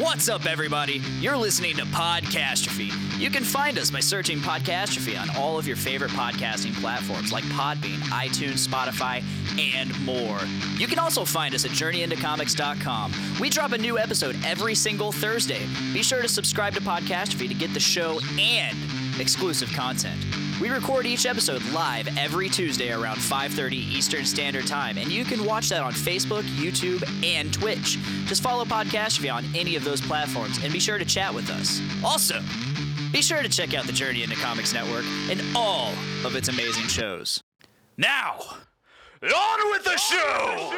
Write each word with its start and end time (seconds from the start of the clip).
What's 0.00 0.28
up, 0.28 0.46
everybody? 0.46 1.02
You're 1.18 1.36
listening 1.36 1.74
to 1.74 1.82
Podcastrophe. 1.86 2.92
You 3.18 3.30
can 3.30 3.42
find 3.42 3.76
us 3.80 3.90
by 3.90 3.98
searching 3.98 4.38
Podcastrophe 4.38 5.20
on 5.20 5.28
all 5.36 5.58
of 5.58 5.66
your 5.66 5.74
favorite 5.74 6.12
podcasting 6.12 6.72
platforms 6.80 7.32
like 7.32 7.42
Podbean, 7.46 7.98
iTunes, 8.10 8.64
Spotify, 8.64 9.24
and 9.58 9.98
more. 10.04 10.38
You 10.76 10.86
can 10.86 11.00
also 11.00 11.24
find 11.24 11.52
us 11.52 11.64
at 11.64 11.72
JourneyIntoComics.com. 11.72 13.12
We 13.40 13.50
drop 13.50 13.72
a 13.72 13.78
new 13.78 13.98
episode 13.98 14.36
every 14.44 14.76
single 14.76 15.10
Thursday. 15.10 15.66
Be 15.92 16.04
sure 16.04 16.22
to 16.22 16.28
subscribe 16.28 16.74
to 16.74 16.80
Podcastrophe 16.80 17.48
to 17.48 17.54
get 17.54 17.74
the 17.74 17.80
show 17.80 18.20
and 18.38 18.78
exclusive 19.20 19.72
content. 19.72 20.24
We 20.60 20.70
record 20.70 21.06
each 21.06 21.24
episode 21.24 21.62
live 21.72 22.08
every 22.18 22.48
Tuesday 22.48 22.90
around 22.92 23.18
5:30 23.18 23.76
Eastern 23.76 24.24
Standard 24.24 24.66
Time, 24.66 24.98
and 24.98 25.08
you 25.10 25.24
can 25.24 25.44
watch 25.44 25.68
that 25.68 25.82
on 25.82 25.92
Facebook, 25.92 26.42
YouTube, 26.56 27.04
and 27.24 27.52
Twitch. 27.52 27.96
Just 28.26 28.42
follow 28.42 28.64
Podcastrophe 28.64 29.32
on 29.32 29.44
any 29.54 29.76
of 29.76 29.84
those 29.84 30.00
platforms 30.00 30.58
and 30.64 30.72
be 30.72 30.80
sure 30.80 30.98
to 30.98 31.04
chat 31.04 31.32
with 31.32 31.48
us. 31.50 31.80
Also, 32.04 32.40
be 33.12 33.22
sure 33.22 33.40
to 33.42 33.48
check 33.48 33.72
out 33.72 33.86
the 33.86 33.92
Journey 33.92 34.24
into 34.24 34.34
Comics 34.36 34.72
Network 34.72 35.04
and 35.30 35.40
all 35.54 35.92
of 36.24 36.34
its 36.34 36.48
amazing 36.48 36.88
shows. 36.88 37.40
Now, 37.96 38.36
on 39.22 39.70
with 39.70 39.84
the 39.84 39.96
show! 39.96 40.74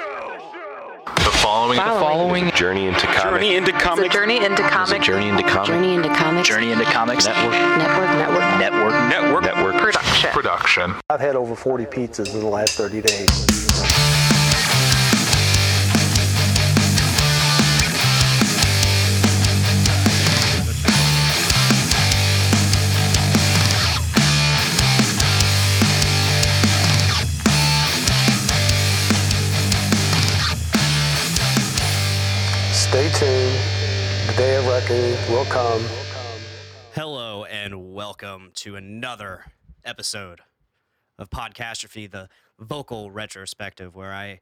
The 1.17 1.31
following, 1.39 1.79
The 1.79 1.85
following 1.85 2.51
journey 2.53 2.87
into 2.87 3.07
comics. 3.07 3.23
Journey 3.23 3.57
into 3.57 3.71
It's 3.75 3.83
a 3.83 3.87
comics. 3.87 4.15
journey 4.15 4.37
into 4.45 4.63
comics. 4.63 5.07
journey 5.07 5.29
into 5.29 5.43
comics. 5.43 5.69
Journey 5.69 5.93
into 5.93 6.09
comics. 6.15 6.49
Journey 6.49 6.73
into 6.73 6.85
Comics 6.85 7.27
Network. 7.27 7.53
Network. 7.53 8.11
Network. 8.19 8.59
Network. 8.61 8.93
Network. 9.11 9.50
Network 9.93 10.05
Production. 10.05 10.31
production. 10.31 11.01
I've 11.11 11.21
had 11.21 11.35
over 11.35 11.57
40 11.57 11.85
pizzas 11.87 12.33
in 12.33 12.41
the 12.41 12.47
last 12.47 12.77
30 12.77 13.01
days. 13.01 13.31
Stay 32.73 33.09
tuned. 33.19 33.59
The 34.29 34.35
day 34.37 34.57
of 34.57 34.67
reckoning 34.67 35.17
will 35.33 35.47
come. 35.47 35.85
Hello 36.95 37.45
and 37.45 37.93
welcome 37.93 38.51
to 38.55 38.77
another 38.77 39.47
episode 39.85 40.41
of 41.19 41.31
Podcastrophe, 41.31 42.11
the 42.11 42.29
vocal 42.59 43.11
retrospective, 43.11 43.95
where 43.95 44.13
I 44.13 44.41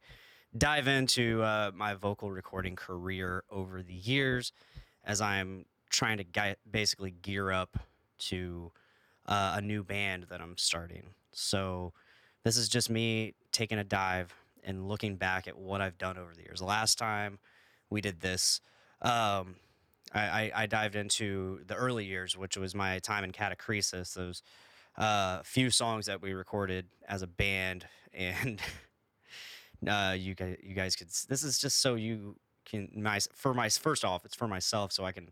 dive 0.57 0.87
into 0.87 1.43
uh, 1.43 1.71
my 1.75 1.93
vocal 1.93 2.31
recording 2.31 2.75
career 2.75 3.43
over 3.51 3.81
the 3.83 3.93
years 3.93 4.51
as 5.03 5.21
I'm 5.21 5.65
trying 5.89 6.17
to 6.17 6.23
gui- 6.23 6.55
basically 6.69 7.11
gear 7.11 7.51
up 7.51 7.77
to 8.19 8.71
uh, 9.25 9.55
a 9.57 9.61
new 9.61 9.83
band 9.83 10.27
that 10.29 10.41
I'm 10.41 10.57
starting. 10.57 11.03
So 11.31 11.93
this 12.43 12.57
is 12.57 12.69
just 12.69 12.89
me 12.89 13.35
taking 13.51 13.77
a 13.77 13.83
dive 13.83 14.33
and 14.63 14.87
looking 14.87 15.15
back 15.15 15.47
at 15.47 15.57
what 15.57 15.81
I've 15.81 15.97
done 15.97 16.17
over 16.17 16.33
the 16.35 16.41
years. 16.41 16.59
The 16.59 16.65
last 16.65 16.97
time 16.97 17.39
we 17.89 18.01
did 18.01 18.21
this, 18.21 18.61
um, 19.01 19.55
I, 20.13 20.51
I, 20.53 20.65
dived 20.65 20.95
into 20.95 21.61
the 21.67 21.75
early 21.75 22.03
years, 22.03 22.35
which 22.35 22.57
was 22.57 22.73
my 22.73 22.99
time 22.99 23.23
in 23.23 23.31
Catacresis, 23.31 24.15
those 24.15 24.41
uh, 24.99 25.41
few 25.43 25.71
songs 25.71 26.05
that 26.07 26.21
we 26.21 26.33
recorded 26.33 26.85
as 27.07 27.21
a 27.21 27.27
band, 27.27 27.87
and 28.13 28.61
uh, 29.87 30.15
you 30.17 30.35
guys, 30.35 30.57
you 30.61 30.75
guys 30.75 30.95
could. 30.95 31.07
This 31.27 31.43
is 31.43 31.57
just 31.57 31.81
so 31.81 31.95
you 31.95 32.35
can 32.65 32.89
my 32.95 33.19
for 33.33 33.53
my 33.53 33.69
first 33.69 34.05
off, 34.05 34.25
it's 34.25 34.35
for 34.35 34.47
myself, 34.47 34.91
so 34.91 35.05
I 35.05 35.11
can 35.11 35.29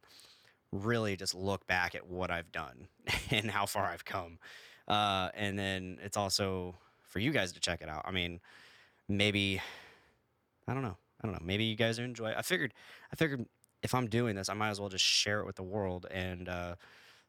really 0.71 1.15
just 1.15 1.35
look 1.35 1.67
back 1.67 1.95
at 1.95 2.07
what 2.07 2.31
I've 2.31 2.51
done 2.51 2.87
and 3.31 3.51
how 3.51 3.65
far 3.65 3.85
I've 3.85 4.05
come, 4.05 4.39
uh, 4.87 5.30
and 5.36 5.59
then 5.59 5.99
it's 6.02 6.17
also 6.17 6.75
for 7.03 7.19
you 7.19 7.31
guys 7.31 7.52
to 7.53 7.59
check 7.59 7.81
it 7.81 7.89
out. 7.89 8.03
I 8.05 8.11
mean, 8.11 8.39
maybe 9.08 9.61
I 10.67 10.73
don't 10.73 10.83
know. 10.83 10.97
I 11.21 11.27
don't 11.27 11.33
know. 11.33 11.45
Maybe 11.45 11.65
you 11.65 11.75
guys 11.75 11.99
enjoy. 11.99 12.33
I 12.37 12.42
figured. 12.42 12.73
I 13.11 13.15
figured 13.15 13.45
if 13.83 13.93
I'm 13.93 14.08
doing 14.08 14.36
this, 14.36 14.49
I 14.49 14.53
might 14.53 14.69
as 14.69 14.80
well 14.80 14.89
just 14.89 15.05
share 15.05 15.39
it 15.39 15.45
with 15.45 15.55
the 15.55 15.63
world 15.63 16.05
and 16.11 16.49
uh, 16.49 16.75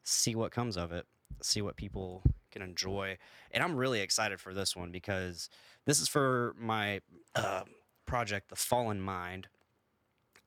see 0.03 0.35
what 0.35 0.51
comes 0.51 0.77
of 0.77 0.91
it. 0.91 1.05
See 1.41 1.61
what 1.61 1.75
people 1.75 2.23
can 2.51 2.61
enjoy. 2.61 3.17
And 3.51 3.63
I'm 3.63 3.75
really 3.75 4.01
excited 4.01 4.39
for 4.39 4.53
this 4.53 4.75
one 4.75 4.91
because 4.91 5.49
this 5.85 6.01
is 6.01 6.07
for 6.07 6.55
my 6.59 7.01
uh, 7.35 7.63
project, 8.05 8.49
The 8.49 8.55
Fallen 8.55 8.99
Mind, 8.99 9.47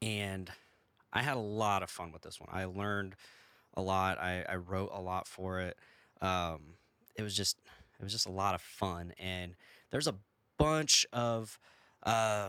and 0.00 0.50
I 1.12 1.22
had 1.22 1.36
a 1.36 1.40
lot 1.40 1.82
of 1.82 1.90
fun 1.90 2.12
with 2.12 2.22
this 2.22 2.40
one. 2.40 2.48
I 2.52 2.64
learned 2.64 3.14
a 3.74 3.82
lot. 3.82 4.18
I, 4.18 4.44
I 4.48 4.56
wrote 4.56 4.90
a 4.92 5.00
lot 5.00 5.28
for 5.28 5.60
it. 5.60 5.76
Um, 6.20 6.74
it 7.16 7.22
was 7.22 7.36
just 7.36 7.58
it 7.98 8.02
was 8.02 8.12
just 8.12 8.26
a 8.26 8.32
lot 8.32 8.54
of 8.54 8.60
fun, 8.60 9.12
and 9.18 9.54
there's 9.90 10.08
a 10.08 10.14
bunch 10.58 11.06
of 11.12 11.58
uh, 12.02 12.48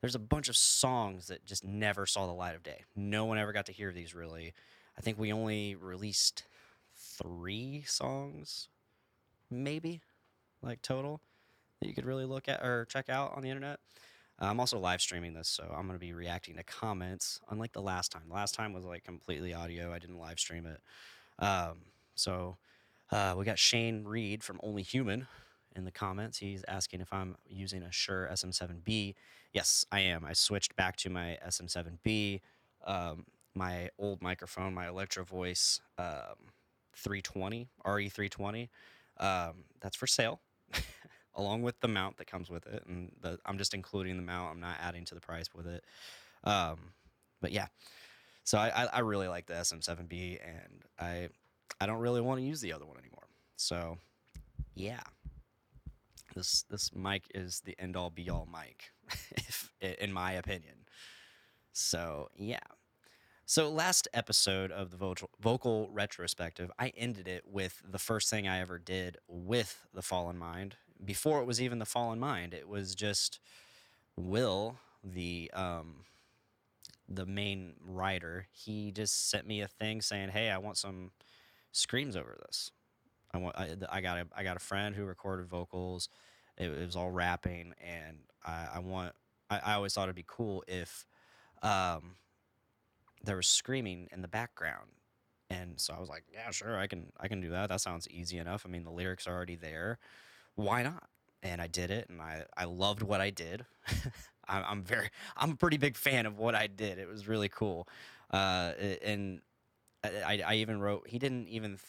there's 0.00 0.14
a 0.14 0.20
bunch 0.20 0.48
of 0.48 0.56
songs 0.56 1.26
that 1.28 1.44
just 1.44 1.64
never 1.64 2.06
saw 2.06 2.26
the 2.26 2.32
light 2.32 2.54
of 2.54 2.62
day. 2.62 2.84
No 2.94 3.24
one 3.24 3.38
ever 3.38 3.52
got 3.52 3.66
to 3.66 3.72
hear 3.72 3.92
these 3.92 4.14
really. 4.14 4.54
I 4.96 5.00
think 5.00 5.18
we 5.18 5.32
only 5.32 5.74
released 5.74 6.44
three 6.96 7.84
songs, 7.86 8.68
maybe, 9.50 10.00
like 10.62 10.82
total, 10.82 11.20
that 11.80 11.88
you 11.88 11.94
could 11.94 12.04
really 12.04 12.24
look 12.24 12.48
at 12.48 12.64
or 12.64 12.86
check 12.86 13.08
out 13.08 13.34
on 13.36 13.42
the 13.42 13.48
internet. 13.48 13.80
Uh, 14.40 14.46
I'm 14.46 14.58
also 14.58 14.78
live 14.78 15.00
streaming 15.00 15.34
this, 15.34 15.48
so 15.48 15.64
I'm 15.64 15.86
going 15.86 15.98
to 15.98 16.04
be 16.04 16.12
reacting 16.12 16.56
to 16.56 16.64
comments, 16.64 17.40
unlike 17.50 17.72
the 17.72 17.82
last 17.82 18.10
time. 18.10 18.22
The 18.28 18.34
last 18.34 18.54
time 18.54 18.72
was 18.72 18.84
like 18.84 19.04
completely 19.04 19.54
audio, 19.54 19.92
I 19.92 19.98
didn't 19.98 20.18
live 20.18 20.38
stream 20.38 20.66
it. 20.66 20.80
Um, 21.38 21.78
so 22.14 22.56
uh, 23.12 23.34
we 23.36 23.44
got 23.44 23.58
Shane 23.58 24.04
Reed 24.04 24.42
from 24.42 24.60
Only 24.62 24.82
Human 24.82 25.26
in 25.76 25.84
the 25.84 25.90
comments. 25.90 26.38
He's 26.38 26.64
asking 26.66 27.00
if 27.00 27.12
I'm 27.12 27.36
using 27.48 27.82
a 27.82 27.92
Shure 27.92 28.28
SM7B. 28.32 29.14
Yes, 29.52 29.86
I 29.92 30.00
am. 30.00 30.24
I 30.24 30.32
switched 30.32 30.74
back 30.74 30.96
to 30.96 31.10
my 31.10 31.38
SM7B. 31.46 32.40
Um, 32.84 33.24
my 33.54 33.90
old 33.98 34.22
microphone, 34.22 34.74
my 34.74 34.88
Electro 34.88 35.24
Voice 35.24 35.80
um, 35.98 36.50
320, 36.96 37.68
RE320. 37.84 38.68
Um, 39.18 39.64
that's 39.80 39.96
for 39.96 40.06
sale, 40.06 40.40
along 41.36 41.62
with 41.62 41.80
the 41.80 41.88
mount 41.88 42.16
that 42.16 42.26
comes 42.26 42.50
with 42.50 42.66
it. 42.66 42.84
And 42.86 43.12
the, 43.20 43.38
I'm 43.46 43.58
just 43.58 43.74
including 43.74 44.16
the 44.16 44.22
mount. 44.22 44.52
I'm 44.52 44.60
not 44.60 44.76
adding 44.80 45.04
to 45.06 45.14
the 45.14 45.20
price 45.20 45.46
with 45.54 45.66
it. 45.66 45.84
Um, 46.42 46.78
but 47.40 47.52
yeah, 47.52 47.66
so 48.44 48.58
I, 48.58 48.84
I, 48.84 48.84
I 48.86 48.98
really 49.00 49.28
like 49.28 49.46
the 49.46 49.54
SM7B, 49.54 50.38
and 50.44 50.82
I 50.98 51.28
I 51.80 51.86
don't 51.86 51.98
really 51.98 52.20
want 52.20 52.40
to 52.40 52.46
use 52.46 52.60
the 52.60 52.72
other 52.72 52.86
one 52.86 52.98
anymore. 52.98 53.26
So 53.56 53.98
yeah, 54.74 55.00
this 56.34 56.64
this 56.70 56.94
mic 56.94 57.24
is 57.34 57.60
the 57.64 57.74
end 57.78 57.96
all 57.96 58.10
be 58.10 58.28
all 58.30 58.46
mic, 58.50 58.92
if 59.36 59.70
in 59.80 60.12
my 60.12 60.32
opinion. 60.32 60.86
So 61.72 62.28
yeah. 62.36 62.60
So 63.46 63.68
last 63.68 64.08
episode 64.14 64.72
of 64.72 64.90
the 64.90 64.96
vocal, 64.96 65.28
vocal 65.38 65.90
retrospective, 65.92 66.70
I 66.78 66.92
ended 66.96 67.28
it 67.28 67.44
with 67.46 67.82
the 67.86 67.98
first 67.98 68.30
thing 68.30 68.48
I 68.48 68.60
ever 68.60 68.78
did 68.78 69.18
with 69.28 69.86
the 69.92 70.00
Fallen 70.00 70.38
Mind. 70.38 70.76
Before 71.04 71.40
it 71.40 71.44
was 71.44 71.60
even 71.60 71.78
the 71.78 71.84
Fallen 71.84 72.18
Mind, 72.18 72.54
it 72.54 72.66
was 72.66 72.94
just 72.94 73.40
Will, 74.16 74.78
the 75.02 75.50
um, 75.52 76.04
the 77.06 77.26
main 77.26 77.74
writer. 77.84 78.46
He 78.50 78.90
just 78.90 79.28
sent 79.28 79.46
me 79.46 79.60
a 79.60 79.68
thing 79.68 80.00
saying, 80.00 80.30
"Hey, 80.30 80.48
I 80.48 80.56
want 80.56 80.78
some 80.78 81.10
screams 81.70 82.16
over 82.16 82.38
this. 82.46 82.70
I 83.34 83.38
want. 83.38 83.58
I, 83.58 83.76
I 83.90 84.00
got 84.00 84.18
a. 84.18 84.26
I 84.34 84.42
got 84.42 84.56
a 84.56 84.60
friend 84.60 84.94
who 84.94 85.04
recorded 85.04 85.48
vocals. 85.48 86.08
It, 86.56 86.70
it 86.70 86.86
was 86.86 86.96
all 86.96 87.10
rapping, 87.10 87.74
and 87.84 88.20
I, 88.42 88.68
I 88.76 88.78
want. 88.78 89.12
I, 89.50 89.60
I 89.62 89.74
always 89.74 89.92
thought 89.92 90.04
it'd 90.04 90.16
be 90.16 90.24
cool 90.26 90.64
if." 90.66 91.04
Um, 91.62 92.16
there 93.24 93.36
was 93.36 93.46
screaming 93.48 94.08
in 94.12 94.22
the 94.22 94.28
background. 94.28 94.90
And 95.50 95.78
so 95.78 95.94
i 95.94 96.00
was 96.00 96.08
like 96.08 96.24
yeah 96.32 96.50
sure 96.50 96.78
i 96.78 96.86
can 96.86 97.12
i 97.20 97.28
can 97.28 97.40
do 97.40 97.50
that. 97.50 97.68
That 97.68 97.80
sounds 97.80 98.08
easy 98.10 98.38
enough. 98.38 98.64
I 98.66 98.70
mean 98.70 98.84
the 98.84 98.90
lyrics 98.90 99.26
are 99.26 99.34
already 99.34 99.56
there. 99.56 99.98
Why 100.54 100.82
not? 100.82 101.04
And 101.42 101.60
i 101.60 101.66
did 101.66 101.90
it 101.90 102.08
and 102.08 102.20
i 102.20 102.44
i 102.56 102.64
loved 102.64 103.02
what 103.02 103.20
i 103.20 103.30
did. 103.30 103.66
I, 104.48 104.62
i'm 104.62 104.82
very 104.82 105.10
i'm 105.36 105.52
a 105.52 105.56
pretty 105.56 105.76
big 105.78 105.96
fan 105.96 106.26
of 106.26 106.38
what 106.38 106.54
i 106.54 106.66
did. 106.66 106.98
It 106.98 107.08
was 107.08 107.28
really 107.28 107.48
cool. 107.48 107.88
Uh 108.32 108.72
and 109.02 109.40
I, 110.02 110.42
I 110.46 110.54
even 110.56 110.80
wrote 110.80 111.06
he 111.08 111.18
didn't 111.18 111.48
even 111.48 111.72
th- 111.72 111.80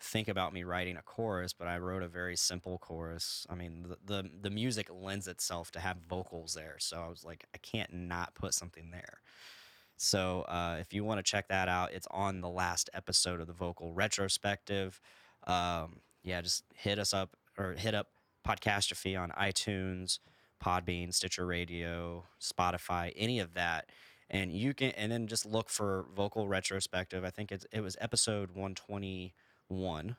think 0.00 0.28
about 0.28 0.52
me 0.52 0.62
writing 0.64 0.96
a 0.96 1.02
chorus 1.02 1.52
but 1.52 1.66
i 1.66 1.78
wrote 1.78 2.02
a 2.02 2.08
very 2.08 2.36
simple 2.36 2.78
chorus. 2.78 3.46
I 3.50 3.54
mean 3.54 3.86
the, 3.88 3.98
the 4.22 4.30
the 4.42 4.50
music 4.50 4.88
lends 4.92 5.28
itself 5.28 5.70
to 5.72 5.80
have 5.80 5.98
vocals 6.08 6.54
there. 6.54 6.76
So 6.78 6.98
i 7.00 7.08
was 7.08 7.24
like 7.24 7.44
i 7.54 7.58
can't 7.58 7.92
not 7.92 8.34
put 8.34 8.54
something 8.54 8.90
there 8.90 9.22
so 9.98 10.42
uh, 10.42 10.76
if 10.80 10.94
you 10.94 11.04
want 11.04 11.18
to 11.18 11.28
check 11.28 11.48
that 11.48 11.68
out, 11.68 11.92
it's 11.92 12.06
on 12.12 12.40
the 12.40 12.48
last 12.48 12.88
episode 12.94 13.40
of 13.40 13.48
the 13.48 13.52
vocal 13.52 13.92
retrospective. 13.92 15.00
Um, 15.44 15.96
yeah, 16.22 16.40
just 16.40 16.62
hit 16.72 17.00
us 17.00 17.12
up 17.12 17.36
or 17.58 17.72
hit 17.72 17.94
up 17.94 18.06
Podcastrophe 18.46 19.20
on 19.20 19.30
iTunes, 19.30 20.20
Podbean, 20.64 21.12
Stitcher 21.12 21.44
Radio, 21.44 22.24
Spotify, 22.40 23.12
any 23.16 23.40
of 23.40 23.54
that, 23.54 23.90
and 24.30 24.52
you 24.52 24.72
can 24.72 24.92
and 24.92 25.10
then 25.10 25.26
just 25.26 25.44
look 25.44 25.68
for 25.68 26.06
vocal 26.14 26.46
retrospective. 26.46 27.24
I 27.24 27.30
think 27.30 27.50
it's 27.50 27.66
it 27.72 27.80
was 27.80 27.96
episode 28.00 28.50
121. 28.50 30.16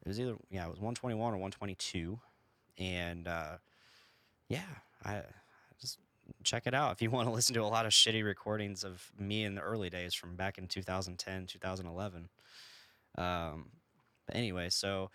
It 0.00 0.08
was 0.08 0.18
either 0.18 0.36
yeah, 0.50 0.64
it 0.64 0.70
was 0.70 0.78
121 0.78 1.34
or 1.34 1.36
122, 1.36 2.18
and 2.78 3.28
uh, 3.28 3.58
yeah, 4.48 4.62
I 5.04 5.20
just 5.78 5.98
check 6.42 6.66
it 6.66 6.74
out 6.74 6.92
if 6.92 7.02
you 7.02 7.10
want 7.12 7.28
to 7.28 7.34
listen 7.34 7.54
to 7.54 7.62
a 7.62 7.64
lot 7.64 7.86
of 7.86 7.92
shitty 7.92 8.24
recordings 8.24 8.84
of 8.84 9.10
me 9.18 9.44
in 9.44 9.54
the 9.54 9.60
early 9.60 9.90
days 9.90 10.14
from 10.14 10.36
back 10.36 10.58
in 10.58 10.66
2010, 10.68 11.46
2011. 11.46 12.28
Um, 13.18 13.70
but 14.26 14.36
anyway, 14.36 14.68
so 14.70 15.10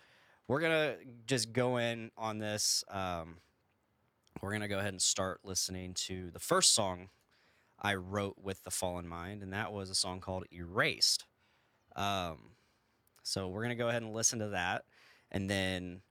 we're 0.48 0.62
gonna 0.62 0.96
just 1.26 1.54
go 1.54 1.78
in 1.78 2.12
on 2.18 2.40
this. 2.40 2.84
Um, 2.90 3.38
we're 4.42 4.52
gonna 4.52 4.68
go 4.68 4.80
ahead 4.80 4.94
and 4.94 5.02
start 5.02 5.42
listening 5.44 5.94
to 5.94 6.32
the 6.32 6.40
first 6.40 6.74
song 6.74 7.10
I 7.80 7.96
wrote 7.96 8.38
with 8.42 8.64
the 8.64 8.72
Fallen 8.72 9.08
Mind, 9.08 9.44
and 9.44 9.54
that 9.54 9.72
was 9.72 9.90
a 9.90 9.96
song 9.96 10.20
called 10.20 10.46
Erased. 10.52 11.26
Um, 11.96 12.52
so 13.24 13.48
we're 13.48 13.62
gonna 13.62 13.76
go 13.76 13.90
ahead 13.90 14.02
and 14.02 14.14
listen 14.14 14.40
to 14.40 14.50
that, 14.50 14.86
and 15.32 15.50
then 15.50 16.02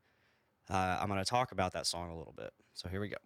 uh, 0.69 0.99
I'm 1.00 1.08
gonna 1.08 1.25
talk 1.25 1.53
about 1.53 1.73
that 1.73 1.87
song 1.87 2.11
a 2.11 2.17
little 2.17 2.35
bit. 2.37 2.53
So 2.75 2.88
here 2.88 3.00
we 3.00 3.08
go. 3.08 3.17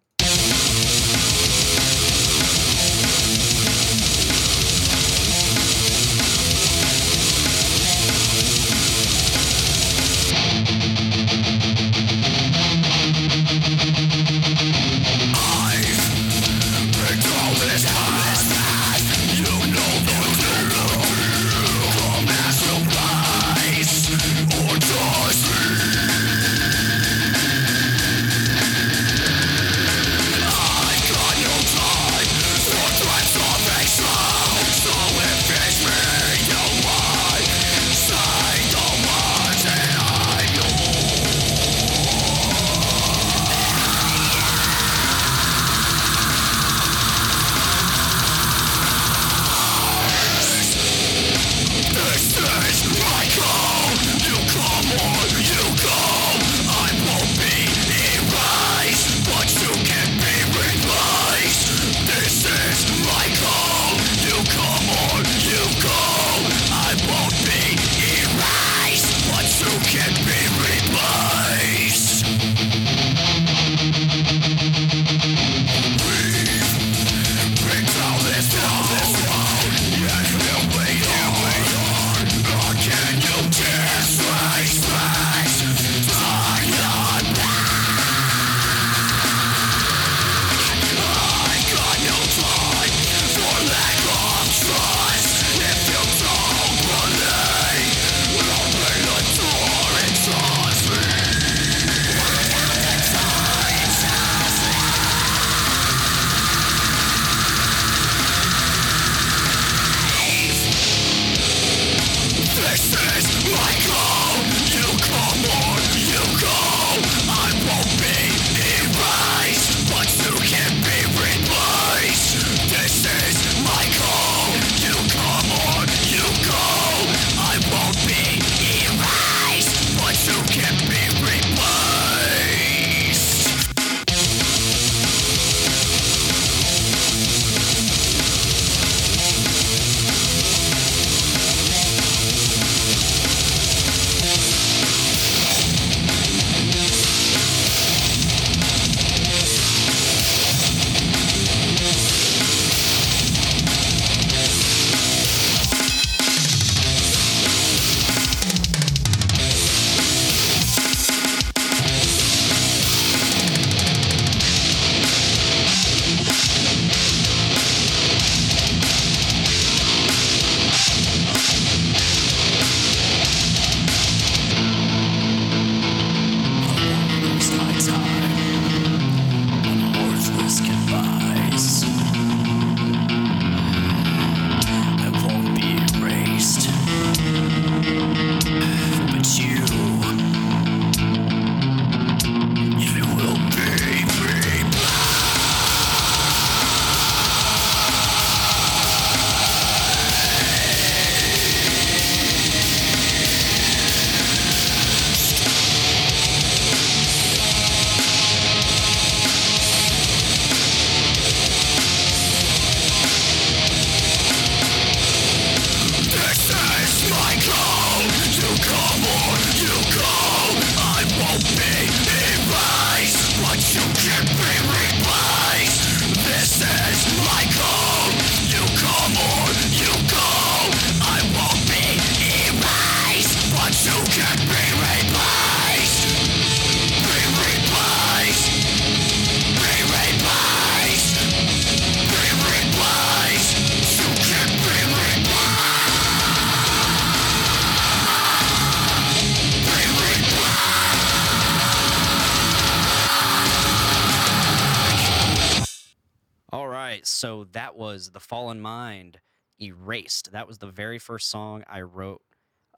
Was 257.75 258.11
The 258.11 258.19
Fallen 258.19 258.59
Mind 258.59 259.19
Erased. 259.61 260.31
That 260.31 260.47
was 260.47 260.57
the 260.57 260.67
very 260.67 260.99
first 260.99 261.29
song 261.29 261.63
I 261.67 261.81
wrote 261.81 262.21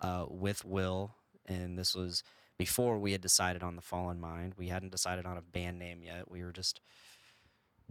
uh, 0.02 0.26
with 0.30 0.66
Will, 0.66 1.16
and 1.46 1.78
this 1.78 1.96
was 1.96 2.24
before 2.58 2.98
we 2.98 3.12
had 3.12 3.22
decided 3.22 3.64
on 3.64 3.76
The 3.76 3.82
Fallen 3.82 4.20
Mind. 4.20 4.54
We 4.58 4.68
hadn't 4.68 4.92
decided 4.92 5.26
on 5.26 5.38
a 5.38 5.42
band 5.42 5.80
name 5.80 6.02
yet. 6.04 6.30
We 6.30 6.44
were 6.44 6.52
just 6.52 6.82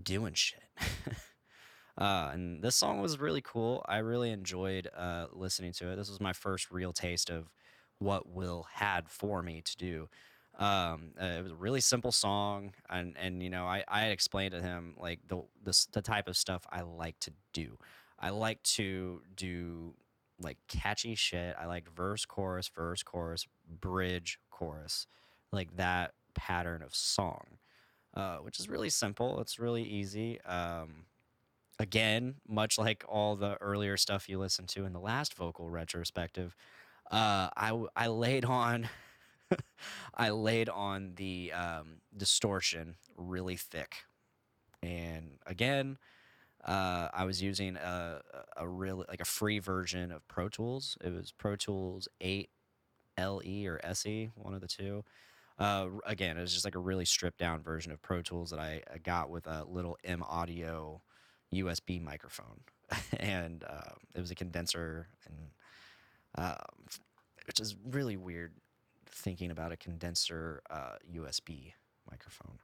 doing 0.02 0.34
shit. 0.34 0.62
uh, 1.98 2.30
and 2.32 2.62
this 2.62 2.76
song 2.76 3.00
was 3.00 3.18
really 3.18 3.42
cool. 3.42 3.84
I 3.88 3.98
really 3.98 4.30
enjoyed 4.30 4.88
uh, 4.96 5.26
listening 5.32 5.72
to 5.74 5.90
it. 5.90 5.96
This 5.96 6.10
was 6.10 6.20
my 6.20 6.32
first 6.32 6.70
real 6.70 6.92
taste 6.92 7.30
of 7.30 7.50
what 7.98 8.28
Will 8.28 8.66
had 8.74 9.08
for 9.08 9.42
me 9.42 9.62
to 9.62 9.76
do. 9.76 10.08
Um, 10.58 11.12
uh, 11.20 11.26
it 11.26 11.42
was 11.42 11.52
a 11.52 11.56
really 11.56 11.80
simple 11.80 12.12
song, 12.12 12.72
and 12.88 13.14
and 13.18 13.42
you 13.42 13.50
know 13.50 13.66
I 13.66 13.84
I 13.88 14.02
had 14.02 14.12
explained 14.12 14.52
to 14.52 14.62
him 14.62 14.94
like 14.98 15.20
the 15.28 15.42
the 15.62 15.86
the 15.92 16.02
type 16.02 16.28
of 16.28 16.36
stuff 16.36 16.66
I 16.70 16.82
like 16.82 17.18
to 17.20 17.32
do. 17.52 17.78
I 18.18 18.30
like 18.30 18.62
to 18.62 19.20
do 19.34 19.94
like 20.40 20.56
catchy 20.68 21.14
shit. 21.14 21.54
I 21.58 21.66
like 21.66 21.90
verse 21.94 22.24
chorus 22.24 22.68
verse 22.68 23.02
chorus 23.02 23.46
bridge 23.68 24.38
chorus 24.50 25.06
like 25.52 25.76
that 25.76 26.12
pattern 26.34 26.82
of 26.82 26.94
song, 26.94 27.58
uh, 28.14 28.38
which 28.38 28.58
is 28.58 28.68
really 28.68 28.90
simple. 28.90 29.40
It's 29.40 29.58
really 29.58 29.82
easy. 29.82 30.40
Um, 30.42 31.04
again, 31.78 32.36
much 32.48 32.78
like 32.78 33.04
all 33.08 33.36
the 33.36 33.56
earlier 33.60 33.96
stuff 33.96 34.28
you 34.28 34.38
listened 34.38 34.68
to 34.70 34.84
in 34.84 34.92
the 34.92 35.00
last 35.00 35.34
vocal 35.34 35.68
retrospective, 35.68 36.56
uh, 37.10 37.50
I 37.56 37.84
I 37.94 38.06
laid 38.08 38.44
on 38.44 38.88
I 40.14 40.30
laid 40.30 40.68
on 40.68 41.12
the 41.16 41.52
um, 41.52 42.00
distortion 42.16 42.96
really 43.16 43.56
thick, 43.56 44.04
and 44.82 45.38
again, 45.46 45.98
uh, 46.64 47.08
I 47.12 47.24
was 47.24 47.42
using 47.42 47.76
a 47.76 48.20
a 48.56 48.68
really 48.68 49.04
like 49.08 49.20
a 49.20 49.24
free 49.26 49.58
version 49.58 50.10
of 50.10 50.26
Pro 50.28 50.48
Tools. 50.48 50.96
It 51.04 51.12
was 51.12 51.32
Pro 51.32 51.56
Tools 51.56 52.08
eight 52.20 52.50
LE 53.18 53.66
or 53.66 53.80
SE, 53.84 54.30
one 54.34 54.54
of 54.54 54.60
the 54.60 54.66
two. 54.66 55.04
Uh, 55.58 55.88
again, 56.04 56.36
it 56.36 56.42
was 56.42 56.52
just 56.52 56.64
like 56.66 56.74
a 56.74 56.78
really 56.80 57.06
stripped 57.06 57.38
down 57.38 57.62
version 57.62 57.90
of 57.92 58.02
Pro 58.02 58.20
Tools 58.20 58.50
that 58.50 58.58
I, 58.60 58.82
I 58.92 58.98
got 58.98 59.30
with 59.30 59.46
a 59.46 59.64
little 59.64 59.96
M 60.04 60.22
Audio 60.22 61.00
USB 61.54 62.02
microphone, 62.02 62.60
and 63.18 63.64
uh, 63.64 63.94
it 64.14 64.20
was 64.20 64.30
a 64.30 64.34
condenser, 64.34 65.08
and 65.26 65.36
um, 66.36 66.56
which 67.46 67.60
is 67.60 67.76
really 67.88 68.16
weird 68.16 68.52
thinking 69.16 69.50
about 69.50 69.72
a 69.72 69.76
condenser 69.76 70.62
uh, 70.70 70.96
USB 71.12 71.72
microphone. 72.10 72.58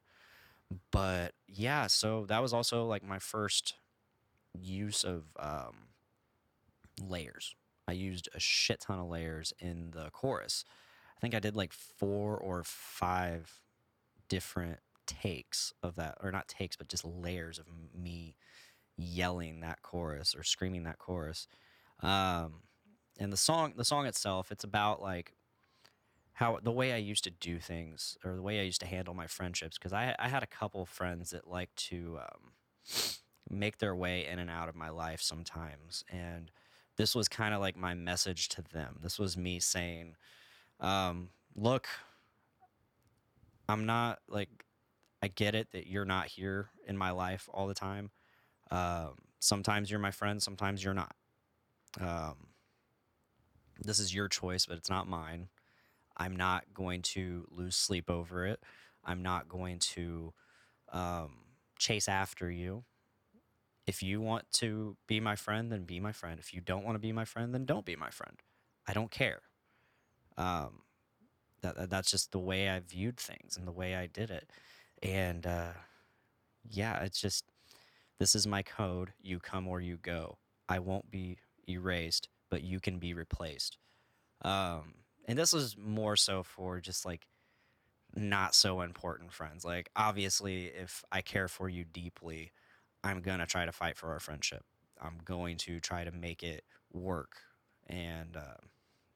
But 0.91 1.33
yeah, 1.49 1.87
so 1.87 2.27
that 2.27 2.43
was 2.43 2.53
also 2.53 2.87
like 2.87 3.03
my 3.03 3.19
first 3.19 3.75
use 4.55 5.05
of 5.05 5.25
um, 5.39 5.89
layers. 7.01 7.55
I 7.89 7.93
used 7.93 8.29
a 8.35 8.41
shit 8.41 8.81
ton 8.81 8.99
of 8.99 9.09
layers 9.09 9.53
in 9.59 9.91
the 9.91 10.11
chorus. 10.11 10.65
I 11.17 11.21
think 11.21 11.35
I 11.35 11.41
did 11.41 11.57
like 11.57 11.73
four 11.73 12.37
or 12.37 12.63
five 12.65 13.61
different 14.29 14.79
takes 15.07 15.73
of 15.83 15.97
that, 15.97 16.19
or 16.23 16.31
not 16.31 16.49
takes, 16.49 16.77
but 16.77 16.89
just 16.89 17.05
layers 17.05 17.59
of 17.59 17.67
me 17.95 18.37
yelling 18.97 19.61
that 19.61 19.83
chorus 19.83 20.35
or 20.35 20.43
screaming 20.43 20.85
that 20.85 20.99
chorus. 20.99 21.49
Um, 22.01 22.63
and 23.19 23.33
the 23.33 23.37
song, 23.37 23.75
the 23.77 23.85
song 23.85 24.07
itself, 24.07 24.51
it's 24.51 24.65
about 24.65 25.03
like 25.03 25.35
how 26.35 26.59
the 26.63 26.73
way 26.73 26.93
I 26.93 26.97
used 26.97 27.25
to 27.25 27.31
do 27.31 27.59
things 27.59 28.17
or 28.25 28.35
the 28.35 28.43
way 28.43 28.61
I 28.61 28.65
used 28.65 28.81
to 28.81 28.87
handle 28.87 29.15
my 29.15 29.27
friendships. 29.27 29.79
Because 29.79 29.93
I 29.93 30.15
I 30.19 30.29
had 30.29 30.43
a 30.43 30.47
couple 30.47 30.85
friends 30.87 31.31
that 31.31 31.49
like 31.49 31.75
to 31.77 32.19
um, 32.23 32.53
make 33.51 33.79
their 33.79 33.95
way 33.95 34.27
in 34.27 34.39
and 34.39 34.51
out 34.51 34.69
of 34.69 34.75
my 34.75 34.89
life 34.91 35.21
sometimes, 35.21 36.05
and 36.11 36.51
this 36.97 37.15
was 37.15 37.29
kind 37.29 37.55
of 37.55 37.61
like 37.61 37.77
my 37.77 37.95
message 37.95 38.49
to 38.51 38.63
them. 38.63 38.99
This 39.03 39.19
was 39.19 39.37
me 39.37 39.61
saying, 39.61 40.17
um, 40.81 41.31
"Look, 41.55 41.89
I'm 43.69 43.87
not 43.87 44.21
like 44.29 44.65
I 45.23 45.29
get 45.29 45.55
it 45.55 45.71
that 45.73 45.87
you're 45.87 46.05
not 46.05 46.27
here 46.27 46.71
in 46.87 46.97
my 46.97 47.11
life 47.11 47.49
all 47.53 47.69
the 47.69 47.75
time. 47.75 48.11
Um, 48.71 49.15
sometimes 49.39 49.91
you're 49.91 50.01
my 50.01 50.11
friend, 50.11 50.43
sometimes 50.43 50.83
you're 50.83 50.95
not. 50.95 51.15
Um, 52.01 52.49
this 53.81 53.99
is 53.99 54.15
your 54.15 54.29
choice, 54.29 54.67
but 54.67 54.79
it's 54.79 54.91
not 54.91 55.07
mine. 55.07 55.49
I'm 56.17 56.37
not 56.37 56.65
going 56.75 57.03
to 57.03 57.47
lose 57.51 57.77
sleep 57.77 58.11
over 58.11 58.47
it. 58.47 58.63
I'm 59.05 59.23
not 59.23 59.49
going 59.49 59.79
to 59.81 60.33
um, 60.93 61.33
chase 61.79 62.09
after 62.09 62.51
you. 62.51 62.85
If 63.87 64.03
you 64.03 64.21
want 64.21 64.51
to 64.55 64.97
be 65.09 65.19
my 65.21 65.35
friend, 65.35 65.71
then 65.73 65.85
be 65.85 65.99
my 66.01 66.13
friend. 66.13 66.39
If 66.39 66.55
you 66.55 66.61
don't 66.61 66.85
want 66.85 66.95
to 66.95 67.01
be 67.01 67.13
my 67.13 67.25
friend, 67.25 67.53
then 67.53 67.65
don't 67.65 67.85
be 67.85 67.97
my 67.97 68.11
friend. 68.11 68.41
I 68.87 68.93
don't 68.93 69.11
care. 69.11 69.43
Um, 70.37 70.83
that, 71.63 71.77
that- 71.77 71.91
that's 71.91 72.11
just 72.11 72.33
the 72.33 72.39
way 72.39 72.69
I 72.71 72.81
viewed 72.81 73.19
things 73.19 73.57
and 73.57 73.67
the 73.67 73.73
way 73.73 73.97
I 73.97 74.07
did 74.07 74.31
it. 74.31 74.51
And 75.03 75.47
uh, 75.47 75.73
yeah, 76.69 77.03
it's 77.03 77.21
just 77.21 77.45
this 78.19 78.35
is 78.35 78.47
my 78.47 78.63
code. 78.63 79.13
You 79.21 79.41
come 79.41 79.69
or 79.69 79.81
you 79.81 79.99
go. 79.99 80.39
I 80.69 80.79
won't 80.79 81.11
be 81.11 81.39
erased, 81.69 82.29
but 82.51 82.63
you 82.63 82.81
can 82.81 82.99
be 82.99 83.15
replaced. 83.15 83.79
Um, 84.43 84.95
and 85.27 85.39
this 85.39 85.53
was 85.53 85.77
more 85.77 86.17
so 86.17 86.43
for 86.43 86.81
just 86.81 87.05
like 87.05 87.27
not 88.15 88.55
so 88.55 88.81
important 88.83 89.33
friends. 89.33 89.65
Like, 89.65 89.91
obviously, 89.97 90.67
if 90.67 91.05
I 91.11 91.23
care 91.23 91.49
for 91.49 91.69
you 91.69 91.85
deeply, 91.85 92.53
I'm 93.05 93.21
gonna 93.21 93.47
try 93.47 93.67
to 93.67 93.73
fight 93.73 93.97
for 93.97 94.11
our 94.11 94.21
friendship. 94.21 94.65
I'm 95.01 95.19
going 95.25 95.57
to 95.59 95.81
try 95.81 96.05
to 96.05 96.13
make 96.13 96.43
it 96.43 96.65
work. 96.93 97.37
And, 97.89 98.37
uh, 98.37 98.61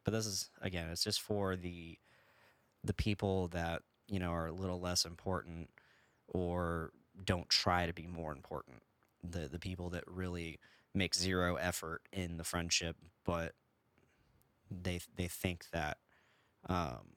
but 0.04 0.12
this 0.12 0.26
is 0.26 0.50
again, 0.60 0.88
it's 0.88 1.04
just 1.04 1.20
for 1.20 1.56
the 1.56 1.98
the 2.84 2.94
people 2.94 3.48
that 3.48 3.82
you 4.08 4.18
know 4.20 4.30
are 4.30 4.46
a 4.46 4.52
little 4.52 4.80
less 4.80 5.04
important 5.04 5.68
or 6.28 6.92
don't 7.24 7.48
try 7.48 7.86
to 7.86 7.92
be 7.92 8.06
more 8.06 8.32
important. 8.32 8.82
The 9.28 9.48
the 9.48 9.58
people 9.58 9.90
that 9.90 10.04
really 10.06 10.60
make 10.94 11.14
zero 11.14 11.56
effort 11.56 12.02
in 12.12 12.36
the 12.36 12.44
friendship, 12.44 12.96
but 13.24 13.52
they 14.70 15.00
they 15.16 15.28
think 15.28 15.66
that 15.72 15.98
um, 16.68 17.14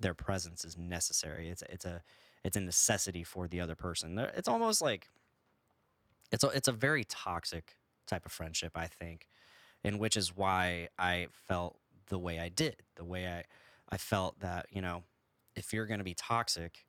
their 0.00 0.14
presence 0.14 0.64
is 0.64 0.76
necessary. 0.76 1.48
It's 1.48 1.62
it's 1.68 1.84
a 1.84 2.02
it's 2.44 2.56
a 2.56 2.60
necessity 2.60 3.24
for 3.24 3.48
the 3.48 3.60
other 3.60 3.74
person. 3.74 4.18
It's 4.18 4.48
almost 4.48 4.82
like 4.82 5.08
it's 6.30 6.44
a, 6.44 6.48
it's 6.48 6.68
a 6.68 6.72
very 6.72 7.04
toxic 7.04 7.76
type 8.06 8.26
of 8.26 8.32
friendship, 8.32 8.72
I 8.74 8.86
think, 8.86 9.28
and 9.84 9.98
which 9.98 10.16
is 10.16 10.36
why 10.36 10.88
I 10.98 11.28
felt 11.46 11.78
the 12.08 12.18
way 12.18 12.38
I 12.40 12.48
did. 12.48 12.76
The 12.96 13.04
way 13.04 13.26
I 13.26 13.44
I 13.88 13.96
felt 13.98 14.40
that 14.40 14.66
you 14.70 14.82
know, 14.82 15.04
if 15.54 15.72
you're 15.72 15.86
going 15.86 15.98
to 16.00 16.04
be 16.04 16.14
toxic, 16.14 16.86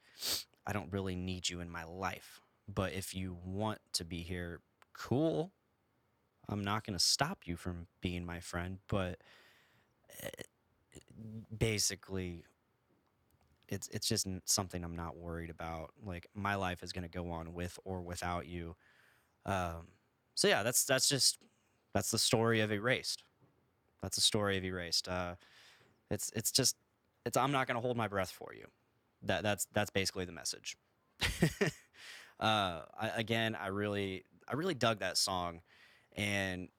I 0.65 0.73
don't 0.73 0.91
really 0.91 1.15
need 1.15 1.49
you 1.49 1.59
in 1.59 1.69
my 1.69 1.83
life. 1.83 2.41
But 2.73 2.93
if 2.93 3.13
you 3.13 3.37
want 3.43 3.79
to 3.93 4.05
be 4.05 4.23
here, 4.23 4.61
cool. 4.93 5.51
I'm 6.49 6.63
not 6.63 6.85
going 6.85 6.97
to 6.97 7.03
stop 7.03 7.39
you 7.45 7.55
from 7.55 7.87
being 8.01 8.25
my 8.25 8.39
friend, 8.39 8.79
but 8.87 9.19
eh, 10.21 10.29
basically 11.57 12.43
it's 13.69 13.87
it's 13.89 14.07
just 14.07 14.27
something 14.45 14.83
I'm 14.83 14.95
not 14.95 15.17
worried 15.17 15.49
about. 15.49 15.91
Like 16.05 16.27
my 16.33 16.55
life 16.55 16.83
is 16.83 16.91
going 16.91 17.03
to 17.03 17.09
go 17.09 17.31
on 17.31 17.53
with 17.53 17.79
or 17.85 18.01
without 18.01 18.45
you. 18.47 18.75
Um, 19.45 19.87
so 20.35 20.47
yeah, 20.47 20.63
that's 20.63 20.85
that's 20.85 21.09
just 21.09 21.39
that's 21.93 22.11
the 22.11 22.19
story 22.19 22.59
of 22.61 22.71
Erased. 22.71 23.23
That's 24.01 24.15
the 24.15 24.21
story 24.21 24.57
of 24.57 24.65
Erased. 24.65 25.07
Uh, 25.07 25.35
it's 26.11 26.31
it's 26.35 26.51
just 26.51 26.75
it's 27.25 27.37
I'm 27.37 27.51
not 27.51 27.67
going 27.67 27.75
to 27.75 27.81
hold 27.81 27.97
my 27.97 28.07
breath 28.07 28.31
for 28.31 28.53
you. 28.53 28.65
That 29.23 29.43
that's 29.43 29.67
that's 29.73 29.89
basically 29.89 30.25
the 30.25 30.31
message. 30.31 30.75
uh, 32.39 32.81
I, 32.99 33.11
again, 33.15 33.55
I 33.55 33.67
really 33.67 34.25
I 34.47 34.55
really 34.55 34.73
dug 34.73 34.99
that 34.99 35.17
song, 35.17 35.61
and 36.15 36.69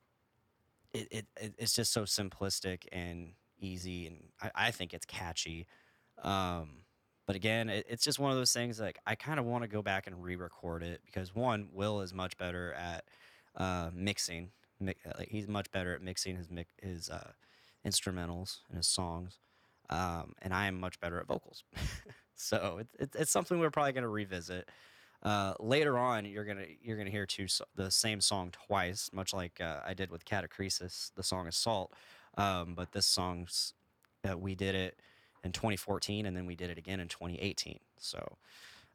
it, 0.93 1.09
it, 1.11 1.26
it 1.41 1.55
it's 1.59 1.75
just 1.75 1.93
so 1.93 2.03
simplistic 2.03 2.85
and 2.93 3.33
easy, 3.59 4.07
and 4.07 4.17
I, 4.41 4.69
I 4.69 4.71
think 4.71 4.95
it's 4.95 5.05
catchy. 5.05 5.67
Um, 6.23 6.85
but 7.26 7.37
again, 7.37 7.69
it, 7.69 7.87
it's 7.88 8.05
just 8.05 8.19
one 8.19 8.31
of 8.31 8.37
those 8.37 8.53
things 8.53 8.81
like 8.81 8.99
I 9.07 9.14
kind 9.14 9.38
of 9.38 9.47
want 9.47 9.62
to 9.62 9.69
go 9.69 9.83
back 9.83 10.07
and 10.07 10.23
re-record 10.23 10.83
it 10.83 11.00
because 11.05 11.35
one, 11.35 11.69
Will 11.73 12.00
is 12.00 12.12
much 12.12 12.37
better 12.37 12.73
at 12.75 13.05
uh, 13.57 13.91
mixing. 13.95 14.50
Mi- 14.81 14.95
like 15.19 15.29
he's 15.29 15.49
much 15.49 15.71
better 15.71 15.95
at 15.95 16.03
mixing 16.03 16.37
his 16.37 16.49
his 16.81 17.09
uh, 17.09 17.33
instrumentals 17.87 18.59
and 18.69 18.76
his 18.76 18.87
songs, 18.87 19.38
um, 19.91 20.35
and 20.43 20.53
I 20.53 20.67
am 20.67 20.79
much 20.79 21.00
better 21.00 21.19
at 21.19 21.26
vocals. 21.26 21.64
so 22.35 22.79
it, 22.81 22.88
it, 22.99 23.11
it's 23.19 23.33
something 23.33 23.59
we're 23.59 23.71
probably 23.71 23.93
going 23.93 24.03
to 24.03 24.09
revisit. 24.09 24.69
Uh, 25.25 25.54
later 25.59 25.99
on, 25.99 26.26
you're 26.26 26.45
gonna 26.45 26.66
you're 26.83 26.99
gonna 26.99 27.11
hear 27.11 27.25
two 27.25 27.47
the 27.75 27.90
same 27.90 28.21
song 28.21 28.50
twice, 28.52 29.11
much 29.12 29.33
like 29.33 29.61
uh, 29.61 29.81
I 29.85 29.95
did 29.95 30.11
with 30.11 30.25
Catacresis, 30.25 31.12
the 31.14 31.23
song 31.23 31.47
Assault. 31.47 31.93
Um, 32.37 32.75
but 32.75 32.93
this 32.93 33.07
song's 33.07 33.73
uh, 34.28 34.37
we 34.37 34.54
did 34.54 34.75
it 34.75 35.00
in 35.43 35.52
2014, 35.52 36.26
and 36.26 36.37
then 36.37 36.47
we 36.47 36.54
did 36.54 36.71
it 36.71 36.78
again 36.78 37.00
in 37.00 37.09
2018. 37.09 37.78
So 37.97 38.37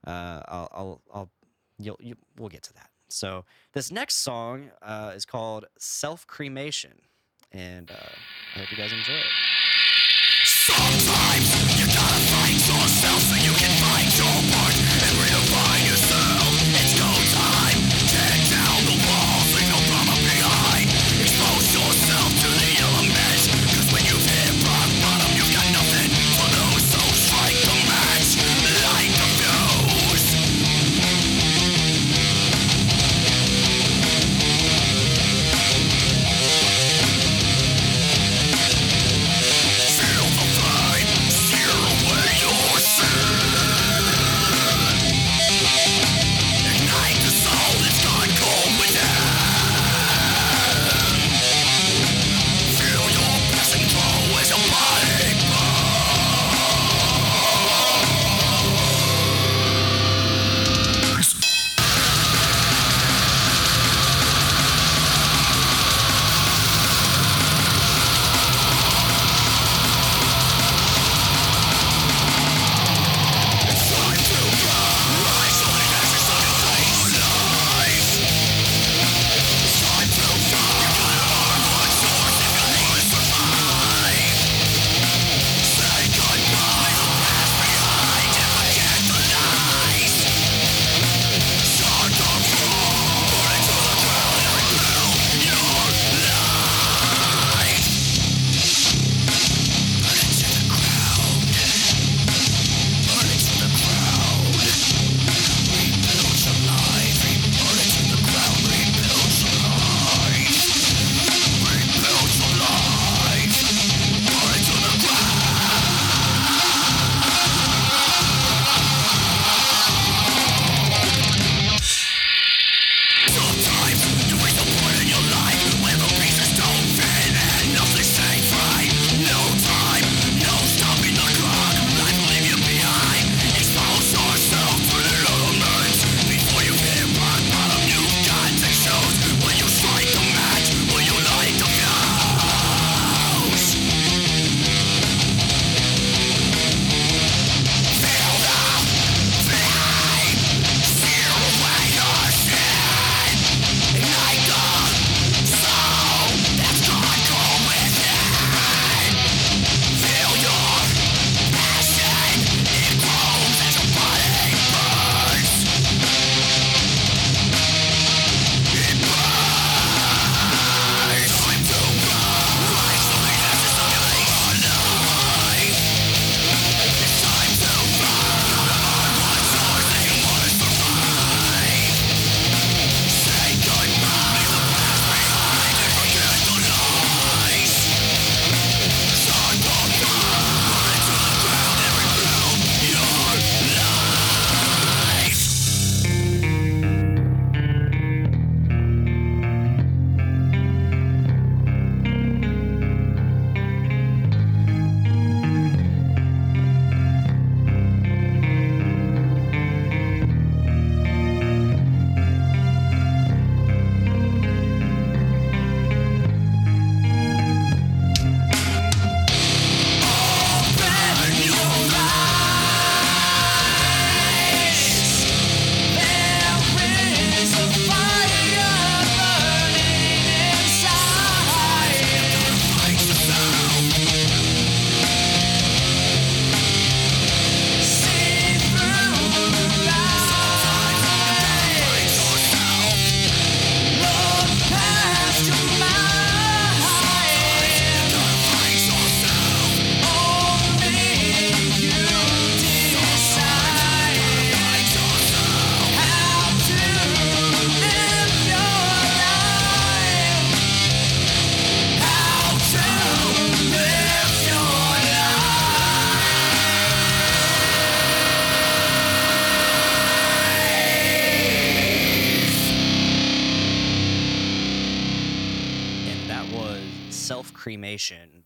uh, 0.06 0.42
I'll, 0.48 0.70
I'll 0.72 1.02
I'll 1.14 1.30
you'll 1.80 1.98
you, 2.00 2.16
we'll 2.38 2.50
get 2.50 2.64
to 2.64 2.74
that. 2.74 2.92
So 3.08 3.46
this 3.74 3.92
next 3.92 4.18
song 4.18 4.70
uh, 4.84 5.14
is 5.16 5.26
called 5.26 5.66
"Self 5.80 6.28
Cremation," 6.28 7.02
and 7.52 7.92
I 7.92 8.60
hope 8.60 8.72
you 8.72 8.78
guys 8.78 8.94
enjoy 8.94 9.14
it. 9.14 9.26
and 13.62 14.49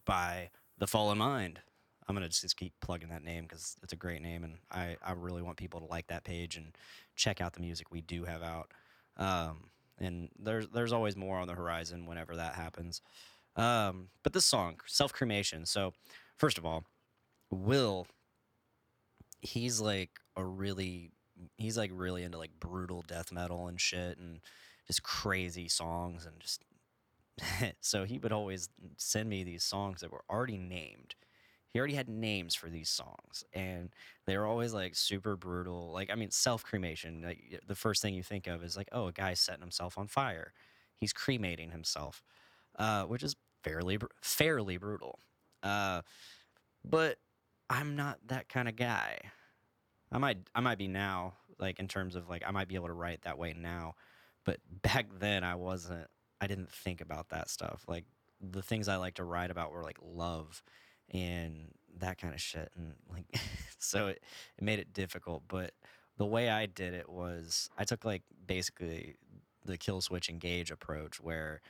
By 0.06 0.50
The 0.78 0.88
Fallen 0.88 1.18
Mind. 1.18 1.60
I'm 2.08 2.16
gonna 2.16 2.30
just 2.30 2.56
keep 2.58 2.74
plugging 2.82 3.10
that 3.10 3.24
name 3.24 3.44
because 3.44 3.76
it's 3.84 3.94
a 3.94 3.98
great 3.98 4.22
name, 4.22 4.44
and 4.44 4.56
I, 4.72 4.98
I 5.06 5.14
really 5.14 5.42
want 5.42 5.58
people 5.58 5.80
to 5.82 5.86
like 5.86 6.08
that 6.08 6.24
page 6.24 6.56
and 6.56 6.76
check 7.16 7.42
out 7.42 7.54
the 7.54 7.62
music 7.62 7.92
we 7.92 8.02
do 8.02 8.24
have 8.26 8.42
out. 8.42 8.72
Um, 9.18 9.70
and 10.00 10.30
there's 10.40 10.68
there's 10.70 10.94
always 10.94 11.16
more 11.16 11.38
on 11.38 11.48
the 11.48 11.54
horizon 11.56 12.06
whenever 12.06 12.36
that 12.38 12.56
happens. 12.56 13.02
Um, 13.56 14.10
but 14.24 14.34
this 14.34 14.46
song, 14.46 14.80
Self 14.86 15.12
Cremation. 15.12 15.66
So, 15.66 15.94
first 16.38 16.58
of 16.58 16.66
all, 16.66 16.86
Will, 17.52 18.08
he's 19.42 19.82
like 19.82 20.12
a 20.36 20.44
really 20.44 21.12
he's 21.58 21.78
like 21.78 21.92
really 21.94 22.24
into 22.24 22.38
like 22.38 22.60
brutal 22.60 23.04
death 23.06 23.32
metal 23.32 23.68
and 23.68 23.80
shit 23.80 24.18
and 24.18 24.40
just 24.88 25.04
crazy 25.04 25.68
songs 25.68 26.26
and 26.26 26.40
just 26.40 26.62
so 27.82 28.04
he 28.06 28.18
would 28.20 28.32
always 28.32 28.70
send 28.98 29.30
me 29.30 29.44
these 29.44 29.64
songs 29.64 30.02
that 30.02 30.12
were 30.12 30.24
already 30.30 30.58
named. 30.58 31.16
He 31.70 31.80
already 31.80 31.96
had 31.96 32.08
names 32.08 32.54
for 32.54 32.70
these 32.70 32.90
songs, 32.90 33.44
and 33.52 33.90
they 34.28 34.38
were 34.38 34.46
always 34.46 34.74
like 34.74 34.96
super 34.96 35.36
brutal. 35.36 35.92
Like 35.92 36.12
I 36.12 36.16
mean, 36.16 36.30
self 36.30 36.64
cremation. 36.64 37.24
Like 37.24 37.62
the 37.68 37.76
first 37.76 38.02
thing 38.02 38.14
you 38.14 38.22
think 38.22 38.46
of 38.46 38.64
is 38.64 38.78
like, 38.78 38.90
oh, 38.92 39.08
a 39.08 39.12
guy's 39.12 39.40
setting 39.40 39.62
himself 39.62 39.98
on 39.98 40.08
fire. 40.08 40.54
He's 40.98 41.14
cremating 41.14 41.72
himself, 41.72 42.24
uh, 42.78 43.06
which 43.06 43.24
is 43.24 43.36
fairly 43.64 43.98
fairly 44.22 44.78
brutal. 44.78 45.20
Uh, 45.64 46.02
but 46.86 47.18
I'm 47.70 47.96
not 47.96 48.20
that 48.28 48.50
kind 48.50 48.68
of 48.68 48.76
guy. 48.76 49.20
I 50.12 50.20
might 50.20 50.38
I 50.54 50.60
might 50.60 50.78
be 50.78 50.88
now, 50.88 51.34
like 51.60 51.80
in 51.80 51.88
terms 51.88 52.16
of 52.16 52.30
like 52.30 52.44
I 52.46 52.52
might 52.52 52.68
be 52.68 52.76
able 52.76 52.88
to 52.88 52.94
write 52.94 53.24
that 53.24 53.40
way 53.40 53.54
now, 53.58 53.96
but 54.46 54.60
back 54.84 55.08
then 55.20 55.44
I 55.44 55.56
wasn't. 55.56 56.08
I 56.44 56.48
didn't 56.48 56.70
think 56.70 57.00
about 57.00 57.30
that 57.30 57.50
stuff. 57.50 57.86
Like 57.88 58.04
the 58.42 58.62
things 58.62 58.90
I 58.90 58.98
like 58.98 59.14
to 59.14 59.24
write 59.24 59.50
about 59.50 59.72
were 59.72 59.82
like 59.82 59.98
love 60.04 60.62
and 61.10 61.72
that 62.00 62.18
kind 62.18 62.34
of 62.34 62.42
shit, 62.42 62.70
and 62.76 62.96
like 63.10 63.26
so 63.80 64.08
it, 64.08 64.22
it 64.58 64.64
made 64.64 64.80
it 64.80 64.92
difficult. 64.92 65.44
But 65.48 65.72
the 66.18 66.26
way 66.26 66.50
I 66.50 66.66
did 66.66 66.94
it 66.94 67.08
was 67.08 67.70
I 67.78 67.86
took 67.86 68.04
like 68.04 68.24
basically 68.46 69.16
the 69.64 69.78
Killswitch 69.78 70.28
Engage 70.28 70.70
approach 70.70 71.22
where 71.22 71.62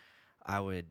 I 0.44 0.60
would 0.60 0.88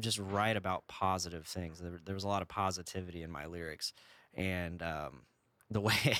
just 0.00 0.18
write 0.18 0.56
about 0.56 0.88
positive 0.88 1.46
things. 1.46 1.78
There, 1.78 2.00
there 2.04 2.14
was 2.14 2.24
a 2.24 2.28
lot 2.28 2.42
of 2.42 2.48
positivity 2.48 3.22
in 3.22 3.30
my 3.30 3.46
lyrics, 3.46 3.92
and 4.34 4.82
um, 4.82 5.22
the 5.70 5.80
way 5.88 6.16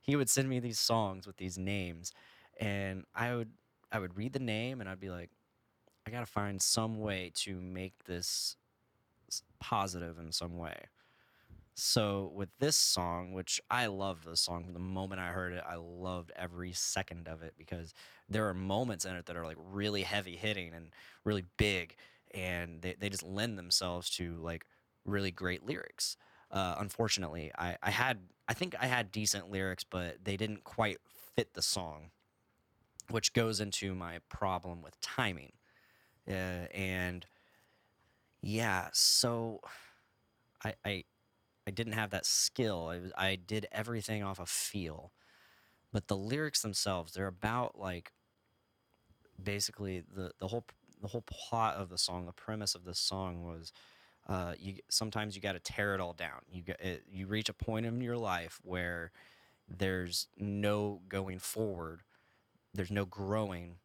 he 0.00 0.16
would 0.16 0.30
send 0.30 0.48
me 0.48 0.58
these 0.58 0.78
songs 0.78 1.26
with 1.26 1.36
these 1.36 1.58
names, 1.58 2.12
and 2.58 3.04
I 3.14 3.34
would 3.34 3.50
I 3.92 3.98
would 3.98 4.16
read 4.16 4.32
the 4.32 4.38
name 4.38 4.80
and 4.80 4.88
I'd 4.88 5.00
be 5.00 5.10
like, 5.10 5.30
I 6.06 6.10
gotta 6.10 6.26
find 6.26 6.60
some 6.60 7.00
way 7.00 7.32
to 7.36 7.60
make 7.60 8.04
this 8.04 8.56
positive 9.58 10.18
in 10.18 10.32
some 10.32 10.56
way. 10.58 10.74
So 11.74 12.30
with 12.34 12.50
this 12.60 12.76
song, 12.76 13.32
which 13.32 13.60
I 13.68 13.86
love 13.86 14.24
this 14.24 14.40
song 14.40 14.64
from 14.64 14.74
the 14.74 14.78
moment 14.78 15.20
I 15.20 15.28
heard 15.28 15.52
it, 15.52 15.64
I 15.68 15.74
loved 15.74 16.30
every 16.36 16.72
second 16.72 17.26
of 17.26 17.42
it 17.42 17.54
because 17.58 17.94
there 18.28 18.48
are 18.48 18.54
moments 18.54 19.04
in 19.04 19.16
it 19.16 19.26
that 19.26 19.36
are 19.36 19.44
like 19.44 19.56
really 19.58 20.02
heavy 20.02 20.36
hitting 20.36 20.72
and 20.72 20.90
really 21.24 21.44
big, 21.56 21.96
and 22.32 22.80
they, 22.80 22.94
they 22.98 23.08
just 23.08 23.24
lend 23.24 23.58
themselves 23.58 24.08
to 24.10 24.36
like 24.36 24.66
really 25.04 25.32
great 25.32 25.66
lyrics. 25.66 26.16
Uh, 26.50 26.76
unfortunately, 26.78 27.50
I, 27.58 27.76
I 27.82 27.90
had 27.90 28.18
I 28.46 28.54
think 28.54 28.76
I 28.78 28.86
had 28.86 29.10
decent 29.10 29.50
lyrics, 29.50 29.84
but 29.84 30.18
they 30.22 30.36
didn't 30.36 30.62
quite 30.62 30.98
fit 31.34 31.54
the 31.54 31.62
song, 31.62 32.10
which 33.10 33.32
goes 33.32 33.58
into 33.58 33.94
my 33.96 34.18
problem 34.28 34.80
with 34.80 35.00
timing. 35.00 35.54
Uh, 36.28 36.66
and 36.72 37.26
yeah, 38.42 38.88
so 38.92 39.60
I, 40.64 40.74
I 40.84 41.04
I 41.66 41.72
didn't 41.72 41.94
have 41.94 42.10
that 42.10 42.26
skill. 42.26 42.90
I, 43.16 43.30
I 43.30 43.36
did 43.36 43.66
everything 43.72 44.22
off 44.24 44.40
of 44.40 44.48
feel, 44.50 45.12
but 45.92 46.08
the 46.08 46.16
lyrics 46.16 46.62
themselves 46.62 47.14
they're 47.14 47.26
about 47.28 47.78
like 47.78 48.12
basically 49.42 50.02
the 50.14 50.30
the 50.38 50.48
whole 50.48 50.64
the 51.00 51.08
whole 51.08 51.24
plot 51.26 51.76
of 51.76 51.88
the 51.90 51.98
song, 51.98 52.24
the 52.26 52.32
premise 52.32 52.74
of 52.74 52.84
the 52.84 52.94
song 52.94 53.42
was 53.44 53.72
uh, 54.28 54.54
you 54.58 54.76
sometimes 54.90 55.36
you 55.36 55.42
got 55.42 55.52
to 55.52 55.60
tear 55.60 55.94
it 55.94 56.00
all 56.00 56.12
down. 56.14 56.40
You 56.50 56.62
get 56.62 56.80
it, 56.80 57.04
you 57.10 57.26
reach 57.26 57.48
a 57.48 57.54
point 57.54 57.86
in 57.86 58.00
your 58.00 58.18
life 58.18 58.60
where 58.64 59.12
there's 59.68 60.28
no 60.38 61.00
going 61.08 61.38
forward. 61.38 62.02
There's 62.74 62.90
no 62.92 63.06
growing 63.06 63.76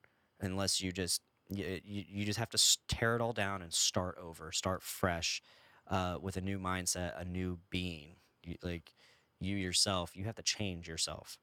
unless 0.41 0.81
you 0.81 0.91
just 0.91 1.21
you, 1.49 1.79
you, 1.83 2.03
you 2.07 2.25
just 2.25 2.39
have 2.39 2.49
to 2.51 2.77
tear 2.87 3.15
it 3.15 3.21
all 3.21 3.33
down 3.33 3.61
and 3.61 3.73
start 3.73 4.17
over, 4.21 4.51
start 4.51 4.83
fresh 4.83 5.41
uh, 5.89 6.17
with 6.21 6.37
a 6.37 6.41
new 6.41 6.59
mindset, 6.59 7.19
a 7.19 7.25
new 7.25 7.59
being. 7.69 8.15
You, 8.43 8.55
like 8.61 8.93
you 9.39 9.55
yourself, 9.57 10.15
you 10.15 10.25
have 10.25 10.35
to 10.35 10.43
change 10.43 10.87
yourself. 10.87 11.37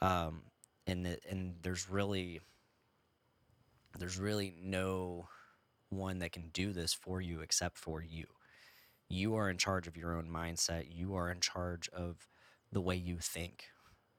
Um, 0.00 0.42
and 0.86 1.06
the, 1.06 1.18
and 1.28 1.54
there's 1.62 1.88
really 1.88 2.40
there's 3.98 4.18
really 4.18 4.54
no 4.62 5.28
one 5.90 6.18
that 6.20 6.32
can 6.32 6.48
do 6.52 6.72
this 6.72 6.94
for 6.94 7.20
you 7.20 7.40
except 7.40 7.76
for 7.76 8.02
you. 8.02 8.24
You 9.08 9.34
are 9.36 9.50
in 9.50 9.58
charge 9.58 9.86
of 9.86 9.96
your 9.96 10.16
own 10.16 10.28
mindset. 10.28 10.86
You 10.88 11.14
are 11.14 11.30
in 11.30 11.40
charge 11.40 11.90
of 11.90 12.26
the 12.72 12.80
way 12.80 12.96
you 12.96 13.18
think. 13.18 13.66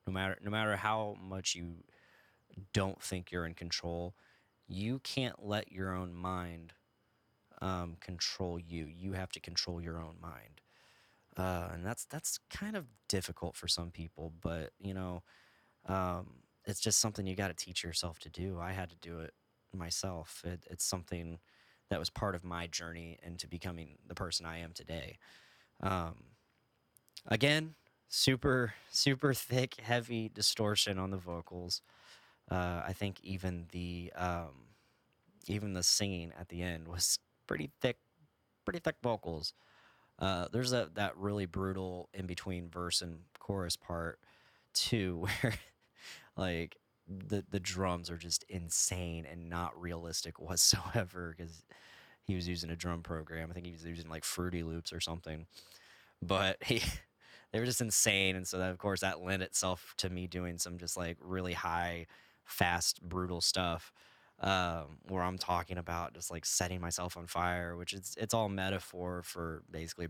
No 0.06 0.14
matter 0.14 0.38
no 0.44 0.52
matter 0.52 0.76
how 0.76 1.18
much 1.20 1.56
you 1.56 1.78
don't 2.74 3.02
think 3.02 3.32
you're 3.32 3.46
in 3.46 3.56
control, 3.56 4.16
you 4.68 5.00
can't 5.00 5.46
let 5.46 5.72
your 5.72 5.94
own 5.94 6.14
mind 6.14 6.74
um, 7.62 7.98
control 8.00 8.60
you. 8.60 8.86
You 8.86 9.14
have 9.14 9.32
to 9.34 9.40
control 9.40 9.82
your 9.82 9.98
own 9.98 10.16
mind, 10.22 10.62
uh, 11.38 11.74
and 11.74 11.86
that's 11.86 12.06
that's 12.06 12.40
kind 12.50 12.76
of 12.76 12.86
difficult 13.08 13.56
for 13.56 13.68
some 13.68 13.92
people. 13.92 14.34
But 14.42 14.72
you 14.80 14.94
know, 14.94 15.24
um, 15.88 16.36
it's 16.66 16.80
just 16.80 17.00
something 17.00 17.26
you 17.26 17.36
got 17.36 17.50
to 17.50 17.66
teach 17.66 17.84
yourself 17.84 18.20
to 18.20 18.30
do. 18.30 18.60
I 18.60 18.72
had 18.72 18.90
to 18.90 18.96
do 18.98 19.20
it 19.20 19.34
myself. 19.74 20.42
It, 20.46 20.66
it's 20.70 20.86
something 20.86 21.40
that 21.90 22.00
was 22.00 22.10
part 22.10 22.36
of 22.36 22.44
my 22.44 22.68
journey 22.68 23.20
into 23.24 23.48
becoming 23.48 23.98
the 24.08 24.16
person 24.16 24.46
I 24.46 24.60
am 24.60 24.72
today. 24.74 25.18
Um, 25.82 26.16
again, 27.28 27.76
super 28.10 28.74
super 28.90 29.34
thick, 29.34 29.76
heavy 29.82 30.30
distortion 30.30 31.00
on 31.00 31.12
the 31.12 31.18
vocals. 31.18 31.82
Uh, 32.50 32.82
I 32.86 32.94
think 32.94 33.20
even 33.24 33.68
the 33.72 34.12
um, 34.16 34.68
even 35.48 35.74
the 35.74 35.84
singing 35.84 36.32
at 36.40 36.50
the 36.50 36.62
end 36.62 36.88
was 36.88 37.20
pretty 37.48 37.72
thick, 37.82 37.98
pretty 38.66 38.80
thick 38.80 38.96
vocals. 39.02 39.54
Uh, 40.20 40.48
there's 40.52 40.74
a 40.74 40.90
that 40.96 41.18
really 41.18 41.46
brutal 41.46 42.10
in 42.14 42.26
between 42.28 42.70
verse 42.70 43.02
and 43.02 43.20
chorus 43.40 43.76
part 43.76 44.20
too, 44.74 45.28
where 45.42 45.54
like 46.38 46.78
the 47.08 47.44
the 47.50 47.60
drums 47.60 48.10
are 48.10 48.18
just 48.18 48.44
insane 48.50 49.26
and 49.30 49.50
not 49.50 49.80
realistic 49.80 50.40
whatsoever 50.42 51.36
because 51.38 51.64
he 52.26 52.36
was 52.36 52.48
using 52.48 52.70
a 52.70 52.76
drum 52.76 53.04
program. 53.04 53.50
I 53.50 53.54
think 53.54 53.66
he 53.66 53.72
was 53.74 53.86
using 53.86 54.10
like 54.10 54.24
Fruity 54.24 54.64
Loops 54.64 54.94
or 54.94 55.02
something, 55.02 55.46
but 56.22 56.58
he 56.64 56.82
they 57.52 57.60
were 57.60 57.66
just 57.66 57.82
insane, 57.82 58.36
and 58.36 58.48
so 58.48 58.58
that 58.60 58.72
of 58.72 58.78
course 58.78 59.02
that 59.02 59.22
lent 59.24 59.44
itself 59.44 59.94
to 59.98 60.10
me 60.10 60.28
doing 60.28 60.58
some 60.58 60.78
just 60.78 60.98
like 60.98 61.18
really 61.22 61.54
high, 61.54 62.08
fast, 62.46 63.02
brutal 63.02 63.42
stuff. 63.42 63.92
Um, 64.40 64.98
where 65.08 65.24
I'm 65.24 65.38
talking 65.38 65.78
about 65.78 66.14
just 66.16 66.30
like 66.30 66.46
setting 66.46 66.82
myself 66.82 67.16
on 67.16 67.28
fire, 67.28 67.78
which 67.78 67.94
is 67.94 68.16
it's 68.20 68.34
all 68.34 68.50
metaphor 68.50 69.22
for 69.24 69.64
basically 69.72 70.08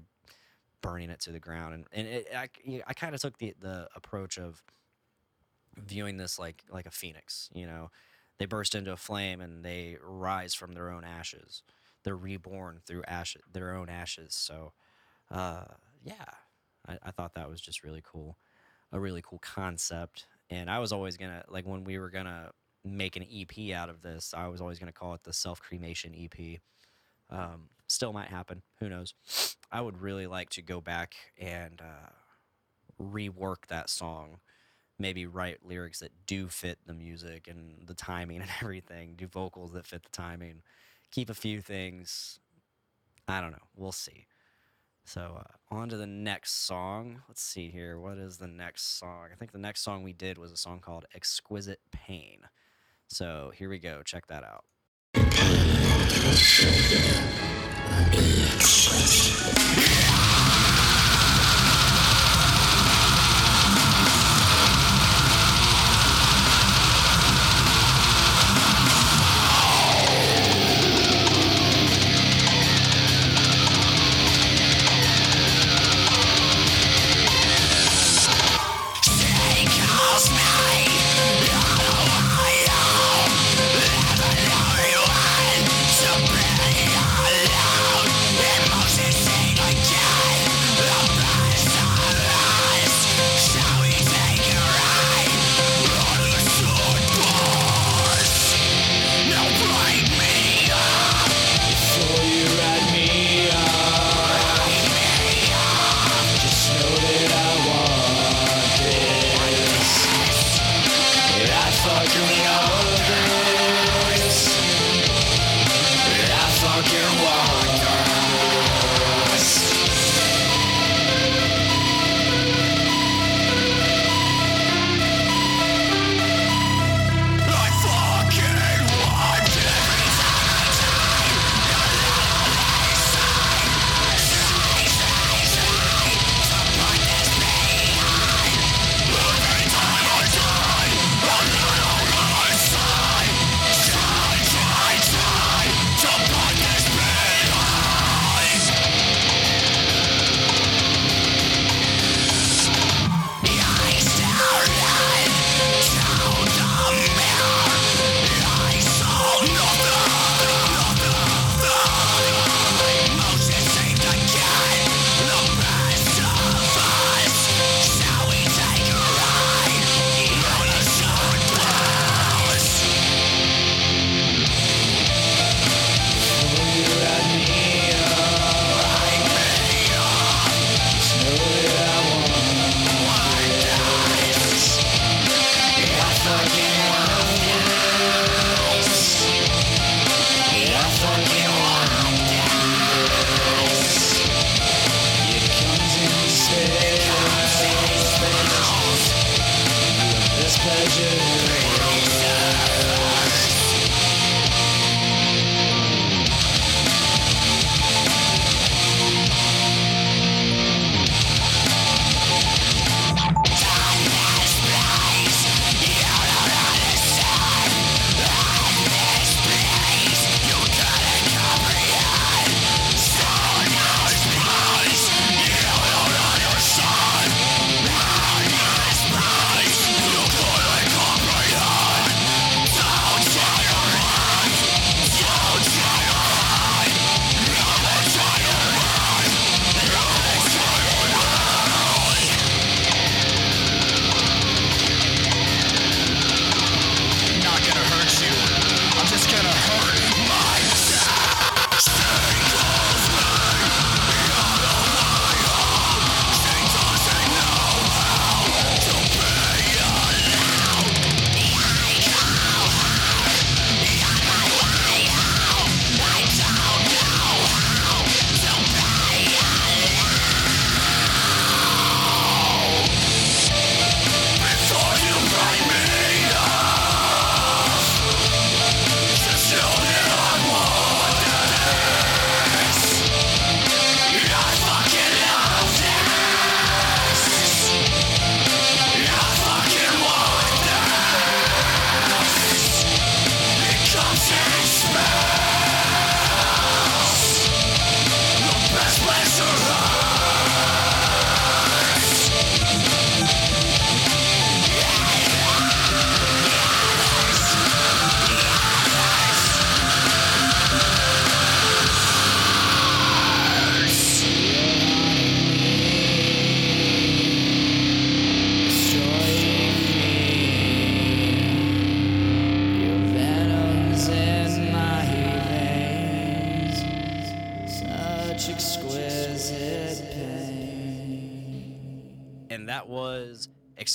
burning 0.82 1.10
it 1.10 1.20
to 1.22 1.32
the 1.32 1.40
ground, 1.40 1.74
and 1.74 1.86
and 1.92 2.08
it, 2.08 2.28
I 2.36 2.50
I 2.88 2.94
kind 2.94 3.16
of 3.16 3.22
took 3.22 3.38
the 3.38 3.54
the 3.60 3.88
approach 3.96 4.38
of 4.38 4.64
viewing 5.76 6.18
this 6.18 6.38
like 6.38 6.64
like 6.70 6.86
a 6.86 6.92
phoenix 6.92 7.50
you 7.54 7.66
know 7.66 7.90
they 8.38 8.46
burst 8.46 8.76
into 8.76 8.92
a 8.92 8.98
flame 8.98 9.42
and 9.42 9.64
they 9.66 9.98
rise 10.04 10.54
from 10.54 10.74
their 10.74 10.92
own 10.92 11.04
ashes 11.04 11.64
they're 12.04 12.16
reborn 12.16 12.80
through 12.86 13.04
ash 13.08 13.36
their 13.52 13.76
own 13.76 13.90
ashes 13.90 14.36
so 14.36 14.72
uh 15.32 15.66
yeah 16.04 16.26
I, 16.88 16.98
I 17.04 17.12
thought 17.12 17.36
that 17.36 17.50
was 17.50 17.62
just 17.62 17.84
really 17.84 18.04
cool 18.04 18.38
a 18.92 19.00
really 19.00 19.22
cool 19.24 19.40
concept 19.40 20.28
and 20.54 20.70
i 20.70 20.80
was 20.80 20.92
always 20.92 21.18
gonna 21.18 21.44
like 21.50 21.66
when 21.66 21.84
we 21.84 21.98
were 22.00 22.10
gonna 22.10 22.52
make 22.86 23.16
an 23.16 23.26
ep 23.32 23.58
out 23.76 23.90
of 23.90 24.02
this 24.02 24.34
i 24.36 24.48
was 24.48 24.62
always 24.62 24.80
gonna 24.80 24.92
call 24.92 25.14
it 25.14 25.24
the 25.24 25.34
self 25.34 25.62
cremation 25.62 26.14
ep 26.16 26.60
um 27.30 27.70
still 27.88 28.14
might 28.14 28.28
happen 28.28 28.62
who 28.80 28.90
knows 28.90 29.14
i 29.72 29.82
would 29.82 30.02
really 30.02 30.28
like 30.28 30.50
to 30.50 30.62
go 30.62 30.82
back 30.82 31.16
and 31.40 31.82
uh 31.82 32.10
rework 33.02 33.68
that 33.68 33.90
song 33.90 34.38
maybe 35.00 35.26
write 35.26 35.66
lyrics 35.66 36.00
that 36.00 36.12
do 36.26 36.48
fit 36.48 36.80
the 36.86 36.94
music 36.94 37.48
and 37.48 37.88
the 37.88 37.94
timing 37.94 38.42
and 38.42 38.50
everything, 38.62 39.16
do 39.16 39.28
vocals 39.28 39.74
that 39.74 39.86
fit 39.88 40.04
the 40.04 40.10
timing, 40.10 40.62
keep 41.12 41.30
a 41.30 41.34
few 41.34 41.62
things. 41.62 42.40
I 43.28 43.42
don't 43.42 43.52
know. 43.52 43.68
We'll 43.76 43.92
see. 43.92 44.26
So, 45.06 45.38
uh, 45.40 45.76
on 45.76 45.90
to 45.90 45.98
the 45.98 46.08
next 46.08 46.66
song. 46.66 47.24
Let's 47.28 47.42
see 47.42 47.70
here. 47.70 48.00
What 48.00 48.18
is 48.18 48.38
the 48.38 48.48
next 48.48 48.98
song? 48.98 49.28
I 49.32 49.36
think 49.36 49.52
the 49.52 49.58
next 49.58 49.82
song 49.82 50.04
we 50.04 50.14
did 50.14 50.38
was 50.38 50.52
a 50.52 50.58
song 50.58 50.80
called 50.80 51.06
Exquisite 51.14 51.82
Pain. 51.92 52.42
So, 53.08 53.52
here 53.54 53.70
we 53.70 53.80
go. 53.80 54.02
Check 54.04 54.28
that 54.28 54.44
out. 54.44 54.64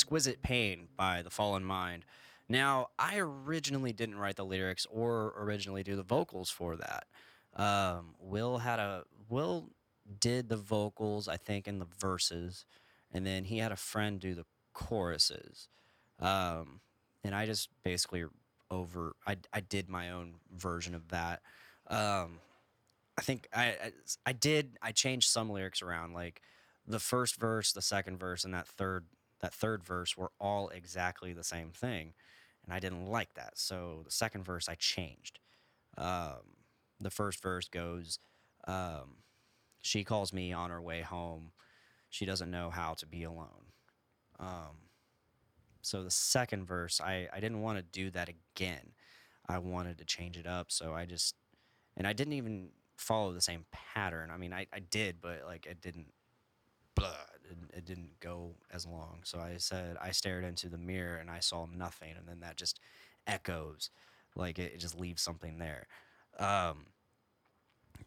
Exquisite 0.08 0.40
Pain 0.40 0.88
by 0.96 1.20
The 1.20 1.28
Fallen 1.28 1.62
Mind. 1.62 2.06
Now, 2.48 2.88
I 2.98 3.18
originally 3.18 3.92
didn't 3.92 4.16
write 4.16 4.36
the 4.36 4.44
lyrics 4.44 4.86
or 4.90 5.34
originally 5.36 5.82
do 5.82 5.96
the 5.96 6.02
vocals 6.02 6.48
for 6.48 6.76
that. 6.76 7.04
Um, 7.54 8.14
Will 8.18 8.56
had 8.56 8.78
a 8.78 9.04
Will 9.28 9.68
did 10.18 10.48
the 10.48 10.56
vocals, 10.56 11.28
I 11.28 11.36
think, 11.36 11.68
in 11.68 11.78
the 11.78 11.86
verses, 12.00 12.64
and 13.12 13.26
then 13.26 13.44
he 13.44 13.58
had 13.58 13.70
a 13.70 13.76
friend 13.76 14.18
do 14.18 14.34
the 14.34 14.46
choruses. 14.72 15.68
Um, 16.18 16.80
and 17.22 17.34
I 17.34 17.44
just 17.44 17.68
basically 17.82 18.24
over 18.70 19.14
I, 19.26 19.36
I 19.52 19.60
did 19.60 19.90
my 19.90 20.10
own 20.10 20.36
version 20.56 20.94
of 20.94 21.08
that. 21.08 21.42
Um, 21.86 22.38
I 23.18 23.20
think 23.20 23.46
I, 23.54 23.66
I 23.66 23.92
I 24.24 24.32
did 24.32 24.78
I 24.80 24.92
changed 24.92 25.28
some 25.28 25.50
lyrics 25.50 25.82
around 25.82 26.14
like 26.14 26.40
the 26.86 26.98
first 26.98 27.38
verse, 27.38 27.72
the 27.72 27.82
second 27.82 28.18
verse, 28.18 28.46
and 28.46 28.54
that 28.54 28.66
third 28.66 29.04
that 29.40 29.54
third 29.54 29.84
verse 29.84 30.16
were 30.16 30.32
all 30.40 30.68
exactly 30.68 31.32
the 31.32 31.44
same 31.44 31.70
thing, 31.70 32.12
and 32.64 32.72
I 32.72 32.80
didn't 32.80 33.06
like 33.06 33.34
that. 33.34 33.58
So 33.58 34.02
the 34.04 34.10
second 34.10 34.44
verse 34.44 34.68
I 34.68 34.74
changed. 34.74 35.38
Um, 35.96 36.56
the 37.00 37.10
first 37.10 37.42
verse 37.42 37.68
goes, 37.68 38.18
um, 38.66 39.18
"She 39.80 40.04
calls 40.04 40.32
me 40.32 40.52
on 40.52 40.70
her 40.70 40.82
way 40.82 41.02
home. 41.02 41.52
She 42.10 42.24
doesn't 42.24 42.50
know 42.50 42.70
how 42.70 42.94
to 42.94 43.06
be 43.06 43.22
alone." 43.22 43.72
Um, 44.38 44.88
so 45.82 46.02
the 46.02 46.10
second 46.10 46.66
verse, 46.66 47.00
I 47.00 47.28
I 47.32 47.40
didn't 47.40 47.62
want 47.62 47.78
to 47.78 47.82
do 47.82 48.10
that 48.10 48.28
again. 48.28 48.92
I 49.48 49.58
wanted 49.58 49.98
to 49.98 50.04
change 50.04 50.36
it 50.36 50.46
up, 50.46 50.70
so 50.70 50.94
I 50.94 51.06
just 51.06 51.34
and 51.96 52.06
I 52.06 52.12
didn't 52.12 52.34
even 52.34 52.70
follow 52.96 53.32
the 53.32 53.40
same 53.40 53.64
pattern. 53.72 54.30
I 54.30 54.36
mean, 54.36 54.52
I, 54.52 54.66
I 54.72 54.80
did, 54.80 55.20
but 55.20 55.42
like 55.46 55.66
it 55.66 55.80
didn't 55.80 56.12
blah, 56.94 57.14
it, 57.50 57.54
didn't- 57.54 57.70
it 57.78 57.84
didn't 57.84 58.20
go 58.20 58.54
as 58.72 58.86
long. 58.86 59.20
So 59.24 59.38
I 59.40 59.56
said 59.58 59.96
I 60.00 60.10
stared 60.12 60.44
into 60.44 60.68
the 60.68 60.78
mirror 60.78 61.16
and 61.16 61.30
I 61.30 61.40
saw 61.40 61.66
nothing, 61.66 62.14
and 62.16 62.28
then 62.28 62.40
that 62.40 62.56
just 62.56 62.80
echoes, 63.26 63.90
like 64.36 64.58
it, 64.58 64.72
it 64.74 64.78
just 64.78 64.98
leaves 64.98 65.22
something 65.22 65.58
there. 65.58 65.86
Um, 66.38 66.86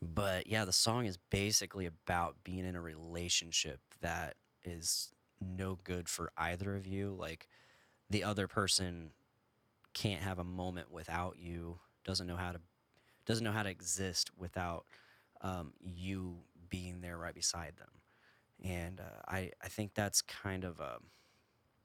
but 0.01 0.47
yeah, 0.47 0.65
the 0.65 0.73
song 0.73 1.05
is 1.05 1.17
basically 1.29 1.85
about 1.85 2.35
being 2.43 2.65
in 2.65 2.75
a 2.75 2.81
relationship 2.81 3.79
that 4.01 4.35
is 4.63 5.11
no 5.39 5.77
good 5.83 6.09
for 6.09 6.31
either 6.37 6.75
of 6.75 6.87
you. 6.87 7.15
Like 7.17 7.47
the 8.09 8.23
other 8.23 8.47
person 8.47 9.11
can't 9.93 10.23
have 10.23 10.39
a 10.39 10.43
moment 10.45 10.91
without 10.91 11.37
you, 11.39 11.79
doesn't 12.05 12.27
know 12.27 12.37
how 12.37 12.53
to 12.53 12.61
doesn't 13.25 13.45
know 13.45 13.53
how 13.53 13.63
to 13.63 13.69
exist 13.69 14.31
without 14.37 14.85
um, 15.41 15.73
you 15.81 16.37
being 16.69 17.01
there 17.01 17.17
right 17.17 17.35
beside 17.35 17.75
them. 17.77 18.00
And 18.63 18.99
uh, 18.99 19.21
I, 19.27 19.51
I 19.63 19.67
think 19.69 19.93
that's 19.95 20.21
kind 20.21 20.63
of 20.63 20.79
a, 20.79 20.97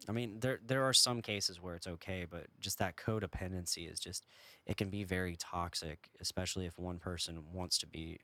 I 0.09 0.13
mean, 0.13 0.41
there 0.41 0.61
there 0.65 0.85
are 0.85 0.93
some 0.93 1.23
cases 1.23 1.61
where 1.61 1.75
it's 1.75 1.87
okay, 1.87 2.27
but 2.29 2.47
just 2.61 2.79
that 2.79 2.97
codependency 2.97 3.91
is 3.91 3.99
just, 3.99 4.27
it 4.67 4.77
can 4.77 4.91
be 4.91 5.05
very 5.05 5.37
toxic, 5.37 6.11
especially 6.21 6.67
if 6.67 6.79
one 6.79 6.99
person 6.99 7.43
wants 7.53 7.79
to 7.79 7.87
be, 7.87 8.21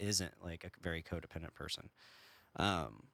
isn't 0.00 0.32
like 0.42 0.64
a 0.64 0.70
very 0.80 1.02
codependent 1.02 1.54
person. 1.54 1.90
Um, 2.56 3.08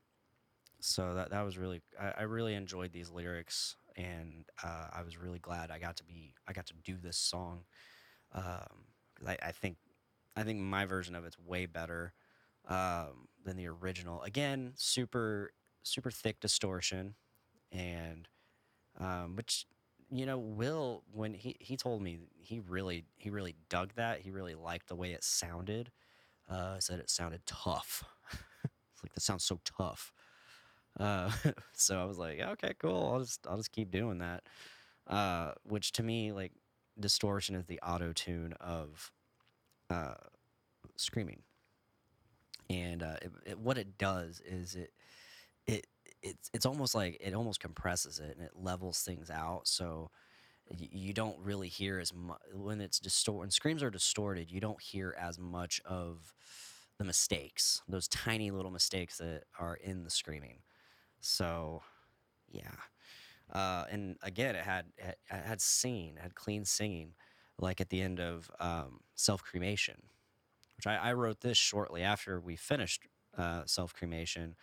so 0.81 1.15
that 1.15 1.31
that 1.31 1.43
was 1.43 1.57
really, 1.57 1.81
I, 1.99 2.13
I 2.19 2.23
really 2.25 2.55
enjoyed 2.55 2.93
these 2.93 3.11
lyrics, 3.11 3.77
and 3.97 4.45
uh, 4.63 4.89
I 4.93 5.03
was 5.03 5.17
really 5.19 5.39
glad 5.39 5.71
I 5.71 5.79
got 5.79 5.97
to 5.97 6.05
be, 6.05 6.35
I 6.47 6.53
got 6.53 6.67
to 6.67 6.75
do 6.85 6.97
this 7.03 7.17
song. 7.17 7.65
Um, 8.33 8.85
I, 9.27 9.39
I 9.43 9.53
think 9.53 9.79
I 10.37 10.43
think 10.43 10.61
my 10.61 10.85
version 10.85 11.15
of 11.15 11.25
it's 11.25 11.39
way 11.39 11.67
better 11.67 12.13
um, 12.69 13.29
than 13.45 13.57
the 13.57 13.67
original. 13.69 14.23
Again, 14.23 14.73
super 14.77 15.53
super 15.83 16.11
thick 16.11 16.41
distortion, 16.41 17.15
and 17.71 18.29
um, 18.99 19.37
which 19.37 19.67
you 20.11 20.27
know 20.27 20.39
Will 20.39 21.03
when 21.13 21.35
he 21.35 21.57
he 21.61 21.77
told 21.77 22.03
me 22.03 22.19
he 22.37 22.61
really 22.61 23.05
he 23.17 23.31
really 23.31 23.57
dug 23.69 23.93
that. 23.97 24.21
He 24.21 24.31
really 24.31 24.55
liked 24.55 24.89
the 24.89 24.97
way 24.97 25.13
it 25.13 25.25
sounded. 25.25 25.91
Uh, 26.49 26.79
said 26.79 27.01
it 27.01 27.11
sounded 27.11 27.45
tough. 27.47 28.05
it's 28.65 29.03
like 29.03 29.15
that 29.15 29.23
sounds 29.23 29.45
so 29.45 29.61
tough. 29.65 30.13
Uh, 30.99 31.31
so 31.73 32.01
I 32.01 32.05
was 32.05 32.19
like, 32.19 32.41
okay, 32.41 32.75
cool. 32.79 33.11
I'll 33.13 33.21
just 33.21 33.47
I'll 33.49 33.57
just 33.57 33.73
keep 33.73 33.91
doing 33.91 34.19
that. 34.19 34.45
Uh, 35.07 35.53
which 35.65 35.93
to 35.93 36.03
me, 36.03 36.33
like 36.33 36.53
distortion 36.99 37.57
is 37.57 37.67
the 37.67 37.81
auto 37.81 38.13
tune 38.13 38.55
of 38.61 39.13
uh, 39.91 40.15
screaming, 40.97 41.43
and 42.71 43.03
uh, 43.03 43.17
it, 43.23 43.31
it, 43.47 43.59
what 43.59 43.79
it 43.79 43.99
does 43.99 44.41
is 44.45 44.75
it 44.75 44.93
it 45.67 45.87
it's 46.23 46.51
it's 46.53 46.67
almost 46.67 46.95
like 46.95 47.19
it 47.21 47.35
almost 47.35 47.61
compresses 47.61 48.19
it 48.19 48.37
and 48.37 48.45
it 48.45 48.53
levels 48.55 49.01
things 49.01 49.31
out 49.31 49.67
so 49.67 50.11
you 50.71 51.13
don't 51.13 51.39
really 51.41 51.69
hear 51.69 51.99
as 51.99 52.15
much 52.15 52.41
when 52.55 52.81
it's 52.81 52.99
distort 52.99 53.41
when 53.41 53.51
screams 53.51 53.83
are 53.83 53.91
distorted 53.91 54.51
you 54.51 54.61
don't 54.61 54.81
hear 54.81 55.15
as 55.21 55.39
much 55.39 55.81
of 55.85 56.33
the 56.99 57.05
mistakes 57.05 57.83
those 57.89 58.09
tiny 58.09 58.51
little 58.51 58.71
mistakes 58.71 59.19
that 59.19 59.45
are 59.59 59.77
in 59.77 60.05
the 60.05 60.11
screaming. 60.11 60.59
So 61.21 61.83
yeah. 62.51 62.71
Uh, 63.53 63.85
and 63.91 64.17
again, 64.23 64.57
it 64.57 64.65
had 64.65 64.87
it 64.97 65.19
had 65.29 65.61
singing, 65.61 66.17
it 66.17 66.23
had 66.23 66.35
clean 66.35 66.65
singing, 66.65 67.15
like 67.59 67.81
at 67.81 67.91
the 67.91 68.01
end 68.01 68.21
of 68.21 68.51
um, 68.59 69.01
self 69.15 69.43
cremation, 69.43 70.03
which 70.77 70.87
I, 70.87 70.97
I 70.97 71.13
wrote 71.15 71.41
this 71.41 71.59
shortly 71.59 72.03
after 72.03 72.41
we 72.41 72.57
finished 72.57 73.07
uh, 73.37 73.65
self 73.67 73.95
cremation, 73.95 74.57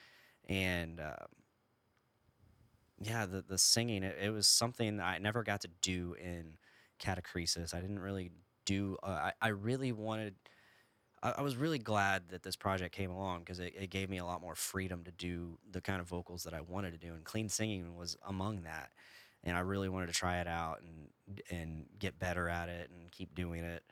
and 0.50 1.00
um 1.00 1.28
yeah, 3.00 3.26
the 3.26 3.42
the 3.42 3.58
singing 3.58 4.04
it, 4.04 4.18
it 4.22 4.30
was 4.32 4.48
something 4.48 5.00
I 5.00 5.18
never 5.18 5.44
got 5.44 5.62
to 5.62 5.70
do 5.82 6.16
in 6.22 6.58
catacresis. 7.00 7.74
I 7.74 7.82
didn't 7.82 8.00
really 8.00 8.32
do. 8.66 8.98
Uh, 9.04 9.08
I 9.08 9.34
I 9.42 9.48
really 9.50 9.92
wanted. 9.92 10.36
I, 11.24 11.34
I 11.38 11.42
was 11.42 11.56
really 11.58 11.80
glad 11.80 12.30
that 12.30 12.44
this 12.44 12.56
project 12.56 12.96
came 12.96 13.12
along 13.12 13.42
because 13.42 13.60
it, 13.60 13.74
it 13.78 13.90
gave 13.90 14.10
me 14.10 14.18
a 14.20 14.26
lot 14.26 14.42
more 14.42 14.56
freedom 14.56 15.04
to 15.06 15.12
do 15.12 15.60
the 15.72 15.82
kind 15.82 16.02
of 16.02 16.08
vocals 16.08 16.44
that 16.44 16.54
I 16.54 16.62
wanted 16.62 16.92
to 16.94 17.00
do, 17.00 17.14
and 17.14 17.24
clean 17.24 17.50
singing 17.50 17.96
was 17.98 18.18
among 18.28 18.64
that. 18.64 18.92
And 19.44 19.58
I 19.58 19.62
really 19.62 19.90
wanted 19.90 20.08
to 20.08 20.14
try 20.14 20.40
it 20.42 20.48
out 20.48 20.82
and 20.82 21.42
and 21.52 21.86
get 22.00 22.20
better 22.20 22.50
at 22.50 22.70
it 22.70 22.92
and 22.92 23.12
keep 23.12 23.36
doing 23.36 23.64
it. 23.64 23.84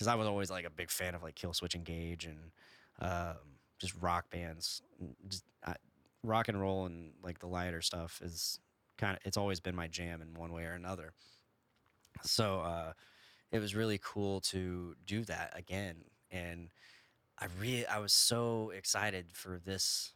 Because 0.00 0.08
I 0.08 0.14
was 0.14 0.26
always 0.26 0.50
like 0.50 0.64
a 0.64 0.70
big 0.70 0.90
fan 0.90 1.14
of 1.14 1.22
like 1.22 1.34
Killswitch 1.34 1.74
Engage 1.74 2.24
and 2.24 2.38
um, 3.02 3.36
just 3.78 3.92
rock 4.00 4.30
bands. 4.30 4.80
Just 5.28 5.44
I, 5.62 5.74
rock 6.22 6.48
and 6.48 6.58
roll 6.58 6.86
and 6.86 7.12
like 7.22 7.38
the 7.38 7.46
lighter 7.46 7.82
stuff 7.82 8.18
is 8.24 8.60
kind 8.96 9.14
of 9.14 9.18
it's 9.26 9.36
always 9.36 9.60
been 9.60 9.76
my 9.76 9.88
jam 9.88 10.22
in 10.22 10.32
one 10.40 10.54
way 10.54 10.64
or 10.64 10.72
another. 10.72 11.12
So 12.22 12.60
uh, 12.60 12.92
it 13.52 13.58
was 13.58 13.74
really 13.74 14.00
cool 14.02 14.40
to 14.40 14.94
do 15.04 15.22
that 15.24 15.52
again, 15.54 15.96
and 16.30 16.70
I 17.38 17.48
really 17.60 17.86
I 17.86 17.98
was 17.98 18.14
so 18.14 18.70
excited 18.70 19.26
for 19.34 19.60
this 19.62 20.14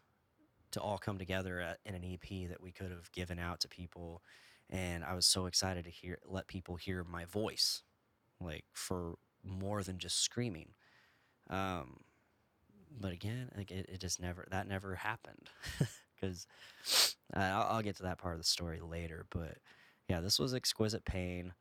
to 0.70 0.80
all 0.80 0.96
come 0.96 1.18
together 1.18 1.60
at, 1.60 1.78
in 1.84 1.94
an 1.94 2.04
EP 2.04 2.48
that 2.48 2.62
we 2.62 2.72
could 2.72 2.90
have 2.90 3.12
given 3.12 3.38
out 3.38 3.60
to 3.60 3.68
people, 3.68 4.22
and 4.70 5.04
I 5.04 5.12
was 5.12 5.26
so 5.26 5.44
excited 5.44 5.84
to 5.84 5.90
hear 5.90 6.20
let 6.26 6.46
people 6.46 6.76
hear 6.76 7.04
my 7.04 7.26
voice, 7.26 7.82
like 8.40 8.64
for 8.72 9.16
more 9.44 9.82
than 9.82 9.98
just 9.98 10.20
screaming. 10.20 10.70
Um, 11.50 12.00
but 12.98 13.12
again, 13.12 13.50
like 13.56 13.70
it, 13.70 13.88
it 13.92 14.00
just 14.00 14.20
never 14.20 14.46
that 14.50 14.68
never 14.68 14.94
happened 14.94 15.50
because 16.14 16.46
uh, 17.36 17.40
I'll, 17.40 17.76
I'll 17.76 17.82
get 17.82 17.96
to 17.96 18.04
that 18.04 18.18
part 18.18 18.34
of 18.34 18.40
the 18.40 18.46
story 18.46 18.80
later. 18.80 19.26
But 19.30 19.58
yeah, 20.08 20.20
this 20.20 20.38
was 20.38 20.54
exquisite 20.54 21.04
pain. 21.04 21.52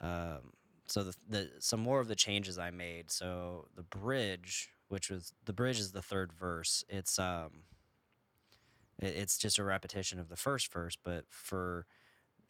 Um, 0.00 0.52
so 0.86 1.04
the, 1.04 1.14
the 1.28 1.50
some 1.60 1.80
more 1.80 2.00
of 2.00 2.08
the 2.08 2.14
changes 2.14 2.58
I 2.58 2.70
made. 2.70 3.10
So 3.10 3.66
the 3.74 3.82
bridge, 3.82 4.70
which 4.88 5.10
was 5.10 5.32
the 5.44 5.52
bridge, 5.52 5.80
is 5.80 5.92
the 5.92 6.02
third 6.02 6.32
verse. 6.32 6.84
It's 6.88 7.18
um, 7.18 7.62
it, 8.98 9.14
it's 9.16 9.38
just 9.38 9.58
a 9.58 9.64
repetition 9.64 10.18
of 10.18 10.28
the 10.28 10.36
first 10.36 10.72
verse, 10.72 10.96
but 11.02 11.24
for 11.30 11.86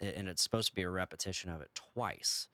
and 0.00 0.28
it's 0.28 0.42
supposed 0.42 0.68
to 0.68 0.74
be 0.74 0.82
a 0.82 0.90
repetition 0.90 1.50
of 1.50 1.60
it 1.60 1.70
twice. 1.74 2.48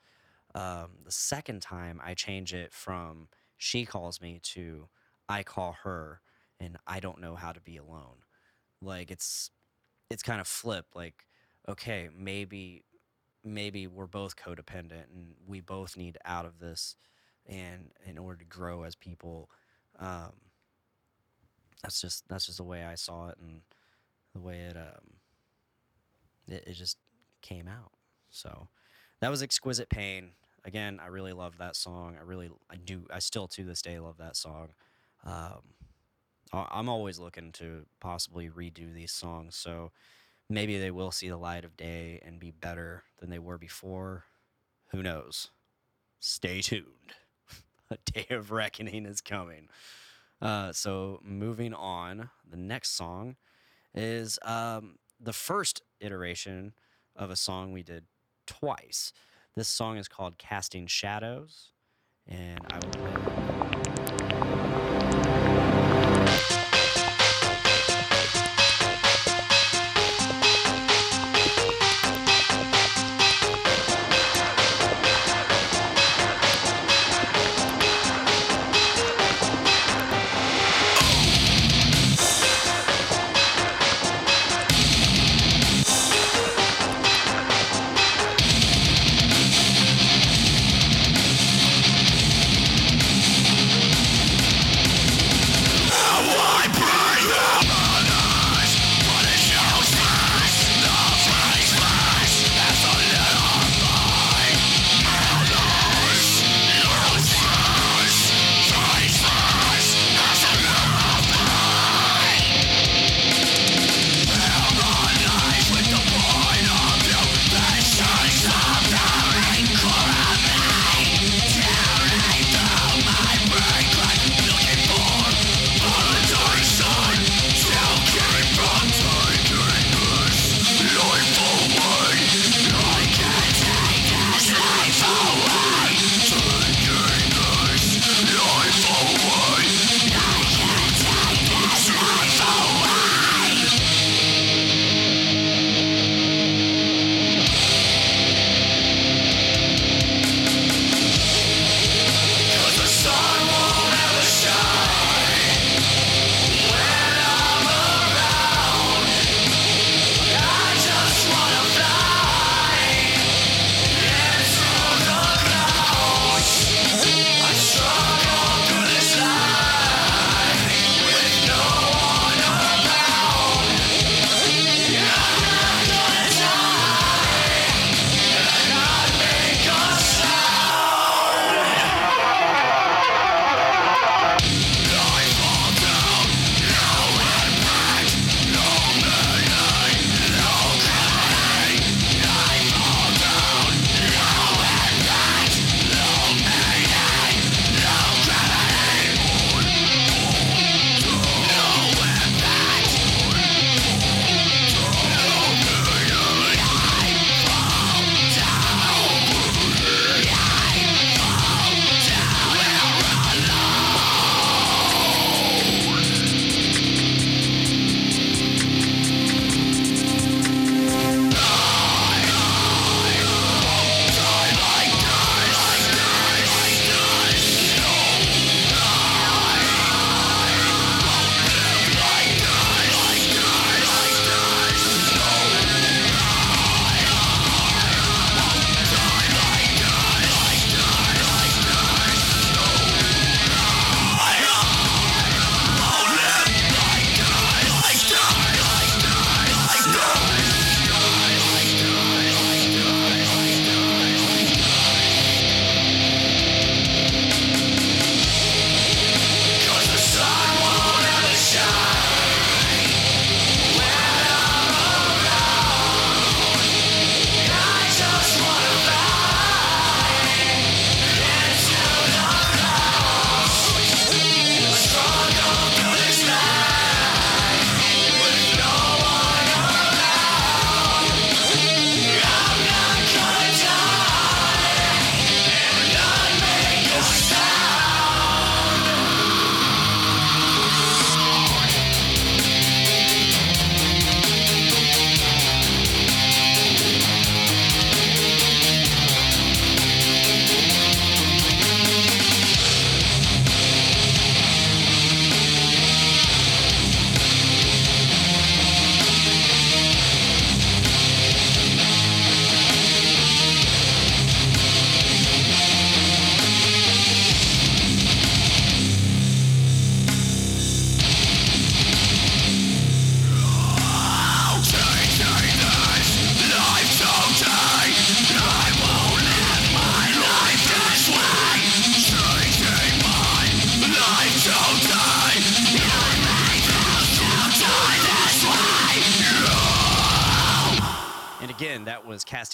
Um, 0.54 0.90
the 1.04 1.12
second 1.12 1.62
time, 1.62 2.00
I 2.04 2.14
change 2.14 2.52
it 2.54 2.72
from 2.72 3.28
"she 3.56 3.84
calls 3.86 4.20
me" 4.20 4.40
to 4.54 4.88
"I 5.28 5.42
call 5.42 5.76
her," 5.84 6.20
and 6.58 6.76
I 6.86 7.00
don't 7.00 7.20
know 7.20 7.36
how 7.36 7.52
to 7.52 7.60
be 7.60 7.76
alone. 7.76 8.24
Like 8.82 9.10
it's 9.10 9.50
it's 10.10 10.22
kind 10.22 10.40
of 10.40 10.48
flip. 10.48 10.86
Like 10.94 11.26
okay, 11.68 12.08
maybe 12.16 12.84
maybe 13.44 13.86
we're 13.86 14.06
both 14.06 14.36
codependent 14.36 15.04
and 15.14 15.34
we 15.46 15.60
both 15.60 15.96
need 15.96 16.18
out 16.24 16.44
of 16.46 16.58
this 16.58 16.96
and 17.46 17.90
in 18.04 18.18
order 18.18 18.38
to 18.38 18.44
grow 18.44 18.82
as 18.82 18.94
people 18.94 19.50
um, 19.98 20.32
that's 21.82 22.00
just 22.00 22.28
that's 22.28 22.46
just 22.46 22.58
the 22.58 22.64
way 22.64 22.84
i 22.84 22.94
saw 22.94 23.28
it 23.28 23.38
and 23.40 23.62
the 24.34 24.40
way 24.40 24.58
it 24.58 24.76
um 24.76 25.16
it, 26.48 26.64
it 26.66 26.72
just 26.74 26.98
came 27.42 27.68
out 27.68 27.92
so 28.30 28.68
that 29.20 29.30
was 29.30 29.42
exquisite 29.42 29.88
pain 29.88 30.30
again 30.64 31.00
i 31.02 31.06
really 31.06 31.32
love 31.32 31.58
that 31.58 31.76
song 31.76 32.16
i 32.18 32.22
really 32.22 32.50
i 32.70 32.76
do 32.76 33.04
i 33.12 33.18
still 33.18 33.48
to 33.48 33.64
this 33.64 33.82
day 33.82 33.98
love 33.98 34.18
that 34.18 34.36
song 34.36 34.68
um 35.24 35.62
I'm 36.52 36.88
always 36.88 37.18
looking 37.18 37.52
to 37.52 37.86
possibly 38.00 38.48
redo 38.48 38.92
these 38.92 39.12
songs, 39.12 39.54
so 39.54 39.92
maybe 40.48 40.78
they 40.78 40.90
will 40.90 41.12
see 41.12 41.28
the 41.28 41.36
light 41.36 41.64
of 41.64 41.76
day 41.76 42.20
and 42.24 42.40
be 42.40 42.50
better 42.50 43.04
than 43.20 43.30
they 43.30 43.38
were 43.38 43.58
before. 43.58 44.24
Who 44.88 45.02
knows? 45.02 45.50
Stay 46.18 46.60
tuned. 46.60 47.14
A 47.90 47.98
day 48.12 48.26
of 48.30 48.50
reckoning 48.50 49.06
is 49.06 49.20
coming. 49.20 49.68
Uh, 50.42 50.72
so 50.72 51.20
moving 51.22 51.72
on, 51.72 52.30
the 52.48 52.56
next 52.56 52.96
song 52.96 53.36
is 53.94 54.38
um, 54.42 54.96
the 55.20 55.32
first 55.32 55.82
iteration 56.00 56.72
of 57.14 57.30
a 57.30 57.36
song 57.36 57.72
we 57.72 57.82
did 57.82 58.04
twice. 58.50 59.12
This 59.54 59.68
song 59.68 59.96
is 59.96 60.08
called 60.08 60.36
Casting 60.38 60.86
Shadows, 60.86 61.72
and 62.26 62.58
I 62.70 62.76
will 62.76 62.90
play 62.90 63.49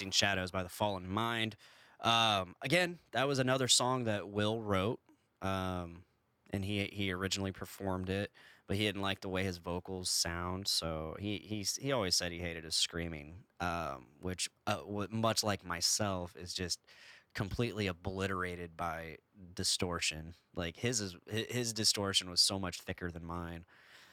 Casting 0.07 0.27
Shadows 0.27 0.51
by 0.51 0.63
the 0.63 0.69
Fallen 0.69 1.07
Mind. 1.07 1.55
Um, 2.01 2.55
again, 2.61 2.99
that 3.11 3.27
was 3.27 3.39
another 3.39 3.67
song 3.67 4.05
that 4.05 4.29
Will 4.29 4.61
wrote, 4.61 4.99
um, 5.41 6.03
and 6.51 6.63
he 6.63 6.89
he 6.93 7.11
originally 7.11 7.51
performed 7.51 8.09
it, 8.09 8.31
but 8.67 8.77
he 8.77 8.83
didn't 8.83 9.01
like 9.01 9.21
the 9.21 9.29
way 9.29 9.43
his 9.43 9.57
vocals 9.57 10.09
sound, 10.09 10.67
so 10.67 11.15
he 11.19 11.37
he's, 11.37 11.75
he 11.77 11.91
always 11.91 12.15
said 12.15 12.31
he 12.31 12.39
hated 12.39 12.63
his 12.63 12.75
screaming, 12.75 13.43
um, 13.59 14.07
which 14.21 14.49
uh, 14.67 14.77
much 15.09 15.43
like 15.43 15.65
myself 15.65 16.35
is 16.35 16.53
just 16.53 16.79
completely 17.33 17.87
obliterated 17.87 18.77
by 18.77 19.17
distortion. 19.55 20.35
Like 20.55 20.77
his 20.77 21.01
is 21.01 21.15
his 21.27 21.73
distortion 21.73 22.29
was 22.29 22.41
so 22.41 22.59
much 22.59 22.79
thicker 22.81 23.11
than 23.11 23.25
mine. 23.25 23.65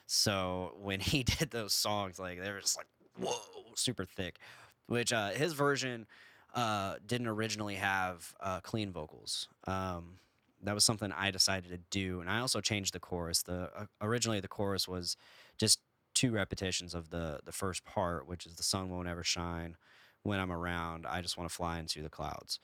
So 0.06 0.74
when 0.80 1.00
he 1.12 1.22
did 1.22 1.50
those 1.50 1.74
songs, 1.74 2.18
like 2.18 2.40
they 2.40 2.50
were 2.50 2.60
just 2.60 2.78
like 2.78 2.88
whoa, 3.18 3.74
super 3.76 4.04
thick. 4.04 4.38
Which 4.86 5.12
uh, 5.12 5.30
his 5.30 5.52
version 5.54 6.06
uh, 6.54 6.96
didn't 7.06 7.26
originally 7.28 7.76
have 7.76 8.34
uh, 8.40 8.60
clean 8.60 8.92
vocals. 8.92 9.48
Um, 9.66 10.18
that 10.62 10.74
was 10.74 10.84
something 10.84 11.12
I 11.12 11.30
decided 11.30 11.70
to 11.70 11.78
do, 11.90 12.20
and 12.20 12.30
I 12.30 12.40
also 12.40 12.60
changed 12.60 12.94
the 12.94 13.00
chorus. 13.00 13.42
The 13.42 13.70
uh, 13.76 13.86
originally 14.00 14.40
the 14.40 14.48
chorus 14.48 14.88
was 14.88 15.16
just 15.58 15.80
two 16.14 16.30
repetitions 16.30 16.94
of 16.94 17.10
the 17.10 17.40
the 17.44 17.52
first 17.52 17.84
part, 17.84 18.26
which 18.26 18.46
is 18.46 18.54
the 18.54 18.62
sun 18.62 18.88
won't 18.88 19.08
ever 19.08 19.24
shine 19.24 19.76
when 20.22 20.40
I'm 20.40 20.52
around. 20.52 21.06
I 21.06 21.20
just 21.20 21.36
want 21.36 21.50
to 21.50 21.54
fly 21.54 21.78
into 21.78 22.02
the 22.02 22.08
clouds. 22.08 22.60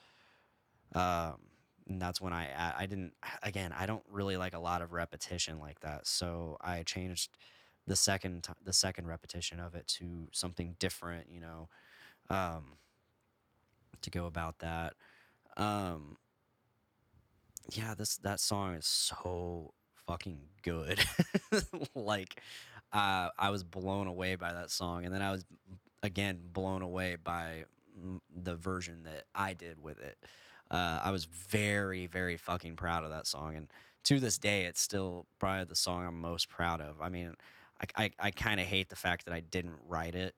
Um, 0.94 1.36
and 1.88 2.00
that's 2.00 2.20
when 2.20 2.32
I 2.32 2.48
I 2.78 2.86
didn't 2.86 3.12
again 3.42 3.74
I 3.76 3.86
don't 3.86 4.04
really 4.10 4.36
like 4.36 4.54
a 4.54 4.58
lot 4.58 4.82
of 4.82 4.92
repetition 4.92 5.58
like 5.58 5.80
that, 5.80 6.06
so 6.06 6.56
I 6.60 6.82
changed 6.84 7.36
the 7.86 7.96
second 7.96 8.46
the 8.64 8.72
second 8.72 9.06
repetition 9.06 9.60
of 9.60 9.74
it 9.74 9.86
to 9.88 10.28
something 10.32 10.76
different, 10.78 11.26
you 11.30 11.40
know, 11.40 11.68
um, 12.30 12.64
to 14.02 14.10
go 14.10 14.26
about 14.26 14.60
that. 14.60 14.94
Um, 15.56 16.16
yeah, 17.72 17.94
this 17.94 18.16
that 18.18 18.40
song 18.40 18.74
is 18.74 18.86
so 18.86 19.74
fucking 20.06 20.38
good. 20.62 21.00
like, 21.94 22.40
uh, 22.92 23.28
I 23.38 23.50
was 23.50 23.62
blown 23.62 24.06
away 24.06 24.36
by 24.36 24.52
that 24.52 24.70
song, 24.70 25.04
and 25.04 25.14
then 25.14 25.22
I 25.22 25.30
was 25.32 25.44
again 26.02 26.40
blown 26.52 26.82
away 26.82 27.16
by 27.22 27.64
the 28.34 28.54
version 28.54 29.02
that 29.04 29.24
I 29.34 29.52
did 29.52 29.82
with 29.82 30.00
it. 30.00 30.16
Uh, 30.70 31.00
I 31.02 31.10
was 31.10 31.24
very, 31.24 32.06
very 32.06 32.36
fucking 32.36 32.76
proud 32.76 33.04
of 33.04 33.10
that 33.10 33.26
song, 33.26 33.56
and 33.56 33.68
to 34.04 34.18
this 34.18 34.38
day, 34.38 34.64
it's 34.64 34.80
still 34.80 35.26
probably 35.38 35.64
the 35.64 35.76
song 35.76 36.06
I'm 36.06 36.20
most 36.20 36.48
proud 36.48 36.80
of. 36.80 37.00
I 37.00 37.08
mean, 37.08 37.34
I, 37.96 38.04
I, 38.04 38.10
I 38.18 38.30
kind 38.30 38.60
of 38.60 38.66
hate 38.66 38.88
the 38.88 38.96
fact 38.96 39.26
that 39.26 39.34
I 39.34 39.40
didn't 39.40 39.76
write 39.86 40.14
it, 40.14 40.34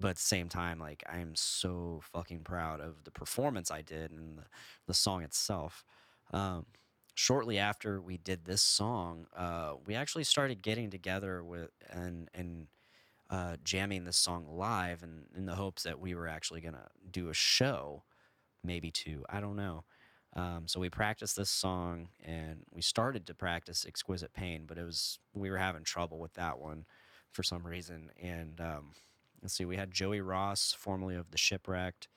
but 0.00 0.08
at 0.08 0.16
the 0.16 0.22
same 0.22 0.48
time, 0.48 0.78
like 0.78 1.02
I 1.10 1.18
am 1.18 1.34
so 1.34 2.00
fucking 2.12 2.40
proud 2.40 2.80
of 2.80 3.04
the 3.04 3.10
performance 3.10 3.70
I 3.70 3.82
did 3.82 4.10
and 4.10 4.38
the, 4.38 4.44
the 4.86 4.94
song 4.94 5.22
itself. 5.22 5.84
Um, 6.32 6.66
shortly 7.14 7.58
after 7.58 8.00
we 8.00 8.16
did 8.16 8.44
this 8.44 8.62
song, 8.62 9.26
uh, 9.36 9.74
we 9.86 9.94
actually 9.94 10.24
started 10.24 10.62
getting 10.62 10.90
together 10.90 11.42
with 11.42 11.70
and 11.90 12.30
and 12.34 12.68
uh, 13.30 13.56
jamming 13.62 14.04
this 14.04 14.16
song 14.16 14.46
live, 14.50 15.02
and 15.02 15.26
in 15.36 15.46
the 15.46 15.56
hopes 15.56 15.82
that 15.82 16.00
we 16.00 16.14
were 16.14 16.28
actually 16.28 16.60
gonna 16.60 16.88
do 17.10 17.28
a 17.28 17.34
show, 17.34 18.04
maybe 18.64 18.90
two. 18.90 19.24
I 19.28 19.40
don't 19.40 19.56
know. 19.56 19.84
Um, 20.34 20.64
so 20.66 20.78
we 20.80 20.88
practiced 20.90 21.36
this 21.36 21.50
song, 21.50 22.08
and 22.24 22.62
we 22.70 22.82
started 22.82 23.26
to 23.26 23.34
practice 23.34 23.84
"Exquisite 23.86 24.32
Pain," 24.32 24.64
but 24.66 24.78
it 24.78 24.84
was 24.84 25.18
we 25.34 25.50
were 25.50 25.58
having 25.58 25.82
trouble 25.82 26.18
with 26.18 26.34
that 26.34 26.58
one 26.58 26.86
for 27.32 27.42
some 27.42 27.66
reason. 27.66 28.10
And 28.22 28.60
um, 28.60 28.92
let's 29.42 29.54
see, 29.54 29.64
we 29.64 29.76
had 29.76 29.90
Joey 29.90 30.20
Ross, 30.20 30.74
formerly 30.76 31.14
of 31.14 31.30
the 31.30 31.38
Shipwrecked, 31.38 32.08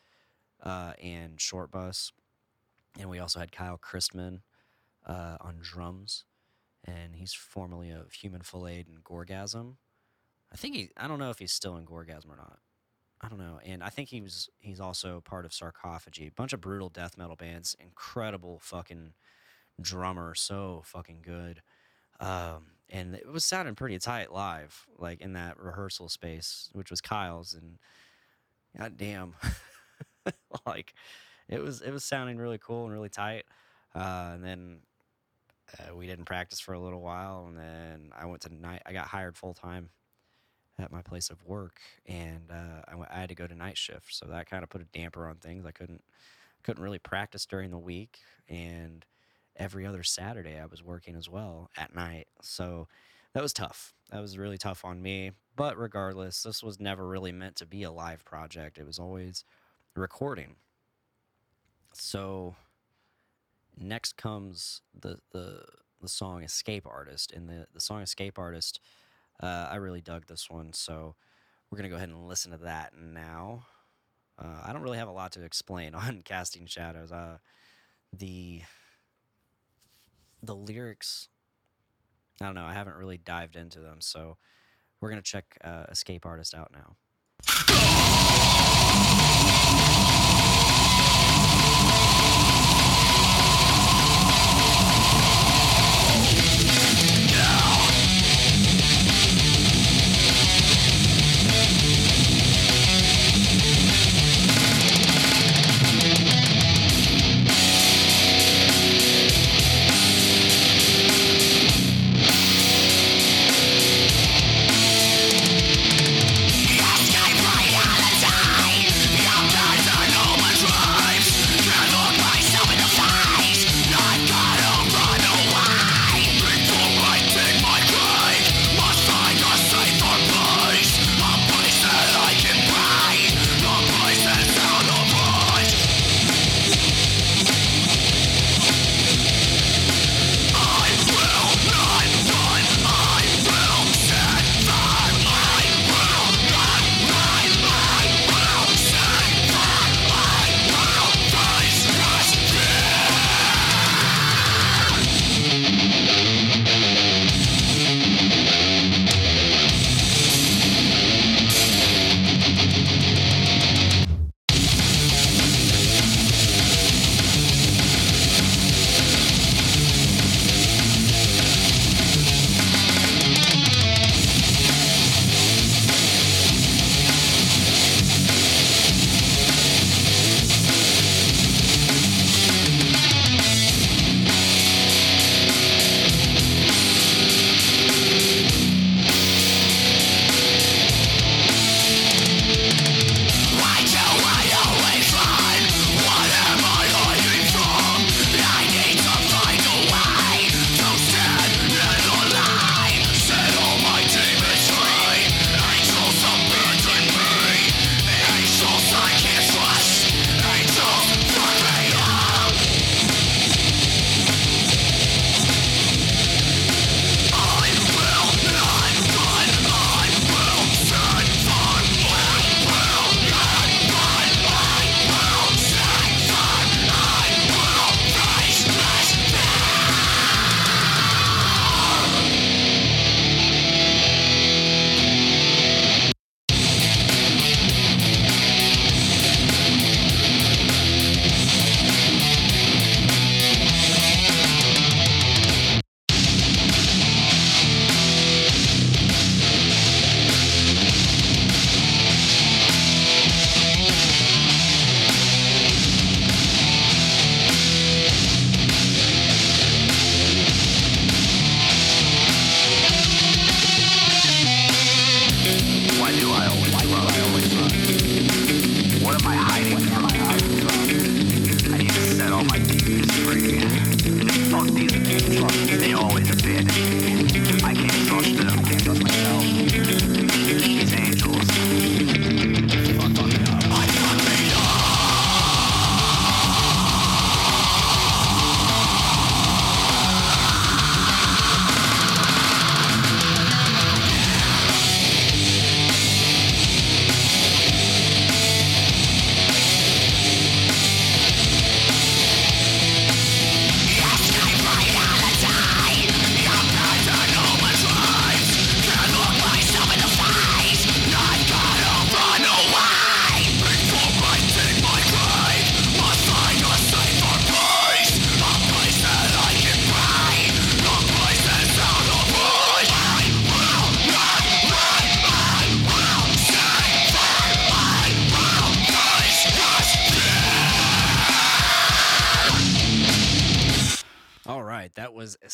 uh, 0.64 0.94
and 1.02 1.40
Short 1.40 1.72
Bus, 1.72 2.12
and 3.00 3.10
we 3.10 3.20
also 3.20 3.40
had 3.40 3.52
Kyle 3.52 3.78
Christman 3.80 4.42
uh, 5.06 5.38
on 5.42 5.58
drums, 5.62 6.26
and 6.86 7.16
he's 7.16 7.34
formerly 7.34 7.90
of 7.90 8.12
Human 8.14 8.42
Filleted 8.42 8.88
and 8.88 9.04
Gorgasm. 9.04 9.76
I 10.52 10.58
think 10.58 10.76
he. 10.76 10.90
I 10.98 11.08
don't 11.08 11.20
know 11.20 11.30
if 11.30 11.40
he's 11.40 11.54
still 11.54 11.78
in 11.78 11.86
Gorgasm 11.86 12.30
or 12.30 12.36
not. 12.36 12.60
I 13.22 13.30
don't 13.30 13.40
know. 13.40 13.60
And 13.64 13.84
I 13.84 13.90
think 13.90 14.10
he 14.10 14.22
was. 14.22 14.50
He's 14.60 14.80
also 14.80 15.22
part 15.22 15.46
of 15.46 15.52
Sarcophagy. 15.52 16.28
A 16.28 16.32
bunch 16.32 16.54
of 16.54 16.62
brutal 16.62 16.90
death 16.90 17.18
metal 17.18 17.36
bands. 17.36 17.76
Incredible 17.80 18.60
fucking 18.62 19.14
drummer. 19.80 20.36
So 20.36 20.82
fucking 20.86 21.22
good. 21.24 21.62
Um, 22.20 22.66
and 22.92 23.16
it 23.16 23.32
was 23.32 23.46
sounding 23.46 23.76
pretty 23.76 23.98
tight 23.98 24.34
live, 24.34 24.86
like 24.98 25.22
in 25.22 25.34
that 25.34 25.60
rehearsal 25.60 26.10
space, 26.10 26.70
which 26.74 26.90
was 26.90 27.00
Kyle's. 27.00 27.54
And 27.54 27.78
god 28.78 28.98
damn, 28.98 29.34
like 30.66 30.94
it 31.48 31.62
was. 31.62 31.82
It 31.82 31.92
was 31.92 32.04
sounding 32.04 32.38
really 32.38 32.58
cool 32.58 32.84
and 32.86 32.94
really 32.94 33.10
tight. 33.10 33.46
Uh, 33.96 34.32
and 34.34 34.44
then 34.44 34.80
uh, 35.80 35.96
we 35.96 36.08
didn't 36.08 36.26
practice 36.26 36.60
for 36.60 36.74
a 36.74 36.80
little 36.80 37.02
while, 37.02 37.46
and 37.48 37.58
then 37.58 38.12
I 38.18 38.26
went 38.26 38.42
to 38.44 38.54
night. 38.54 38.82
I 38.86 38.94
got 38.94 39.08
hired 39.08 39.38
full 39.38 39.54
time 39.54 39.90
at 40.78 40.92
my 40.92 41.02
place 41.02 41.30
of 41.30 41.44
work, 41.46 41.80
and 42.06 42.52
uh, 42.52 42.82
I, 42.88 42.96
went, 42.96 43.12
I 43.12 43.20
had 43.20 43.30
to 43.30 43.36
go 43.36 43.48
to 43.48 43.56
night 43.56 43.78
shift, 43.78 44.14
so 44.14 44.26
that 44.28 44.50
kind 44.50 44.64
of 44.64 44.70
put 44.70 44.82
a 44.82 44.86
damper 44.86 45.28
on 45.28 45.36
things. 45.36 45.66
I 45.66 45.72
couldn't 45.72 46.04
couldn't 46.64 46.84
really 46.84 47.00
practice 47.00 47.46
during 47.46 47.72
the 47.72 47.78
week, 47.80 48.20
and 48.50 49.06
every 49.62 49.86
other 49.86 50.04
Saturday 50.04 50.60
I 50.60 50.66
was 50.66 50.84
working 50.84 51.16
as 51.16 51.30
well 51.30 51.70
at 51.78 51.96
night. 51.96 52.28
So 52.42 52.88
that 53.34 53.44
was 53.44 53.54
tough. 53.54 53.94
That 54.10 54.20
was 54.20 54.38
really 54.38 54.58
tough 54.58 54.84
on 54.84 55.02
me. 55.02 55.32
But 55.56 55.78
regardless, 55.78 56.42
this 56.42 56.64
was 56.64 56.80
never 56.80 57.08
really 57.08 57.32
meant 57.32 57.56
to 57.58 57.66
be 57.66 57.84
a 57.84 57.92
live 57.92 58.26
project. 58.26 58.78
It 58.80 58.88
was 58.88 58.98
always 58.98 59.46
recording. 59.96 60.56
So 61.94 62.56
next 63.78 64.18
comes 64.18 64.82
the 65.00 65.20
the 65.32 65.64
the 66.02 66.10
song 66.10 66.44
Escape 66.44 66.88
Artist. 66.88 67.32
And 67.32 67.48
the, 67.48 67.68
the 67.72 67.80
song 67.80 68.02
Escape 68.02 68.40
Artist, 68.40 68.80
uh, 69.42 69.68
I 69.70 69.76
really 69.76 70.02
dug 70.02 70.26
this 70.26 70.50
one. 70.50 70.74
So 70.74 71.16
we're 71.70 71.78
going 71.78 71.84
to 71.84 71.90
go 71.90 71.98
ahead 71.98 72.10
and 72.10 72.28
listen 72.28 72.52
to 72.52 72.58
that 72.58 72.94
now. 72.98 73.68
Uh, 74.40 74.64
I 74.66 74.74
don't 74.74 74.82
really 74.82 74.98
have 74.98 75.08
a 75.08 75.12
lot 75.12 75.32
to 75.34 75.44
explain 75.44 75.94
on 75.96 76.24
Casting 76.26 76.66
Shadows. 76.66 77.12
Uh, 77.12 77.38
the 78.12 78.62
the 80.42 80.56
lyrics, 80.56 81.30
I 82.42 82.46
don't 82.46 82.56
know. 82.56 82.66
I 82.66 82.74
haven't 82.74 82.96
really 82.96 83.18
dived 83.18 83.56
into 83.56 83.80
them. 83.80 84.02
So 84.02 84.38
we're 85.00 85.10
to 85.22 85.30
check 85.30 85.58
uh, 85.64 85.86
Escape 85.90 86.26
Artist 86.26 86.56
out 86.56 86.72
now. 86.74 86.96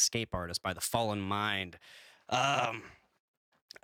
Escape 0.08 0.30
Artist 0.34 0.64
by 0.64 0.74
the 0.74 0.80
Fallen 0.80 1.20
Mind. 1.20 1.78
Um, 2.30 2.84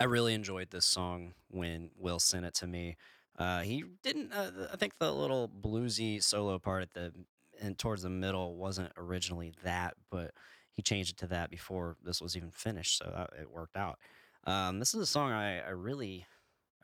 I 0.00 0.04
really 0.04 0.32
enjoyed 0.32 0.70
this 0.70 0.86
song 0.86 1.34
when 1.50 1.90
Will 1.98 2.18
sent 2.18 2.46
it 2.46 2.54
to 2.54 2.66
me. 2.66 2.96
Uh, 3.38 3.60
he 3.60 3.84
didn't. 4.02 4.32
Uh, 4.32 4.68
I 4.72 4.76
think 4.76 4.94
the 4.98 5.12
little 5.12 5.50
bluesy 5.50 6.22
solo 6.22 6.58
part 6.58 6.82
at 6.82 6.94
the 6.94 7.12
and 7.60 7.78
towards 7.78 8.02
the 8.02 8.08
middle 8.08 8.56
wasn't 8.56 8.90
originally 8.96 9.52
that, 9.64 9.96
but 10.10 10.30
he 10.72 10.80
changed 10.80 11.10
it 11.10 11.18
to 11.18 11.26
that 11.26 11.50
before 11.50 11.96
this 12.02 12.22
was 12.22 12.38
even 12.38 12.50
finished, 12.50 12.96
so 12.96 13.12
that, 13.14 13.38
it 13.38 13.50
worked 13.50 13.76
out. 13.76 13.98
Um, 14.44 14.78
this 14.78 14.94
is 14.94 15.00
a 15.00 15.06
song 15.06 15.30
I, 15.30 15.60
I 15.60 15.70
really, 15.70 16.24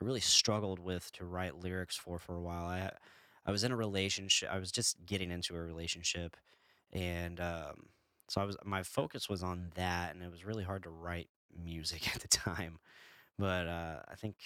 I 0.01 0.05
really 0.05 0.21
struggled 0.21 0.79
with 0.79 1.11
to 1.13 1.25
write 1.25 1.63
lyrics 1.63 1.97
for 1.97 2.19
for 2.19 2.37
a 2.37 2.43
while. 2.43 2.67
I, 2.67 2.91
I 3.47 3.53
was 3.53 3.65
in 3.65 3.73
a 3.73 3.77
relationship. 3.77 4.51
I 4.53 4.59
was 4.59 4.71
just 4.71 5.07
getting 5.07 5.31
into 5.31 5.57
a 5.57 5.63
relationship, 5.63 6.37
and 6.93 7.41
um, 7.41 7.87
so 8.31 8.41
I 8.41 8.45
was. 8.45 8.57
My 8.65 8.85
focus 8.85 9.29
was 9.29 9.43
on 9.43 9.73
that, 9.75 10.15
and 10.15 10.23
it 10.23 10.31
was 10.31 10.45
really 10.45 10.63
hard 10.63 10.85
to 10.85 10.89
write 10.89 11.29
music 11.65 12.09
at 12.15 12.23
the 12.23 12.29
time. 12.29 12.79
But 13.37 13.67
uh, 13.67 13.97
I 14.09 14.15
think, 14.15 14.37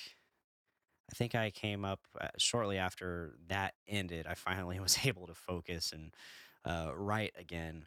I 1.13 1.15
think 1.15 1.35
I 1.35 1.51
came 1.51 1.85
up 1.85 2.01
uh, 2.19 2.29
shortly 2.39 2.79
after 2.79 3.35
that 3.49 3.75
ended. 3.87 4.27
I 4.27 4.35
finally 4.35 4.81
was 4.81 5.01
able 5.05 5.27
to 5.27 5.35
focus 5.35 5.93
and 5.93 6.15
uh, 6.65 6.93
write 6.97 7.35
again, 7.39 7.87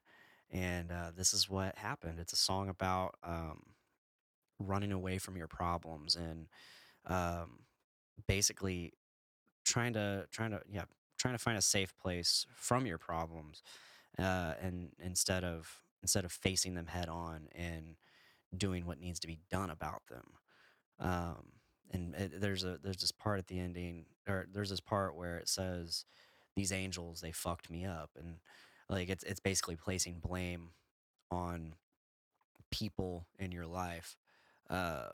and 0.52 0.92
uh, 0.92 1.12
this 1.18 1.34
is 1.34 1.50
what 1.50 1.76
happened. 1.80 2.20
It's 2.20 2.34
a 2.34 2.38
song 2.38 2.70
about 2.70 3.16
um, 3.24 3.64
running 4.60 4.92
away 4.92 5.18
from 5.18 5.36
your 5.36 5.48
problems 5.48 6.16
and 6.16 6.46
um, 7.08 7.62
basically 8.28 8.94
trying 9.66 9.94
to 9.94 10.28
trying 10.32 10.52
to 10.52 10.62
yeah 10.72 10.84
trying 11.18 11.34
to 11.34 11.40
find 11.40 11.58
a 11.58 11.62
safe 11.62 11.98
place 11.98 12.46
from 12.54 12.86
your 12.86 13.00
problems 13.00 13.64
uh, 14.20 14.54
and 14.62 14.90
instead 15.00 15.44
of 15.44 15.87
instead 16.08 16.24
of 16.24 16.32
facing 16.32 16.74
them 16.74 16.88
head 16.88 17.10
on 17.10 17.50
and 17.54 17.98
doing 18.56 18.86
what 18.86 18.98
needs 18.98 19.20
to 19.20 19.28
be 19.28 19.40
done 19.52 19.70
about 19.70 20.04
them. 20.10 20.24
Um, 21.02 21.52
and 21.92 22.16
it, 22.16 22.40
there's 22.40 22.64
a 22.64 22.80
there's 22.82 23.02
this 23.02 23.12
part 23.12 23.40
at 23.40 23.48
the 23.48 23.60
ending 23.60 24.06
or 24.26 24.48
there's 24.50 24.70
this 24.70 24.80
part 24.80 25.18
where 25.18 25.38
it 25.38 25.50
says 25.50 26.06
these 26.56 26.72
angels 26.72 27.20
they 27.20 27.34
fucked 27.34 27.70
me 27.70 27.86
up 27.86 28.12
and 28.18 28.38
like 28.90 29.10
it's 29.10 29.26
it's 29.26 29.42
basically 29.42 29.76
placing 29.76 30.20
blame 30.20 30.70
on 31.30 31.74
people 32.72 33.28
in 33.38 33.52
your 33.52 33.68
life. 33.68 34.16
Uh, 34.70 35.10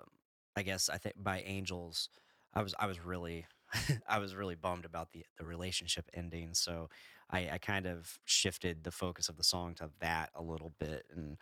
i 0.55 0.61
guess 0.61 0.87
i 0.89 0.97
think 0.97 1.15
by 1.17 1.41
angels 1.41 2.09
i 2.53 2.61
was 2.61 2.75
i 2.79 2.85
was 2.85 3.03
really 3.03 3.45
i 4.07 4.19
was 4.19 4.35
really 4.35 4.55
bummed 4.55 4.85
about 4.85 5.11
the 5.11 5.25
the 5.37 5.45
relationship 5.45 6.09
ending 6.13 6.53
so 6.53 6.89
i 7.33 7.49
i 7.53 7.57
kind 7.57 7.85
of 7.85 8.19
shifted 8.25 8.83
the 8.85 8.91
focus 8.91 9.29
of 9.29 9.37
the 9.37 9.43
song 9.43 9.75
to 9.75 9.89
that 9.99 10.29
a 10.35 10.41
little 10.41 10.73
bit 10.79 11.05
and 11.13 11.37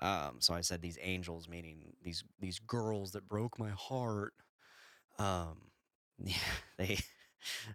um, 0.00 0.36
so 0.38 0.54
I 0.54 0.62
said 0.62 0.80
these 0.80 0.98
angels, 1.02 1.48
meaning 1.48 1.92
these 2.02 2.24
these 2.40 2.58
girls 2.58 3.12
that 3.12 3.28
broke 3.28 3.58
my 3.58 3.70
heart. 3.70 4.32
Um, 5.18 5.58
yeah, 6.24 6.36
they, 6.78 6.98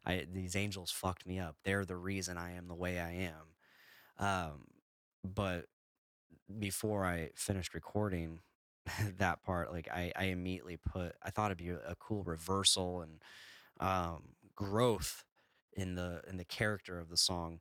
I 0.05 0.25
these 0.31 0.55
angels 0.55 0.91
fucked 0.91 1.25
me 1.27 1.39
up. 1.39 1.55
They're 1.63 1.85
the 1.85 1.97
reason 1.97 2.37
I 2.37 2.55
am 2.55 2.67
the 2.67 2.75
way 2.75 2.99
I 2.99 3.29
am. 3.29 4.27
Um, 4.27 4.67
but 5.23 5.65
before 6.59 7.05
I 7.05 7.29
finished 7.35 7.73
recording 7.73 8.39
that 9.17 9.43
part, 9.43 9.71
like 9.71 9.87
I, 9.91 10.11
I 10.15 10.25
immediately 10.25 10.77
put, 10.77 11.13
I 11.21 11.31
thought 11.31 11.47
it'd 11.51 11.57
be 11.57 11.69
a, 11.69 11.95
cool 11.99 12.23
reversal 12.23 13.01
and 13.01 13.21
um, 13.79 14.23
growth 14.55 15.23
in 15.75 15.95
the 15.95 16.21
in 16.27 16.37
the 16.37 16.45
character 16.45 16.99
of 16.99 17.09
the 17.09 17.17
song 17.17 17.59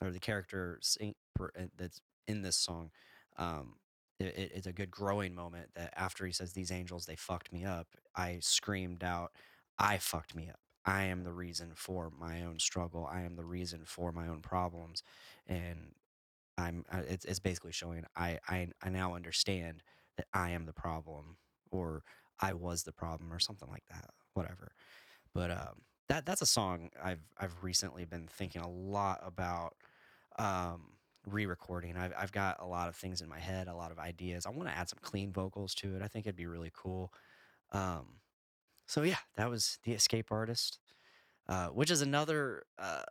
or 0.00 0.10
the 0.10 0.20
character 0.20 0.78
sing, 0.82 1.14
per, 1.34 1.50
that's 1.76 2.00
in 2.26 2.42
this 2.42 2.56
song. 2.56 2.90
Um, 3.36 3.76
it, 4.18 4.36
it- 4.36 4.52
it's 4.54 4.66
a 4.66 4.72
good 4.72 4.90
growing 4.90 5.34
moment 5.34 5.70
that 5.74 5.92
after 5.96 6.26
he 6.26 6.32
says 6.32 6.52
these 6.52 6.70
angels 6.70 7.06
they 7.06 7.16
fucked 7.16 7.52
me 7.52 7.64
up 7.64 7.88
i 8.14 8.38
screamed 8.40 9.02
out 9.02 9.32
i 9.78 9.96
fucked 9.98 10.34
me 10.36 10.48
up 10.48 10.60
i 10.84 11.02
am 11.04 11.24
the 11.24 11.32
reason 11.32 11.72
for 11.74 12.10
my 12.18 12.42
own 12.44 12.58
struggle 12.58 13.08
i 13.10 13.22
am 13.22 13.36
the 13.36 13.44
reason 13.44 13.80
for 13.84 14.12
my 14.12 14.28
own 14.28 14.40
problems 14.40 15.02
and 15.46 15.94
i'm 16.58 16.84
it's, 17.08 17.24
it's 17.24 17.40
basically 17.40 17.72
showing 17.72 18.04
I, 18.16 18.38
I 18.48 18.68
i 18.82 18.88
now 18.90 19.14
understand 19.14 19.82
that 20.16 20.26
i 20.34 20.50
am 20.50 20.66
the 20.66 20.72
problem 20.72 21.36
or 21.70 22.02
i 22.40 22.52
was 22.52 22.82
the 22.82 22.92
problem 22.92 23.32
or 23.32 23.38
something 23.38 23.68
like 23.70 23.84
that 23.90 24.10
whatever 24.34 24.72
but 25.34 25.50
um 25.50 25.82
that 26.12 26.26
that's 26.26 26.42
a 26.42 26.46
song 26.46 26.90
i've 27.02 27.22
i've 27.38 27.54
recently 27.62 28.04
been 28.04 28.28
thinking 28.28 28.62
a 28.62 28.68
lot 28.68 29.20
about 29.24 29.74
um 30.38 30.92
re-recording. 31.26 31.96
I've 31.96 32.12
I've 32.18 32.32
got 32.32 32.56
a 32.60 32.66
lot 32.66 32.88
of 32.88 32.96
things 32.96 33.20
in 33.20 33.28
my 33.28 33.38
head, 33.38 33.68
a 33.68 33.74
lot 33.74 33.90
of 33.90 33.98
ideas. 33.98 34.46
I 34.46 34.50
want 34.50 34.68
to 34.68 34.76
add 34.76 34.88
some 34.88 34.98
clean 35.02 35.32
vocals 35.32 35.74
to 35.76 35.96
it. 35.96 36.02
I 36.02 36.08
think 36.08 36.26
it'd 36.26 36.36
be 36.36 36.46
really 36.46 36.72
cool. 36.74 37.12
Um, 37.72 38.16
so 38.86 39.02
yeah, 39.02 39.18
that 39.36 39.48
was 39.48 39.78
the 39.84 39.92
Escape 39.92 40.32
Artist, 40.32 40.78
uh, 41.48 41.68
which 41.68 41.90
is 41.90 42.02
another. 42.02 42.64
Uh, 42.78 43.02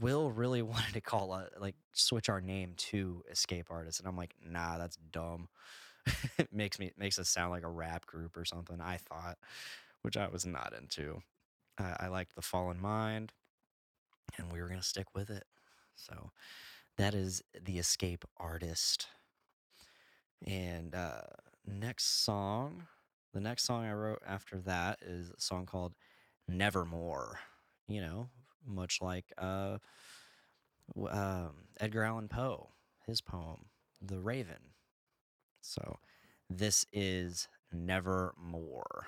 Will 0.00 0.30
really 0.30 0.62
wanted 0.62 0.94
to 0.94 1.02
call 1.02 1.34
a, 1.34 1.48
like 1.58 1.74
switch 1.92 2.30
our 2.30 2.40
name 2.40 2.72
to 2.76 3.22
Escape 3.30 3.66
Artist, 3.70 4.00
and 4.00 4.08
I'm 4.08 4.16
like, 4.16 4.34
nah, 4.42 4.78
that's 4.78 4.96
dumb. 5.12 5.48
it 6.38 6.48
makes 6.52 6.78
me 6.78 6.90
makes 6.96 7.18
us 7.18 7.28
sound 7.28 7.50
like 7.50 7.64
a 7.64 7.70
rap 7.70 8.06
group 8.06 8.36
or 8.36 8.46
something. 8.46 8.80
I 8.80 8.96
thought, 8.96 9.36
which 10.02 10.16
I 10.16 10.28
was 10.28 10.46
not 10.46 10.72
into. 10.78 11.22
I, 11.78 11.96
I 12.00 12.08
liked 12.08 12.34
the 12.34 12.42
Fallen 12.42 12.80
Mind, 12.80 13.32
and 14.38 14.52
we 14.52 14.60
were 14.60 14.68
gonna 14.68 14.82
stick 14.82 15.06
with 15.14 15.30
it. 15.30 15.44
So 15.96 16.30
that 16.96 17.14
is 17.14 17.42
the 17.60 17.78
escape 17.78 18.24
artist. 18.38 19.08
And 20.46 20.94
uh 20.94 21.22
next 21.66 22.24
song 22.24 22.86
the 23.32 23.40
next 23.40 23.64
song 23.64 23.86
i 23.86 23.92
wrote 23.92 24.20
after 24.26 24.58
that 24.58 24.98
is 25.00 25.30
a 25.30 25.40
song 25.40 25.64
called 25.64 25.94
nevermore 26.46 27.40
you 27.88 28.02
know 28.02 28.28
much 28.66 29.00
like 29.00 29.32
uh 29.38 29.78
um, 31.10 31.52
edgar 31.80 32.04
allan 32.04 32.28
poe 32.28 32.68
his 33.06 33.20
poem 33.20 33.66
the 34.00 34.18
raven. 34.18 34.74
So 35.60 35.98
this 36.50 36.86
is 36.92 37.48
nevermore 37.72 39.06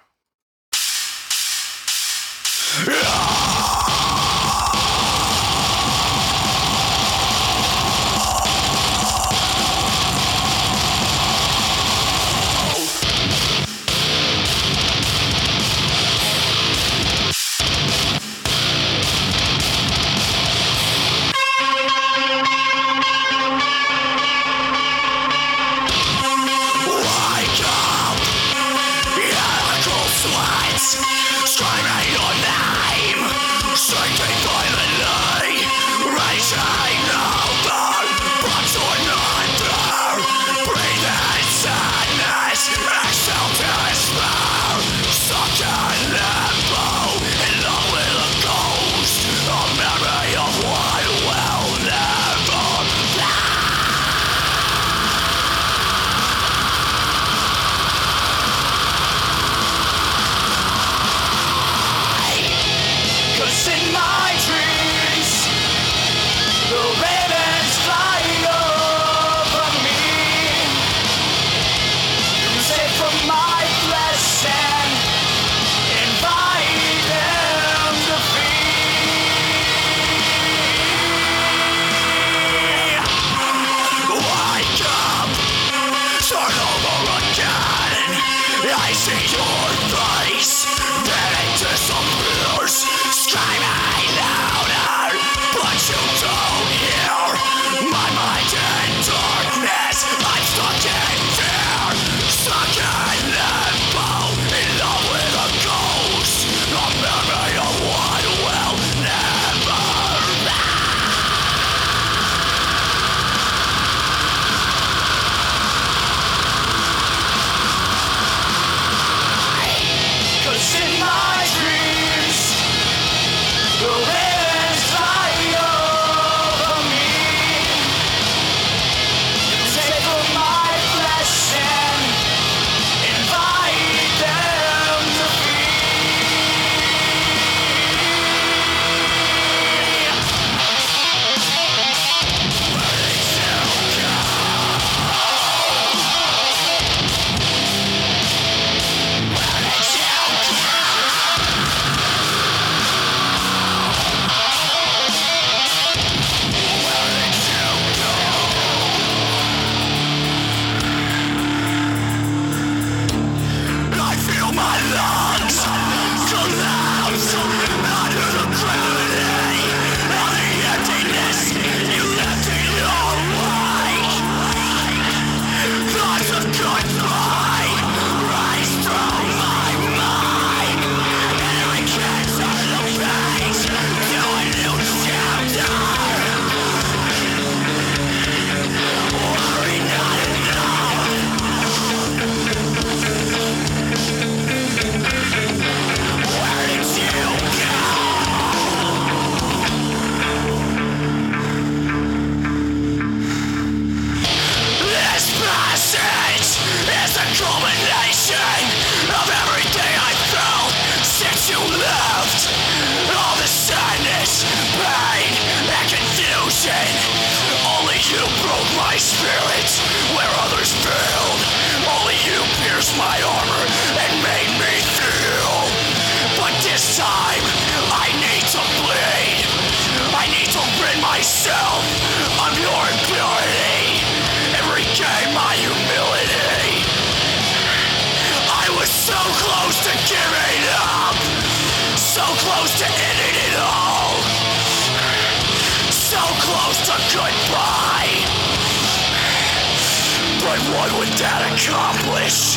What 250.74 250.92
would 250.98 251.08
that 251.18 251.42
accomplish? 251.52 252.56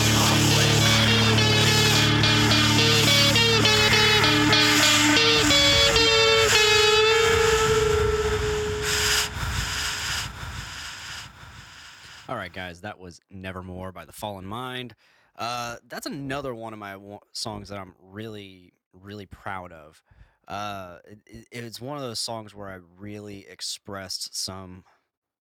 All 12.28 12.36
right, 12.36 12.54
guys, 12.54 12.82
that 12.82 13.00
was 13.00 13.20
Nevermore 13.32 13.92
by 13.92 14.06
The 14.06 14.12
Fallen 14.12 14.46
Mind. 14.46 14.94
Uh, 15.36 15.78
that's 15.88 16.06
another 16.06 16.54
one 16.54 16.74
of 16.74 16.80
my 16.80 16.96
songs 17.32 17.70
that 17.70 17.80
I'm 17.80 17.96
really, 18.12 18.74
really 18.94 19.26
proud 19.26 19.72
of. 19.72 20.04
Uh, 20.48 21.00
it- 21.26 21.48
it's 21.52 21.82
one 21.82 21.98
of 21.98 22.04
those 22.04 22.20
songs 22.20 22.54
where 22.54 22.70
I 22.70 22.80
really 22.98 23.48
expressed 23.48 24.36
some 24.36 24.84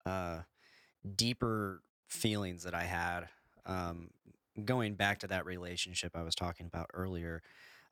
uh, 0.05 0.43
deeper 1.15 1.81
feelings 2.07 2.63
that 2.63 2.73
I 2.73 2.83
had 2.83 3.29
um, 3.65 4.09
going 4.65 4.95
back 4.95 5.19
to 5.19 5.27
that 5.27 5.45
relationship 5.45 6.15
I 6.15 6.23
was 6.23 6.35
talking 6.35 6.65
about 6.67 6.89
earlier. 6.93 7.41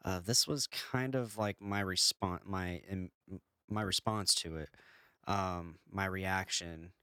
Uh, 0.03 0.19
this 0.23 0.47
was 0.47 0.67
kind 0.67 1.15
of 1.15 1.37
like 1.37 1.61
my 1.61 1.79
response, 1.81 2.43
my 2.45 2.81
m- 2.89 3.11
my 3.69 3.81
response 3.81 4.35
to 4.35 4.57
it, 4.57 4.69
um, 5.27 5.79
my 5.91 6.05
reaction, 6.05 6.93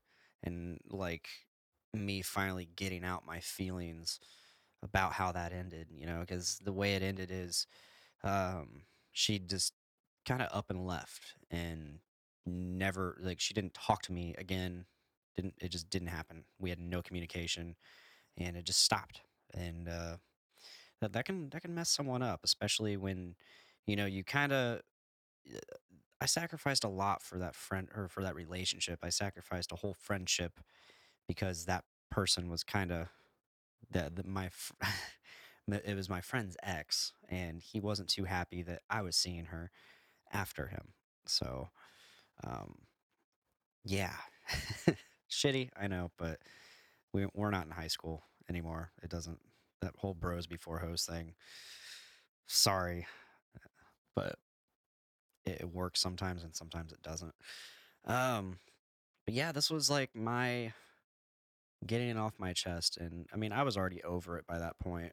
and 0.43 0.81
like 0.91 1.29
me 1.93 2.23
finally 2.23 2.69
getting 2.77 3.05
out 3.05 3.27
my 3.27 3.41
feelings 3.41 4.21
about 4.83 5.13
how 5.15 5.33
that 5.33 5.53
ended, 5.53 5.89
you 5.93 6.07
know, 6.07 6.21
because 6.21 6.59
the 6.65 6.73
way 6.73 6.95
it 6.95 7.03
ended 7.03 7.31
is 7.31 7.67
um, 8.25 8.83
she 9.13 9.39
just 9.39 9.75
kind 10.27 10.43
of 10.43 10.49
up 10.53 10.71
and 10.71 10.87
left 10.87 11.35
and 11.51 11.99
never, 12.47 13.19
like, 13.23 13.41
she 13.41 13.55
didn't 13.55 13.75
talk 13.75 14.03
to 14.03 14.13
me 14.13 14.35
again. 14.39 14.87
Didn't, 15.37 15.55
it 15.61 15.69
just 15.71 15.91
didn't 15.91 16.09
happen. 16.09 16.45
We 16.59 16.71
had 16.71 16.81
no 16.81 17.03
communication 17.03 17.77
and 18.39 18.57
it 18.57 18.65
just 18.65 18.85
stopped. 18.85 19.23
And 19.55 19.89
uh, 19.89 20.17
that, 21.01 21.13
that 21.15 21.25
can, 21.27 21.51
that 21.51 21.63
can 21.63 21.75
mess 21.75 21.91
someone 21.91 22.23
up, 22.23 22.41
especially 22.45 22.97
when, 22.97 23.37
you 23.87 23.97
know, 23.97 24.07
you 24.07 24.25
kind 24.25 24.53
of, 24.53 24.81
I 26.21 26.27
sacrificed 26.27 26.85
a 26.85 26.89
lot 26.89 27.23
for 27.23 27.39
that 27.39 27.55
friend 27.57 27.89
or 27.95 28.09
for 28.09 28.23
that 28.23 28.35
relationship. 28.35 29.01
I 29.03 29.09
sacrificed 29.09 29.73
a 29.73 29.77
whole 29.77 29.95
friendship 29.99 30.61
because 31.29 31.67
that 31.67 31.85
person 32.11 32.51
was 32.51 32.65
kind 32.65 32.93
of 32.93 33.09
that 33.91 34.27
my 34.27 34.51
it 35.69 35.97
was 35.97 36.09
my 36.09 36.21
friend's 36.21 36.57
ex 36.63 37.13
and 37.29 37.63
he 37.63 37.81
wasn't 37.81 38.09
too 38.09 38.25
happy 38.25 38.63
that 38.63 38.83
I 38.91 39.03
was 39.03 39.17
seeing 39.17 39.47
her 39.47 39.71
after 40.33 40.69
him. 40.69 40.95
So 41.27 41.71
um 42.45 42.77
yeah. 43.85 44.15
Shitty, 45.33 45.71
I 45.81 45.87
know, 45.89 46.11
but 46.19 46.39
we 47.13 47.27
we're 47.35 47.51
not 47.51 47.67
in 47.67 47.73
high 47.73 47.89
school 47.89 48.23
anymore. 48.49 48.93
It 49.03 49.11
doesn't 49.11 49.39
that 49.81 49.95
whole 49.97 50.15
bros 50.15 50.47
before 50.47 50.79
hoes 50.79 51.05
thing. 51.05 51.35
Sorry, 52.47 53.07
but 54.15 54.37
it, 55.47 55.63
it 55.63 55.73
works 55.73 56.01
sometimes 56.01 56.45
and 56.45 56.55
sometimes 56.55 56.93
it 56.93 57.03
doesn't. 57.03 57.35
Um 58.07 58.59
but 59.25 59.35
yeah, 59.35 59.53
this 59.53 59.71
was 59.71 59.89
like 59.89 60.15
my 60.15 60.73
getting 61.87 62.09
it 62.09 62.17
off 62.17 62.35
my 62.39 62.53
chest 62.53 62.97
and 62.97 63.27
i 63.33 63.37
mean 63.37 63.53
i 63.53 63.63
was 63.63 63.77
already 63.77 64.03
over 64.05 64.39
it 64.39 64.47
by 64.47 64.59
that 64.59 64.79
point 64.79 65.13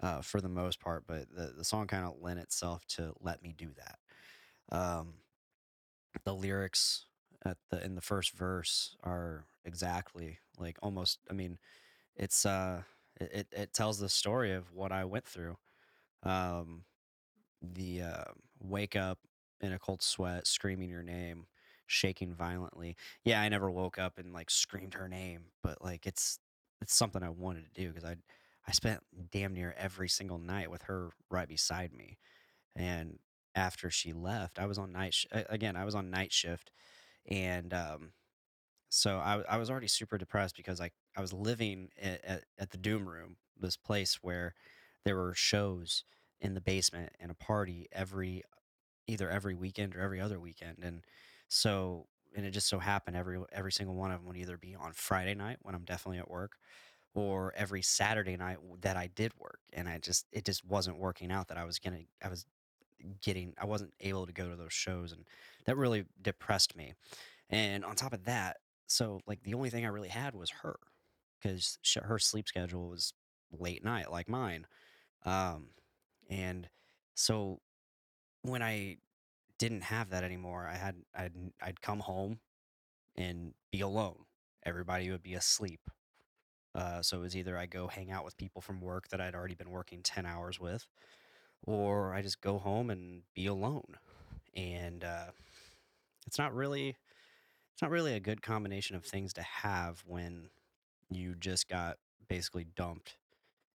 uh, 0.00 0.20
for 0.22 0.40
the 0.40 0.48
most 0.48 0.80
part 0.80 1.04
but 1.06 1.26
the, 1.36 1.52
the 1.56 1.64
song 1.64 1.86
kind 1.86 2.04
of 2.04 2.14
lent 2.20 2.38
itself 2.38 2.84
to 2.86 3.12
let 3.20 3.42
me 3.42 3.54
do 3.56 3.68
that 3.76 4.76
um, 4.76 5.14
the 6.24 6.34
lyrics 6.34 7.04
at 7.44 7.58
the 7.70 7.84
in 7.84 7.94
the 7.94 8.00
first 8.00 8.32
verse 8.32 8.96
are 9.02 9.44
exactly 9.64 10.38
like 10.58 10.78
almost 10.82 11.18
i 11.30 11.32
mean 11.32 11.58
it's 12.16 12.46
uh 12.46 12.82
it, 13.20 13.46
it, 13.52 13.72
tells 13.74 13.98
the 13.98 14.08
story 14.08 14.52
of 14.52 14.72
what 14.72 14.92
i 14.92 15.04
went 15.04 15.26
through 15.26 15.56
um 16.22 16.84
the 17.62 18.02
uh, 18.02 18.24
wake 18.58 18.96
up 18.96 19.18
in 19.60 19.72
a 19.72 19.78
cold 19.78 20.02
sweat 20.02 20.46
screaming 20.46 20.88
your 20.88 21.02
name 21.02 21.46
shaking 21.86 22.34
violently 22.34 22.96
yeah, 23.24 23.40
I 23.42 23.48
never 23.48 23.70
woke 23.70 23.98
up 23.98 24.18
and 24.18 24.32
like 24.32 24.50
screamed 24.50 24.94
her 24.94 25.08
name, 25.08 25.46
but 25.62 25.82
like 25.82 26.06
it's 26.06 26.38
it's 26.80 26.94
something 26.94 27.22
I 27.22 27.30
wanted 27.30 27.64
to 27.66 27.80
do 27.80 27.88
because 27.88 28.04
I 28.04 28.16
I 28.66 28.72
spent 28.72 29.00
damn 29.30 29.54
near 29.54 29.74
every 29.76 30.08
single 30.08 30.38
night 30.38 30.70
with 30.70 30.82
her 30.82 31.10
right 31.30 31.48
beside 31.48 31.92
me, 31.92 32.18
and 32.76 33.18
after 33.54 33.90
she 33.90 34.12
left, 34.12 34.58
I 34.58 34.66
was 34.66 34.78
on 34.78 34.92
night 34.92 35.14
sh- 35.14 35.26
again. 35.32 35.76
I 35.76 35.84
was 35.84 35.94
on 35.94 36.10
night 36.10 36.32
shift, 36.32 36.70
and 37.28 37.74
um, 37.74 38.12
so 38.90 39.18
I, 39.18 39.42
I 39.48 39.56
was 39.56 39.70
already 39.70 39.86
super 39.86 40.18
depressed 40.18 40.56
because 40.56 40.80
I 40.80 40.90
I 41.16 41.20
was 41.20 41.32
living 41.32 41.90
at, 42.00 42.24
at, 42.24 42.44
at 42.58 42.70
the 42.70 42.76
Doom 42.76 43.08
Room, 43.08 43.36
this 43.58 43.76
place 43.76 44.18
where 44.22 44.54
there 45.04 45.16
were 45.16 45.34
shows 45.34 46.04
in 46.40 46.54
the 46.54 46.60
basement 46.60 47.12
and 47.18 47.30
a 47.30 47.34
party 47.34 47.88
every 47.92 48.42
either 49.06 49.30
every 49.30 49.54
weekend 49.54 49.96
or 49.96 50.00
every 50.00 50.20
other 50.20 50.38
weekend 50.38 50.78
and 50.82 51.02
so 51.48 52.06
and 52.36 52.46
it 52.46 52.50
just 52.52 52.68
so 52.68 52.78
happened 52.78 53.16
every 53.16 53.40
every 53.52 53.72
single 53.72 53.94
one 53.94 54.10
of 54.10 54.18
them 54.20 54.26
would 54.26 54.36
either 54.36 54.56
be 54.56 54.74
on 54.74 54.92
Friday 54.92 55.34
night 55.34 55.58
when 55.62 55.74
I'm 55.74 55.84
definitely 55.84 56.18
at 56.18 56.30
work 56.30 56.56
or 57.14 57.52
every 57.56 57.82
Saturday 57.82 58.36
night 58.36 58.58
that 58.82 58.96
I 58.96 59.08
did 59.08 59.32
work 59.38 59.60
and 59.72 59.88
I 59.88 59.98
just 59.98 60.26
it 60.32 60.44
just 60.44 60.64
wasn't 60.64 60.98
working 60.98 61.30
out 61.30 61.48
that 61.48 61.58
I 61.58 61.64
was 61.64 61.78
going 61.78 61.96
to 61.96 62.26
I 62.26 62.30
was 62.30 62.46
getting 63.22 63.54
I 63.60 63.66
wasn't 63.66 63.92
able 64.00 64.26
to 64.26 64.32
go 64.32 64.48
to 64.48 64.56
those 64.56 64.72
shows 64.72 65.12
and 65.12 65.24
that 65.66 65.76
really 65.76 66.04
depressed 66.20 66.76
me. 66.76 66.94
And 67.48 67.84
on 67.84 67.96
top 67.96 68.12
of 68.12 68.24
that, 68.24 68.58
so 68.90 69.20
like 69.26 69.42
the 69.42 69.54
only 69.54 69.70
thing 69.70 69.84
I 69.84 69.88
really 69.88 70.08
had 70.08 70.34
was 70.34 70.50
her 70.62 70.78
cuz 71.42 71.78
her 71.96 72.18
sleep 72.18 72.48
schedule 72.48 72.88
was 72.88 73.12
late 73.52 73.84
night 73.84 74.10
like 74.10 74.28
mine. 74.28 74.66
Um 75.24 75.70
and 76.30 76.68
so 77.14 77.60
when 78.42 78.62
I 78.62 78.98
didn't 79.60 79.82
have 79.82 80.10
that 80.10 80.24
anymore. 80.24 80.66
I 80.66 80.74
had 80.76 80.96
I'd 81.14 81.34
I'd 81.60 81.82
come 81.82 82.00
home 82.00 82.40
and 83.16 83.52
be 83.70 83.82
alone. 83.82 84.24
Everybody 84.64 85.10
would 85.10 85.22
be 85.22 85.34
asleep. 85.34 85.80
Uh, 86.74 87.02
so 87.02 87.18
it 87.18 87.22
was 87.22 87.36
either 87.36 87.58
I 87.58 87.66
go 87.66 87.88
hang 87.88 88.10
out 88.10 88.24
with 88.24 88.38
people 88.38 88.62
from 88.62 88.80
work 88.80 89.08
that 89.08 89.20
I'd 89.20 89.34
already 89.34 89.54
been 89.54 89.70
working 89.70 90.02
ten 90.02 90.24
hours 90.24 90.58
with, 90.58 90.86
or 91.66 92.14
I 92.14 92.22
just 92.22 92.40
go 92.40 92.58
home 92.58 92.90
and 92.90 93.22
be 93.34 93.46
alone. 93.46 93.98
And 94.56 95.04
uh, 95.04 95.32
it's 96.26 96.38
not 96.38 96.54
really 96.54 96.96
it's 97.80 97.82
not 97.82 97.90
really 97.90 98.12
a 98.12 98.20
good 98.20 98.42
combination 98.42 98.94
of 98.94 99.06
things 99.06 99.32
to 99.32 99.40
have 99.40 100.04
when 100.06 100.50
you 101.08 101.34
just 101.34 101.66
got 101.66 101.96
basically 102.28 102.66
dumped 102.76 103.16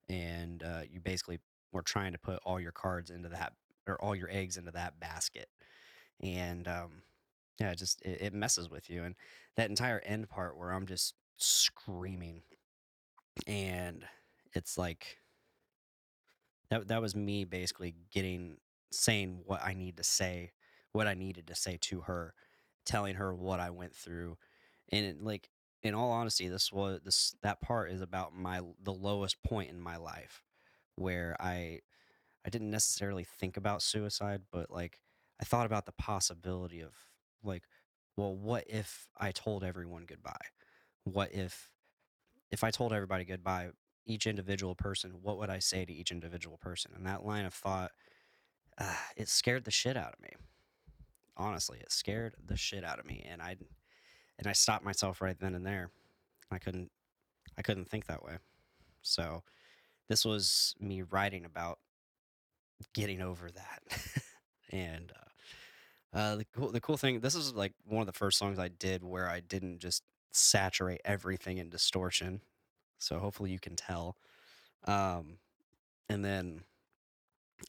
and 0.09 0.61
uh, 0.61 0.81
you 0.91 0.99
basically 0.99 1.39
were 1.71 1.81
trying 1.81 2.11
to 2.11 2.19
put 2.19 2.37
all 2.43 2.59
your 2.59 2.73
cards 2.73 3.09
into 3.09 3.29
that 3.29 3.53
or 3.87 3.95
all 4.01 4.13
your 4.13 4.29
eggs 4.29 4.57
into 4.57 4.71
that 4.71 4.99
basket 4.99 5.47
and 6.21 6.67
um, 6.67 7.01
yeah, 7.61 7.71
it 7.71 7.77
just 7.77 8.01
it, 8.01 8.21
it 8.21 8.33
messes 8.33 8.69
with 8.69 8.89
you. 8.89 9.03
And 9.03 9.15
that 9.55 9.69
entire 9.69 9.99
end 9.99 10.27
part 10.27 10.57
where 10.57 10.71
I'm 10.71 10.85
just 10.85 11.13
screaming, 11.37 12.41
and 13.47 14.03
it's 14.53 14.77
like 14.77 15.19
that 16.69 16.89
that 16.89 17.01
was 17.01 17.15
me 17.15 17.45
basically 17.45 17.95
getting 18.11 18.57
saying 18.91 19.43
what 19.45 19.63
I 19.63 19.73
need 19.73 19.95
to 19.95 20.03
say, 20.03 20.51
what 20.91 21.07
I 21.07 21.13
needed 21.13 21.47
to 21.47 21.55
say 21.55 21.77
to 21.81 22.01
her, 22.01 22.33
telling 22.85 23.15
her 23.15 23.33
what 23.33 23.59
I 23.59 23.69
went 23.69 23.95
through, 23.95 24.37
and 24.89 25.05
it, 25.05 25.21
like 25.23 25.49
in 25.81 25.93
all 25.93 26.11
honesty, 26.11 26.47
this 26.47 26.71
was 26.71 27.01
this 27.03 27.35
that 27.43 27.61
part 27.61 27.91
is 27.91 28.01
about 28.01 28.35
my 28.35 28.61
the 28.81 28.93
lowest 28.93 29.41
point 29.43 29.69
in 29.69 29.79
my 29.79 29.97
life 29.97 30.43
where 30.95 31.35
I 31.39 31.79
I 32.45 32.49
didn't 32.49 32.71
necessarily 32.71 33.23
think 33.23 33.57
about 33.57 33.81
suicide, 33.81 34.41
but 34.51 34.69
like 34.69 34.99
I 35.41 35.45
thought 35.45 35.65
about 35.65 35.85
the 35.85 35.93
possibility 35.93 36.81
of 36.81 36.93
like, 37.43 37.63
well, 38.15 38.35
what 38.35 38.65
if 38.67 39.07
I 39.17 39.31
told 39.31 39.63
everyone 39.63 40.05
goodbye? 40.05 40.45
What 41.03 41.33
if 41.33 41.69
if 42.51 42.63
I 42.63 42.71
told 42.71 42.93
everybody 42.93 43.25
goodbye, 43.25 43.69
each 44.05 44.27
individual 44.27 44.75
person, 44.75 45.15
what 45.21 45.37
would 45.37 45.49
I 45.49 45.59
say 45.59 45.85
to 45.85 45.93
each 45.93 46.11
individual 46.11 46.57
person? 46.57 46.91
And 46.95 47.05
that 47.07 47.25
line 47.25 47.45
of 47.45 47.53
thought, 47.53 47.91
uh, 48.77 48.95
it 49.17 49.27
scared 49.27 49.65
the 49.65 49.71
shit 49.71 49.97
out 49.97 50.13
of 50.13 50.21
me. 50.21 50.29
Honestly, 51.35 51.79
it 51.79 51.91
scared 51.91 52.35
the 52.45 52.57
shit 52.57 52.83
out 52.83 52.99
of 52.99 53.05
me, 53.05 53.25
and 53.29 53.41
I 53.41 53.55
and 54.37 54.47
I 54.47 54.53
stopped 54.53 54.85
myself 54.85 55.21
right 55.21 55.37
then 55.39 55.55
and 55.55 55.65
there. 55.65 55.89
I 56.51 56.59
couldn't 56.59 56.91
I 57.57 57.61
couldn't 57.61 57.89
think 57.89 58.05
that 58.05 58.23
way. 58.23 58.37
So 59.01 59.43
this 60.09 60.25
was 60.25 60.75
me 60.79 61.01
writing 61.01 61.45
about 61.45 61.79
getting 62.93 63.21
over 63.21 63.49
that. 63.51 63.81
and 64.71 65.11
uh, 66.13 66.17
uh, 66.17 66.35
the 66.35 66.45
cool 66.55 66.71
the 66.71 66.81
cool 66.81 66.97
thing, 66.97 67.19
this 67.19 67.35
is 67.35 67.53
like 67.53 67.73
one 67.85 68.01
of 68.01 68.07
the 68.07 68.13
first 68.13 68.37
songs 68.37 68.59
I 68.59 68.67
did 68.67 69.03
where 69.03 69.27
I 69.27 69.39
didn't 69.39 69.79
just 69.79 70.03
saturate 70.31 71.01
everything 71.05 71.57
in 71.57 71.69
distortion. 71.69 72.41
So 72.99 73.19
hopefully 73.19 73.51
you 73.51 73.59
can 73.59 73.75
tell. 73.75 74.17
Um, 74.85 75.37
and 76.09 76.23
then 76.23 76.61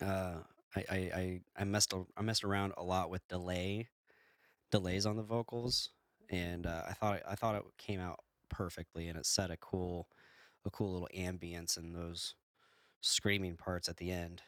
uh, 0.01 0.39
I, 0.77 0.81
I 0.93 1.41
I 1.59 1.65
messed 1.65 1.95
I 2.17 2.23
messed 2.23 2.45
around 2.45 2.75
a 2.77 2.83
lot 2.83 3.11
with 3.11 3.27
delay 3.29 3.89
delays 4.71 5.07
on 5.07 5.17
the 5.17 5.23
vocals, 5.23 5.91
and 6.31 6.67
uh, 6.67 6.83
I 6.89 6.93
thought 6.93 7.21
I 7.29 7.35
thought 7.35 7.55
it 7.55 7.63
came 7.79 8.01
out 8.01 8.21
perfectly, 8.49 9.09
and 9.09 9.19
it 9.19 9.27
set 9.27 9.51
a 9.51 9.57
cool 9.57 10.09
a 10.65 10.71
cool 10.71 10.93
little 10.93 11.09
ambience 11.17 11.79
in 11.79 11.93
those 11.93 12.35
screaming 13.01 13.57
parts 13.57 13.89
at 13.89 13.99
the 13.99 14.11
end. 14.11 14.43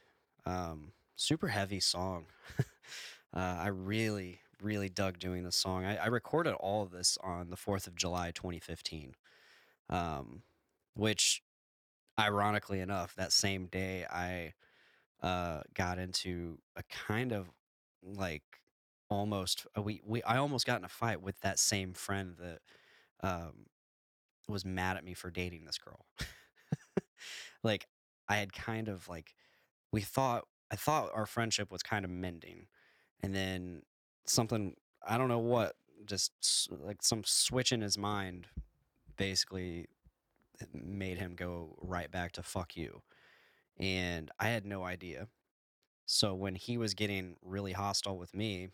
Um, 0.45 0.93
super 1.14 1.49
heavy 1.49 1.81
song. 1.81 2.27
uh, 2.59 2.64
I 3.35 3.68
really, 3.68 4.41
really 4.62 4.89
dug 4.89 5.18
doing 5.18 5.45
this 5.45 5.57
song. 5.57 5.85
I, 5.85 5.97
I 5.97 6.07
recorded 6.07 6.55
all 6.55 6.83
of 6.83 6.91
this 6.91 7.18
on 7.22 7.51
the 7.51 7.57
4th 7.57 7.87
of 7.87 7.97
July, 7.97 8.31
2015, 8.31 9.14
um, 9.91 10.43
which, 10.95 11.43
ironically 12.18 12.81
enough, 12.81 13.14
that 13.16 13.33
same 13.33 13.66
day 13.66 14.07
I 14.11 14.55
uh, 15.23 15.61
got 15.75 15.99
into 15.99 16.59
a 16.77 16.83
kind 16.85 17.33
of 17.33 17.51
like 18.03 18.43
almost 19.09 19.67
uh, 19.77 19.83
we, 19.83 20.01
we 20.05 20.23
I 20.23 20.37
almost 20.39 20.67
got 20.67 20.79
in 20.79 20.85
a 20.85 20.89
fight 20.89 21.23
with 21.23 21.41
that 21.41 21.59
same 21.59 21.93
friend 21.93 22.37
that 22.39 22.59
um, 23.23 23.67
was 24.49 24.64
mad 24.64 24.97
at 24.97 25.05
me 25.05 25.14
for 25.14 25.31
dating 25.31 25.64
this 25.64 25.79
girl. 25.79 26.07
like 27.62 27.87
I 28.29 28.37
had 28.37 28.53
kind 28.53 28.89
of 28.89 29.09
like 29.09 29.35
we 29.93 30.01
thought 30.01 30.45
I 30.71 30.77
thought 30.77 31.11
our 31.14 31.27
friendship 31.27 31.71
was 31.71 31.83
kind 31.83 32.05
of 32.05 32.11
mending, 32.11 32.67
and 33.23 33.35
then 33.35 33.83
something 34.27 34.75
I 35.07 35.19
don't 35.19 35.29
know 35.29 35.39
what 35.39 35.77
just 36.05 36.69
like 36.71 37.03
some 37.03 37.23
switch 37.25 37.73
in 37.73 37.81
his 37.81 37.97
mind 37.97 38.47
basically 39.17 39.87
made 40.73 41.19
him 41.19 41.35
go 41.35 41.77
right 41.81 42.11
back 42.11 42.33
to 42.33 42.43
fuck 42.43 42.77
you, 42.77 43.03
and 43.79 44.31
I 44.39 44.49
had 44.49 44.64
no 44.64 44.85
idea. 44.85 45.29
So 46.07 46.35
when 46.35 46.55
he 46.55 46.79
was 46.79 46.95
getting 46.95 47.37
really 47.43 47.72
hostile 47.72 48.16
with 48.16 48.35
me, 48.35 48.68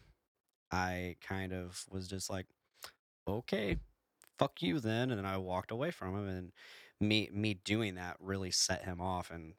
I 0.70 1.16
kind 1.26 1.52
of 1.52 1.84
was 1.90 2.08
just 2.08 2.30
like, 2.30 2.46
okay, 3.26 3.78
fuck 4.38 4.62
you 4.62 4.80
then, 4.80 5.10
and 5.10 5.18
then 5.18 5.26
I 5.26 5.36
walked 5.38 5.70
away 5.70 5.90
from 5.90 6.14
him, 6.16 6.28
and 6.28 6.52
me 7.00 7.28
me 7.32 7.54
doing 7.54 7.94
that 7.96 8.16
really 8.20 8.50
set 8.50 8.84
him 8.84 9.00
off, 9.00 9.30
and 9.30 9.54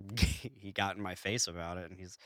he 0.18 0.72
got 0.72 0.96
in 0.96 1.02
my 1.02 1.14
face 1.14 1.46
about 1.46 1.78
it, 1.78 1.90
and 1.90 1.98
he's 1.98 2.18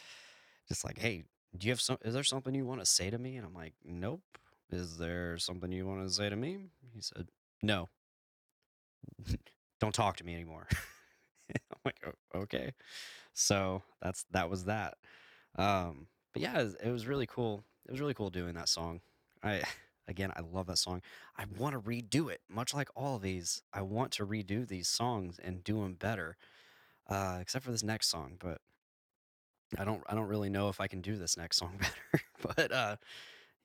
just 0.68 0.84
like, 0.84 0.98
hey, 0.98 1.24
do 1.56 1.66
you 1.66 1.72
have 1.72 1.80
some? 1.80 1.98
Is 2.04 2.14
there 2.14 2.24
something 2.24 2.54
you 2.54 2.66
want 2.66 2.80
to 2.80 2.86
say 2.86 3.10
to 3.10 3.18
me? 3.18 3.36
And 3.36 3.46
I'm 3.46 3.54
like, 3.54 3.74
nope. 3.84 4.22
Is 4.70 4.96
there 4.96 5.38
something 5.38 5.70
you 5.70 5.86
want 5.86 6.06
to 6.06 6.12
say 6.12 6.28
to 6.28 6.36
me? 6.36 6.58
He 6.92 7.00
said, 7.00 7.28
no. 7.62 7.88
Don't 9.80 9.94
talk 9.94 10.16
to 10.16 10.24
me 10.24 10.34
anymore. 10.34 10.66
Like, 11.92 12.14
okay. 12.34 12.72
So 13.34 13.82
that's 14.02 14.24
that 14.32 14.50
was 14.50 14.64
that. 14.64 14.94
Um, 15.56 16.08
but 16.32 16.42
yeah, 16.42 16.60
it 16.60 16.64
was, 16.64 16.74
it 16.84 16.90
was 16.90 17.06
really 17.06 17.26
cool. 17.26 17.64
It 17.86 17.92
was 17.92 18.00
really 18.00 18.14
cool 18.14 18.30
doing 18.30 18.54
that 18.54 18.68
song. 18.68 19.00
I 19.42 19.62
again, 20.08 20.32
I 20.36 20.40
love 20.40 20.66
that 20.66 20.78
song. 20.78 21.02
I 21.36 21.44
want 21.58 21.74
to 21.74 21.80
redo 21.80 22.30
it, 22.30 22.40
much 22.48 22.74
like 22.74 22.88
all 22.96 23.16
of 23.16 23.22
these. 23.22 23.62
I 23.72 23.82
want 23.82 24.12
to 24.12 24.26
redo 24.26 24.66
these 24.66 24.88
songs 24.88 25.38
and 25.42 25.64
do 25.64 25.82
them 25.82 25.94
better, 25.94 26.36
uh, 27.08 27.38
except 27.40 27.64
for 27.64 27.72
this 27.72 27.84
next 27.84 28.08
song. 28.08 28.36
But 28.38 28.60
I 29.78 29.84
don't, 29.84 30.02
I 30.08 30.14
don't 30.14 30.28
really 30.28 30.50
know 30.50 30.68
if 30.68 30.80
I 30.80 30.86
can 30.86 31.00
do 31.00 31.16
this 31.16 31.36
next 31.36 31.56
song 31.56 31.78
better. 31.80 32.24
but 32.56 32.72
uh, 32.72 32.96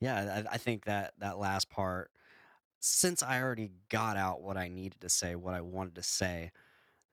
yeah, 0.00 0.44
I, 0.50 0.54
I 0.54 0.58
think 0.58 0.84
that 0.86 1.14
that 1.18 1.38
last 1.38 1.70
part, 1.70 2.10
since 2.80 3.22
I 3.22 3.42
already 3.42 3.70
got 3.90 4.16
out 4.16 4.42
what 4.42 4.56
I 4.56 4.68
needed 4.68 5.00
to 5.02 5.08
say, 5.08 5.34
what 5.34 5.54
I 5.54 5.60
wanted 5.60 5.96
to 5.96 6.02
say, 6.02 6.52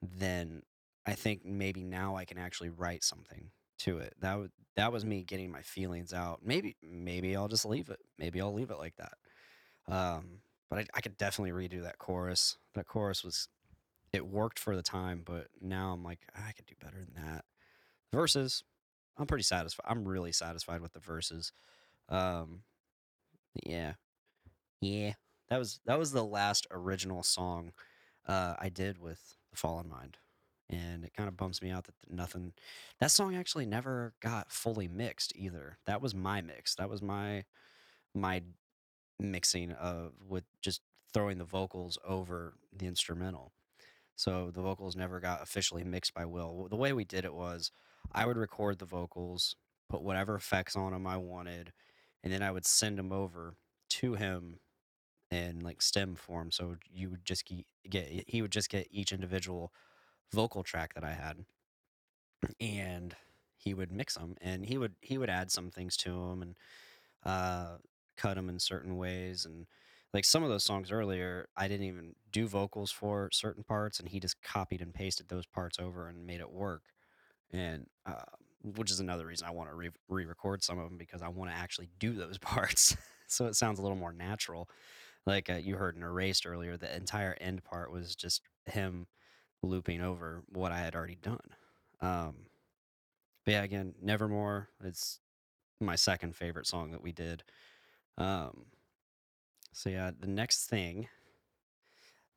then 0.01 0.63
I 1.07 1.13
think 1.13 1.45
maybe 1.45 1.83
now 1.83 2.17
I 2.17 2.25
can 2.25 2.37
actually 2.37 2.69
write 2.69 3.03
something 3.03 3.49
to 3.79 3.99
it. 3.99 4.13
That 4.19 4.37
would 4.37 4.51
that 4.75 4.91
was 4.91 5.05
me 5.05 5.23
getting 5.23 5.51
my 5.51 5.61
feelings 5.61 6.13
out. 6.13 6.41
Maybe 6.43 6.75
maybe 6.83 7.35
I'll 7.35 7.47
just 7.47 7.65
leave 7.65 7.89
it. 7.89 7.99
Maybe 8.19 8.41
I'll 8.41 8.53
leave 8.53 8.71
it 8.71 8.77
like 8.77 8.95
that. 8.97 9.13
Um, 9.91 10.41
but 10.69 10.79
I, 10.79 10.85
I 10.95 11.01
could 11.01 11.17
definitely 11.17 11.51
redo 11.51 11.83
that 11.83 11.97
chorus. 11.97 12.57
That 12.75 12.87
chorus 12.87 13.23
was 13.23 13.47
it 14.13 14.27
worked 14.27 14.59
for 14.59 14.75
the 14.75 14.83
time, 14.83 15.23
but 15.25 15.47
now 15.61 15.93
I'm 15.93 16.03
like 16.03 16.19
I 16.35 16.51
could 16.51 16.65
do 16.65 16.75
better 16.83 16.97
than 16.97 17.23
that. 17.23 17.45
Verses, 18.13 18.63
I'm 19.17 19.27
pretty 19.27 19.43
satisfied. 19.43 19.85
I'm 19.89 20.07
really 20.07 20.31
satisfied 20.31 20.81
with 20.81 20.93
the 20.93 20.99
verses. 20.99 21.51
Um, 22.09 22.63
yeah, 23.65 23.93
yeah. 24.81 25.13
That 25.49 25.59
was 25.59 25.79
that 25.85 25.99
was 25.99 26.11
the 26.11 26.25
last 26.25 26.67
original 26.71 27.23
song 27.23 27.71
uh, 28.27 28.55
I 28.59 28.69
did 28.69 28.99
with 28.99 29.37
the 29.51 29.57
Fallen 29.57 29.89
Mind, 29.89 30.17
and 30.70 31.05
it 31.05 31.13
kind 31.15 31.30
of 31.30 31.38
bumps 31.38 31.61
me 31.61 31.70
out 31.70 31.86
that 31.86 31.95
nothing. 32.09 32.53
That 32.99 33.11
song 33.11 33.36
actually 33.36 33.65
never 33.65 34.13
got 34.22 34.51
fully 34.51 34.88
mixed 34.88 35.34
either. 35.36 35.78
That 35.86 36.01
was 36.01 36.13
my 36.13 36.41
mix. 36.41 36.76
That 36.76 36.89
was 36.89 37.01
my 37.01 37.45
my 38.13 38.41
mixing 39.20 39.72
of 39.72 40.13
with 40.28 40.43
just 40.61 40.82
throwing 41.13 41.38
the 41.38 41.45
vocals 41.45 41.97
over 42.05 42.55
the 42.76 42.86
instrumental. 42.86 43.51
So 44.15 44.51
the 44.51 44.61
vocals 44.61 44.95
never 44.95 45.20
got 45.20 45.43
officially 45.43 45.84
mixed 45.84 46.13
by 46.13 46.26
Will. 46.26 46.68
The 46.70 46.76
way 46.76 46.91
we 46.91 47.05
did 47.05 47.24
it 47.24 47.34
was 47.34 47.72
I 48.11 48.26
would 48.26 48.38
record 48.38 48.80
the 48.80 48.86
vocals, 48.86 49.55
put 49.89 50.01
whatever 50.01 50.36
effects 50.36 50.76
on 50.76 50.91
them 50.91 51.07
I 51.07 51.18
wanted, 51.18 51.72
and 52.24 52.34
then 52.34 52.41
I 52.41 52.51
would 52.51 52.65
send 52.65 52.97
them 52.97 53.11
over 53.11 53.53
to 53.89 54.15
him 54.15 54.59
in 55.32 55.59
like 55.59 55.82
stem 55.82 56.15
form. 56.15 56.51
So 56.51 56.78
you 56.91 57.09
would 57.09 57.26
just 57.26 57.45
ge- 57.45 57.65
get 57.89 58.26
he 58.28 58.41
would 58.41 58.51
just 58.51 58.70
get 58.70 58.88
each 58.91 59.11
individual 59.11 59.72
vocal 60.34 60.63
track 60.63 60.93
that 60.95 61.03
I 61.03 61.13
had, 61.13 61.45
and 62.59 63.15
he 63.57 63.73
would 63.73 63.91
mix 63.91 64.15
them, 64.15 64.36
and 64.41 64.65
he 64.65 64.78
would 64.78 64.95
he 65.01 65.17
would 65.17 65.30
add 65.30 65.51
some 65.51 65.71
things 65.71 65.97
to 65.97 66.11
them 66.11 66.41
and 66.41 66.55
uh, 67.25 67.78
cut 68.17 68.36
them 68.36 68.49
in 68.49 68.59
certain 68.59 68.97
ways, 68.97 69.45
and 69.45 69.67
like 70.13 70.25
some 70.25 70.43
of 70.43 70.49
those 70.49 70.63
songs 70.63 70.91
earlier, 70.91 71.49
I 71.57 71.67
didn't 71.67 71.88
even 71.88 72.15
do 72.32 72.47
vocals 72.47 72.91
for 72.91 73.30
certain 73.34 73.63
parts, 73.63 73.99
and 73.99 74.09
he 74.09 74.19
just 74.19 74.41
copied 74.41 74.82
and 74.82 74.93
pasted 74.93 75.28
those 75.28 75.45
parts 75.45 75.80
over 75.80 76.07
and 76.07 76.25
made 76.25 76.39
it 76.41 76.51
work, 76.51 76.84
and 77.51 77.88
uh, 78.05 78.23
which 78.63 78.91
is 78.91 78.99
another 78.99 79.25
reason 79.28 79.47
I 79.47 79.51
want 79.51 79.69
to 79.69 79.75
re- 79.75 79.89
re-record 80.09 80.63
some 80.63 80.80
of 80.80 80.89
them 80.89 80.97
because 80.97 81.21
I 81.21 81.30
want 81.30 81.51
to 81.51 81.57
actually 81.57 81.89
do 81.99 82.13
those 82.13 82.38
parts, 82.39 82.95
so 83.28 83.47
it 83.47 83.55
sounds 83.55 83.80
a 83.80 83.82
little 83.82 83.97
more 83.97 84.13
natural. 84.13 84.69
Like 85.25 85.49
uh, 85.49 85.55
you 85.55 85.78
heard 85.78 85.95
in 85.97 86.03
erased 86.03 86.45
earlier 86.47 86.78
the 86.78 86.95
entire 86.95 87.38
end 87.41 87.63
part 87.63 87.91
was 87.91 88.15
just 88.15 88.41
him 88.65 89.07
looping 89.63 90.01
over 90.01 90.43
what 90.49 90.71
i 90.71 90.79
had 90.79 90.95
already 90.95 91.17
done. 91.21 91.55
Um 92.01 92.35
but 93.45 93.51
yeah 93.53 93.63
again 93.63 93.95
nevermore 94.01 94.69
it's 94.83 95.19
my 95.79 95.95
second 95.95 96.35
favorite 96.35 96.67
song 96.67 96.91
that 96.91 97.01
we 97.01 97.11
did. 97.11 97.43
Um 98.17 98.65
so 99.73 99.89
yeah 99.89 100.11
the 100.19 100.27
next 100.27 100.65
thing 100.65 101.07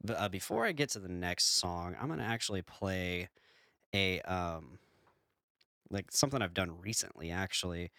but 0.03 0.17
uh, 0.19 0.29
before 0.29 0.67
i 0.67 0.73
get 0.73 0.91
to 0.91 0.99
the 0.99 1.09
next 1.09 1.57
song 1.57 1.97
i'm 2.01 2.09
gonna 2.09 2.23
actually 2.23 2.63
play 2.63 3.29
a 3.95 4.21
um 4.23 4.79
like 5.91 6.11
something 6.11 6.43
i've 6.43 6.55
done 6.55 6.79
recently 6.81 7.31
actually. 7.31 7.91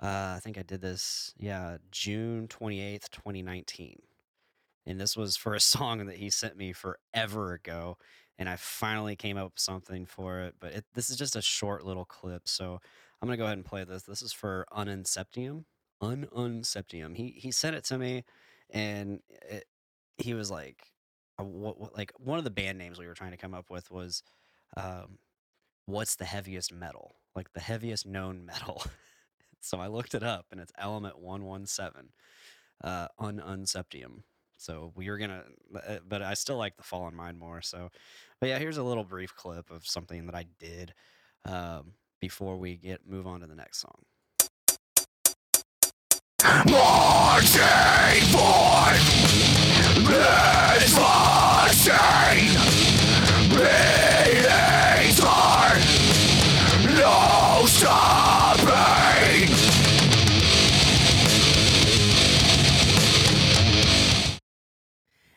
Uh 0.00 0.34
i 0.36 0.40
think 0.42 0.58
i 0.58 0.62
did 0.62 0.80
this 0.80 1.34
yeah 1.38 1.76
june 1.90 2.48
28th 2.48 3.10
2019 3.10 4.00
and 4.86 5.00
this 5.00 5.16
was 5.16 5.36
for 5.36 5.54
a 5.54 5.60
song 5.74 6.06
that 6.06 6.16
he 6.16 6.30
sent 6.30 6.56
me 6.56 6.72
forever 6.72 7.52
ago 7.52 7.96
and 8.38 8.48
i 8.48 8.56
finally 8.56 9.16
came 9.16 9.36
up 9.36 9.52
with 9.52 9.60
something 9.60 10.06
for 10.06 10.40
it 10.40 10.54
but 10.60 10.72
it, 10.72 10.84
this 10.94 11.10
is 11.10 11.16
just 11.16 11.36
a 11.36 11.42
short 11.42 11.84
little 11.84 12.04
clip 12.04 12.42
so 12.46 12.78
i'm 13.20 13.28
to 13.28 13.36
go 13.36 13.44
ahead 13.44 13.58
and 13.58 13.64
play 13.64 13.84
this. 13.84 14.02
This 14.04 14.22
is 14.22 14.32
for 14.32 14.66
Ununseptium. 14.72 15.64
ununseptium 16.02 17.16
he 17.16 17.30
he 17.30 17.50
sent 17.50 17.76
it 17.76 17.84
to 17.84 17.98
me 17.98 18.24
and 18.70 19.20
it, 19.48 19.64
he 20.18 20.34
was 20.34 20.50
like 20.50 20.92
uh, 21.38 21.44
what, 21.44 21.80
what 21.80 21.96
like 21.96 22.12
one 22.18 22.38
of 22.38 22.44
the 22.44 22.50
band 22.50 22.78
names 22.78 22.98
we 22.98 23.06
were 23.06 23.14
trying 23.14 23.30
to 23.30 23.36
come 23.36 23.54
up 23.54 23.70
with 23.70 23.90
was 23.90 24.22
um 24.76 25.18
what's 25.86 26.16
the 26.16 26.24
heaviest 26.24 26.72
metal? 26.72 27.16
Like 27.34 27.52
the 27.54 27.60
heaviest 27.60 28.06
known 28.06 28.44
metal. 28.44 28.84
So 29.60 29.78
i 29.78 29.88
looked 29.88 30.14
it 30.14 30.22
up 30.22 30.46
and 30.52 30.60
it's 30.60 30.72
element 30.78 31.18
117 31.18 32.10
uh 32.84 33.08
ununseptium 33.20 34.22
so 34.58 34.92
we 34.94 35.08
were 35.08 35.16
gonna, 35.18 35.44
uh, 35.74 35.98
but 36.06 36.20
I 36.20 36.34
still 36.34 36.56
like 36.56 36.76
the 36.76 36.82
Fallen 36.82 37.14
Mind 37.14 37.38
more. 37.38 37.62
So, 37.62 37.90
but 38.40 38.48
yeah, 38.48 38.58
here's 38.58 38.76
a 38.76 38.82
little 38.82 39.04
brief 39.04 39.34
clip 39.34 39.70
of 39.70 39.86
something 39.86 40.26
that 40.26 40.34
I 40.34 40.44
did 40.58 40.92
um, 41.44 41.92
before 42.20 42.58
we 42.58 42.76
get 42.76 43.08
move 43.08 43.26
on 43.26 43.40
to 43.40 43.46
the 43.46 43.54
next 43.54 43.78
song. 43.78 44.02
Marching 46.66 48.26
forth, 48.32 49.28
vaccine, 51.88 52.58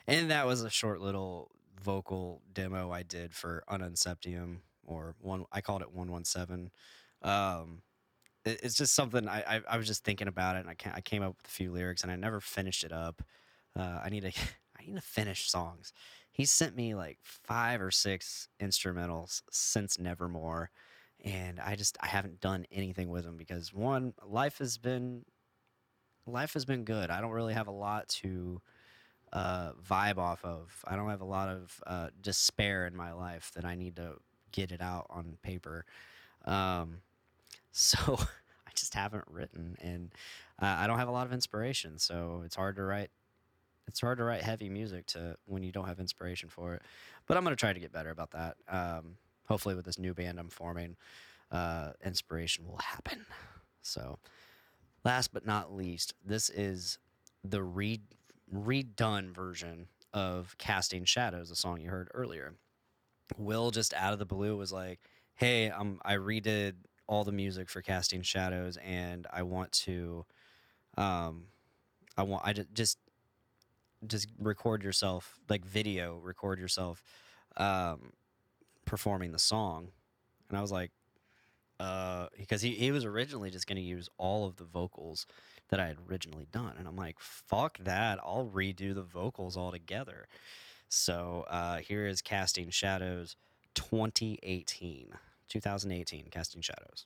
And 0.07 0.31
that 0.31 0.45
was 0.45 0.61
a 0.61 0.69
short 0.69 1.01
little 1.01 1.51
vocal 1.81 2.41
demo 2.53 2.91
I 2.91 3.03
did 3.03 3.33
for 3.33 3.63
Ununseptium, 3.69 4.57
or 4.85 5.15
one. 5.19 5.45
I 5.51 5.61
called 5.61 5.81
it 5.81 5.91
one 5.91 6.11
one 6.11 6.25
seven. 6.25 6.71
Um, 7.21 7.81
it- 8.45 8.61
it's 8.63 8.75
just 8.75 8.95
something 8.95 9.27
I, 9.27 9.57
I 9.57 9.61
I 9.69 9.77
was 9.77 9.87
just 9.87 10.03
thinking 10.03 10.27
about 10.27 10.55
it, 10.57 10.59
and 10.61 10.69
I 10.69 10.75
ca- 10.75 10.93
I 10.95 11.01
came 11.01 11.23
up 11.23 11.37
with 11.37 11.47
a 11.47 11.51
few 11.51 11.71
lyrics, 11.71 12.03
and 12.03 12.11
I 12.11 12.15
never 12.15 12.39
finished 12.41 12.83
it 12.83 12.91
up. 12.91 13.21
Uh, 13.75 14.01
I 14.03 14.09
need 14.09 14.21
to 14.23 14.31
I 14.79 14.83
need 14.85 14.95
to 14.95 15.01
finish 15.01 15.49
songs, 15.49 15.93
he 16.31 16.45
sent 16.45 16.75
me 16.75 16.95
like 16.95 17.19
five 17.23 17.81
or 17.81 17.91
six 17.91 18.47
instrumentals 18.61 19.43
since 19.51 19.99
Nevermore, 19.99 20.71
and 21.23 21.59
I 21.59 21.75
just 21.75 21.97
I 22.01 22.07
haven't 22.07 22.41
done 22.41 22.65
anything 22.71 23.09
with 23.09 23.23
them 23.25 23.37
because 23.37 23.73
one, 23.73 24.13
life 24.25 24.57
has 24.59 24.77
been 24.77 25.25
life 26.25 26.53
has 26.53 26.65
been 26.65 26.83
good. 26.83 27.09
I 27.09 27.21
don't 27.21 27.31
really 27.31 27.53
have 27.53 27.67
a 27.67 27.71
lot 27.71 28.07
to 28.09 28.61
uh, 29.33 29.71
vibe 29.73 30.17
off 30.17 30.43
of. 30.43 30.83
I 30.85 30.95
don't 30.95 31.09
have 31.09 31.21
a 31.21 31.25
lot 31.25 31.49
of 31.49 31.83
uh, 31.87 32.07
despair 32.21 32.85
in 32.85 32.95
my 32.95 33.13
life 33.13 33.51
that 33.55 33.65
I 33.65 33.75
need 33.75 33.95
to 33.97 34.15
get 34.51 34.71
it 34.71 34.81
out 34.81 35.07
on 35.09 35.37
paper. 35.41 35.85
Um, 36.45 36.97
so 37.71 37.97
I 38.67 38.71
just 38.75 38.93
haven't 38.93 39.25
written, 39.29 39.77
and 39.81 40.11
uh, 40.61 40.75
I 40.79 40.87
don't 40.87 40.99
have 40.99 41.07
a 41.07 41.11
lot 41.11 41.25
of 41.25 41.33
inspiration. 41.33 41.97
So 41.99 42.43
it's 42.45 42.55
hard 42.55 42.75
to 42.77 42.83
write. 42.83 43.11
It's 43.87 43.99
hard 43.99 44.19
to 44.19 44.23
write 44.23 44.41
heavy 44.41 44.69
music 44.69 45.07
to 45.07 45.35
when 45.45 45.63
you 45.63 45.71
don't 45.71 45.87
have 45.87 45.99
inspiration 45.99 46.49
for 46.49 46.75
it. 46.75 46.81
But 47.27 47.35
I'm 47.35 47.43
gonna 47.43 47.55
try 47.55 47.73
to 47.73 47.79
get 47.79 47.91
better 47.91 48.09
about 48.09 48.31
that. 48.31 48.55
Um, 48.69 49.17
hopefully, 49.47 49.75
with 49.75 49.85
this 49.85 49.99
new 49.99 50.13
band 50.13 50.39
I'm 50.39 50.49
forming, 50.49 50.95
uh, 51.51 51.91
inspiration 52.05 52.67
will 52.67 52.77
happen. 52.77 53.25
So, 53.81 54.19
last 55.03 55.33
but 55.33 55.45
not 55.45 55.73
least, 55.73 56.13
this 56.23 56.49
is 56.49 56.99
the 57.43 57.63
re- 57.63 58.01
redone 58.53 59.33
version 59.33 59.87
of 60.13 60.57
Casting 60.57 61.05
Shadows, 61.05 61.51
a 61.51 61.55
song 61.55 61.79
you 61.81 61.89
heard 61.89 62.09
earlier. 62.13 62.55
Will 63.37 63.71
just 63.71 63.93
out 63.93 64.13
of 64.13 64.19
the 64.19 64.25
blue 64.25 64.57
was 64.57 64.71
like, 64.73 64.99
"Hey, 65.35 65.69
um, 65.69 66.01
I 66.03 66.15
redid 66.15 66.75
all 67.07 67.23
the 67.23 67.31
music 67.31 67.69
for 67.69 67.81
Casting 67.81 68.21
Shadows, 68.21 68.77
and 68.77 69.25
I 69.31 69.43
want 69.43 69.71
to, 69.73 70.25
um, 70.97 71.47
I 72.17 72.23
want 72.23 72.45
I 72.45 72.53
ju- 72.53 72.67
just 72.73 72.97
just 74.05 74.27
record 74.39 74.83
yourself 74.83 75.39
like 75.49 75.63
video, 75.63 76.17
record 76.17 76.59
yourself, 76.59 77.03
um, 77.57 78.13
performing 78.85 79.31
the 79.31 79.39
song." 79.39 79.91
And 80.49 80.57
I 80.57 80.61
was 80.61 80.71
like, 80.71 80.91
uh, 81.79 82.27
because 82.37 82.61
he, 82.61 82.71
he 82.71 82.91
was 82.91 83.05
originally 83.05 83.49
just 83.49 83.65
going 83.65 83.77
to 83.77 83.81
use 83.81 84.07
all 84.17 84.45
of 84.45 84.57
the 84.57 84.65
vocals 84.65 85.25
that 85.71 85.79
I 85.79 85.87
had 85.87 85.97
originally 86.09 86.47
done. 86.51 86.73
And 86.77 86.87
I'm 86.87 86.95
like, 86.95 87.19
fuck 87.19 87.79
that. 87.79 88.19
I'll 88.23 88.49
redo 88.53 88.93
the 88.93 89.01
vocals 89.01 89.57
altogether. 89.57 90.27
So 90.89 91.45
uh, 91.49 91.77
here 91.77 92.05
is 92.05 92.21
Casting 92.21 92.69
Shadows 92.69 93.37
2018. 93.73 95.13
2018, 95.47 96.25
Casting 96.29 96.61
Shadows. 96.61 97.05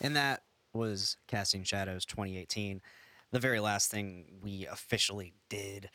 And 0.00 0.16
that 0.16 0.42
was 0.72 1.16
Casting 1.26 1.64
Shadows 1.64 2.04
2018. 2.04 2.80
The 3.30 3.40
very 3.40 3.60
last 3.60 3.90
thing 3.90 4.26
we 4.42 4.66
officially 4.66 5.34
did. 5.48 5.90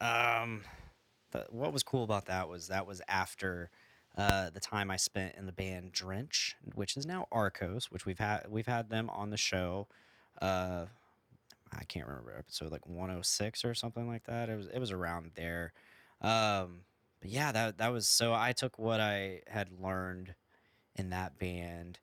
Um, 0.00 0.62
the, 1.32 1.46
what 1.50 1.72
was 1.72 1.82
cool 1.82 2.04
about 2.04 2.26
that 2.26 2.48
was 2.48 2.68
that 2.68 2.86
was 2.86 3.02
after 3.08 3.70
uh, 4.16 4.50
the 4.50 4.60
time 4.60 4.90
I 4.90 4.96
spent 4.96 5.34
in 5.36 5.46
the 5.46 5.52
band 5.52 5.92
Drench, 5.92 6.56
which 6.74 6.96
is 6.96 7.06
now 7.06 7.26
Arcos, 7.30 7.90
which 7.90 8.06
we've 8.06 8.18
had 8.18 8.46
we've 8.48 8.66
had 8.66 8.90
them 8.90 9.10
on 9.10 9.30
the 9.30 9.36
show. 9.36 9.86
Uh, 10.40 10.86
I 11.72 11.84
can't 11.84 12.06
remember 12.06 12.34
episode 12.36 12.72
like 12.72 12.86
106 12.86 13.64
or 13.64 13.74
something 13.74 14.08
like 14.08 14.24
that. 14.24 14.48
It 14.48 14.56
was 14.56 14.66
it 14.68 14.78
was 14.78 14.92
around 14.92 15.32
there. 15.34 15.72
Um, 16.20 16.80
but 17.20 17.30
yeah, 17.30 17.52
that 17.52 17.78
that 17.78 17.92
was 17.92 18.08
so 18.08 18.32
I 18.32 18.52
took 18.52 18.78
what 18.78 19.00
I 19.00 19.42
had 19.46 19.68
learned 19.80 20.34
in 20.96 21.10
that 21.10 21.38
band. 21.38 21.98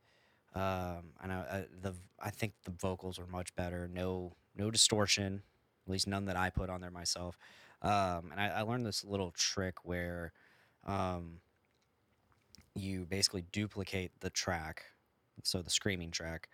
Um, 0.55 1.11
and 1.21 1.33
I, 1.33 1.35
I, 1.35 1.65
the 1.81 1.93
I 2.19 2.29
think 2.29 2.53
the 2.63 2.71
vocals 2.71 3.19
were 3.19 3.27
much 3.27 3.53
better. 3.55 3.89
No 3.91 4.35
no 4.55 4.71
distortion, 4.71 5.43
at 5.85 5.91
least 5.91 6.07
none 6.07 6.25
that 6.25 6.37
I 6.37 6.49
put 6.49 6.69
on 6.69 6.81
there 6.81 6.91
myself. 6.91 7.37
Um, 7.81 8.31
and 8.31 8.39
I, 8.39 8.47
I 8.47 8.61
learned 8.61 8.85
this 8.85 9.03
little 9.03 9.31
trick 9.31 9.83
where 9.83 10.31
um, 10.85 11.39
you 12.73 13.05
basically 13.05 13.43
duplicate 13.51 14.11
the 14.21 14.29
track, 14.29 14.83
so 15.43 15.61
the 15.61 15.69
screaming 15.69 16.11
track, 16.11 16.47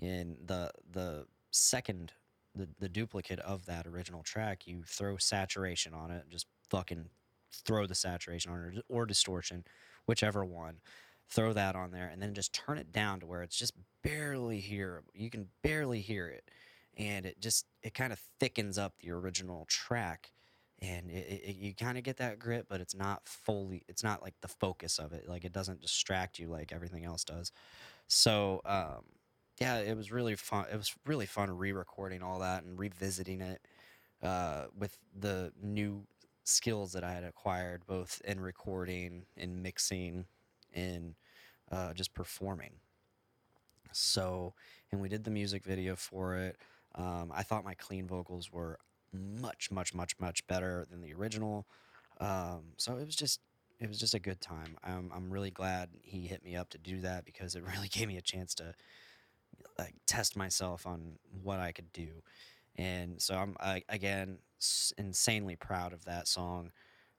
in 0.00 0.36
the 0.46 0.70
the 0.92 1.26
second 1.50 2.12
the, 2.54 2.68
the 2.78 2.88
duplicate 2.88 3.40
of 3.40 3.66
that 3.66 3.86
original 3.86 4.22
track, 4.22 4.66
you 4.66 4.82
throw 4.86 5.16
saturation 5.16 5.94
on 5.94 6.10
it, 6.10 6.24
just 6.28 6.46
fucking 6.68 7.06
throw 7.52 7.86
the 7.86 7.94
saturation 7.94 8.52
on 8.52 8.72
it 8.76 8.84
or 8.88 9.06
distortion, 9.06 9.64
whichever 10.06 10.44
one. 10.44 10.76
Throw 11.30 11.52
that 11.52 11.76
on 11.76 11.92
there 11.92 12.08
and 12.12 12.20
then 12.20 12.34
just 12.34 12.52
turn 12.52 12.76
it 12.78 12.92
down 12.92 13.20
to 13.20 13.26
where 13.26 13.42
it's 13.42 13.56
just 13.56 13.74
barely 14.02 14.60
hearable. 14.60 15.10
You 15.14 15.30
can 15.30 15.46
barely 15.62 16.00
hear 16.00 16.26
it. 16.28 16.50
And 16.96 17.24
it 17.24 17.40
just, 17.40 17.66
it 17.82 17.94
kind 17.94 18.12
of 18.12 18.20
thickens 18.40 18.78
up 18.78 18.94
the 18.98 19.12
original 19.12 19.64
track. 19.68 20.32
And 20.82 21.10
it, 21.10 21.42
it, 21.44 21.56
you 21.56 21.74
kind 21.74 21.98
of 21.98 22.04
get 22.04 22.16
that 22.16 22.38
grit, 22.38 22.66
but 22.68 22.80
it's 22.80 22.94
not 22.94 23.22
fully, 23.26 23.84
it's 23.86 24.02
not 24.02 24.22
like 24.22 24.34
the 24.40 24.48
focus 24.48 24.98
of 24.98 25.12
it. 25.12 25.28
Like 25.28 25.44
it 25.44 25.52
doesn't 25.52 25.82
distract 25.82 26.38
you 26.38 26.48
like 26.48 26.72
everything 26.72 27.04
else 27.04 27.22
does. 27.22 27.52
So, 28.08 28.60
um, 28.64 29.04
yeah, 29.60 29.78
it 29.78 29.96
was 29.96 30.10
really 30.10 30.34
fun. 30.36 30.66
It 30.72 30.76
was 30.76 30.94
really 31.06 31.26
fun 31.26 31.56
re-recording 31.56 32.22
all 32.22 32.40
that 32.40 32.64
and 32.64 32.78
revisiting 32.78 33.40
it 33.42 33.60
uh, 34.22 34.64
with 34.76 34.96
the 35.18 35.52
new 35.62 36.06
skills 36.44 36.92
that 36.94 37.04
I 37.04 37.12
had 37.12 37.24
acquired, 37.24 37.86
both 37.86 38.20
in 38.24 38.40
recording, 38.40 39.26
and 39.36 39.62
mixing, 39.62 40.24
in 40.72 41.14
uh, 41.70 41.92
just 41.94 42.14
performing. 42.14 42.72
So, 43.92 44.54
and 44.92 45.00
we 45.00 45.08
did 45.08 45.24
the 45.24 45.30
music 45.30 45.64
video 45.64 45.96
for 45.96 46.36
it. 46.36 46.56
Um, 46.94 47.32
I 47.34 47.42
thought 47.42 47.64
my 47.64 47.74
clean 47.74 48.06
vocals 48.06 48.52
were 48.52 48.78
much, 49.12 49.70
much, 49.70 49.94
much, 49.94 50.18
much 50.18 50.46
better 50.46 50.86
than 50.90 51.00
the 51.00 51.12
original. 51.12 51.66
Um, 52.20 52.72
so 52.76 52.96
it 52.96 53.06
was 53.06 53.16
just, 53.16 53.40
it 53.80 53.88
was 53.88 53.98
just 53.98 54.14
a 54.14 54.18
good 54.20 54.40
time. 54.40 54.76
I'm, 54.84 55.10
I'm 55.14 55.30
really 55.30 55.50
glad 55.50 55.90
he 56.02 56.26
hit 56.26 56.44
me 56.44 56.56
up 56.56 56.70
to 56.70 56.78
do 56.78 57.00
that 57.00 57.24
because 57.24 57.54
it 57.54 57.64
really 57.74 57.88
gave 57.88 58.08
me 58.08 58.16
a 58.16 58.22
chance 58.22 58.54
to 58.56 58.74
like 59.78 59.94
test 60.06 60.36
myself 60.36 60.86
on 60.86 61.18
what 61.42 61.58
I 61.58 61.72
could 61.72 61.92
do. 61.92 62.22
And 62.76 63.20
so 63.20 63.34
I'm 63.34 63.56
I, 63.60 63.82
again 63.88 64.38
insanely 64.98 65.56
proud 65.56 65.92
of 65.92 66.04
that 66.04 66.28
song. 66.28 66.70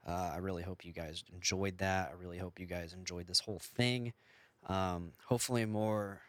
Uh, 0.08 0.32
I 0.34 0.38
really 0.38 0.64
hope 0.64 0.84
you 0.84 0.94
guys 0.94 1.24
enjoyed 1.34 1.78
that. 1.78 2.12
I 2.12 2.22
really 2.22 2.38
hope 2.38 2.60
you 2.60 2.66
guys 2.66 2.94
enjoyed 2.94 3.28
this 3.28 3.40
whole 3.42 3.60
thing. 3.60 4.14
Um, 4.68 5.14
hopefully 5.26 5.66
more 5.66 6.22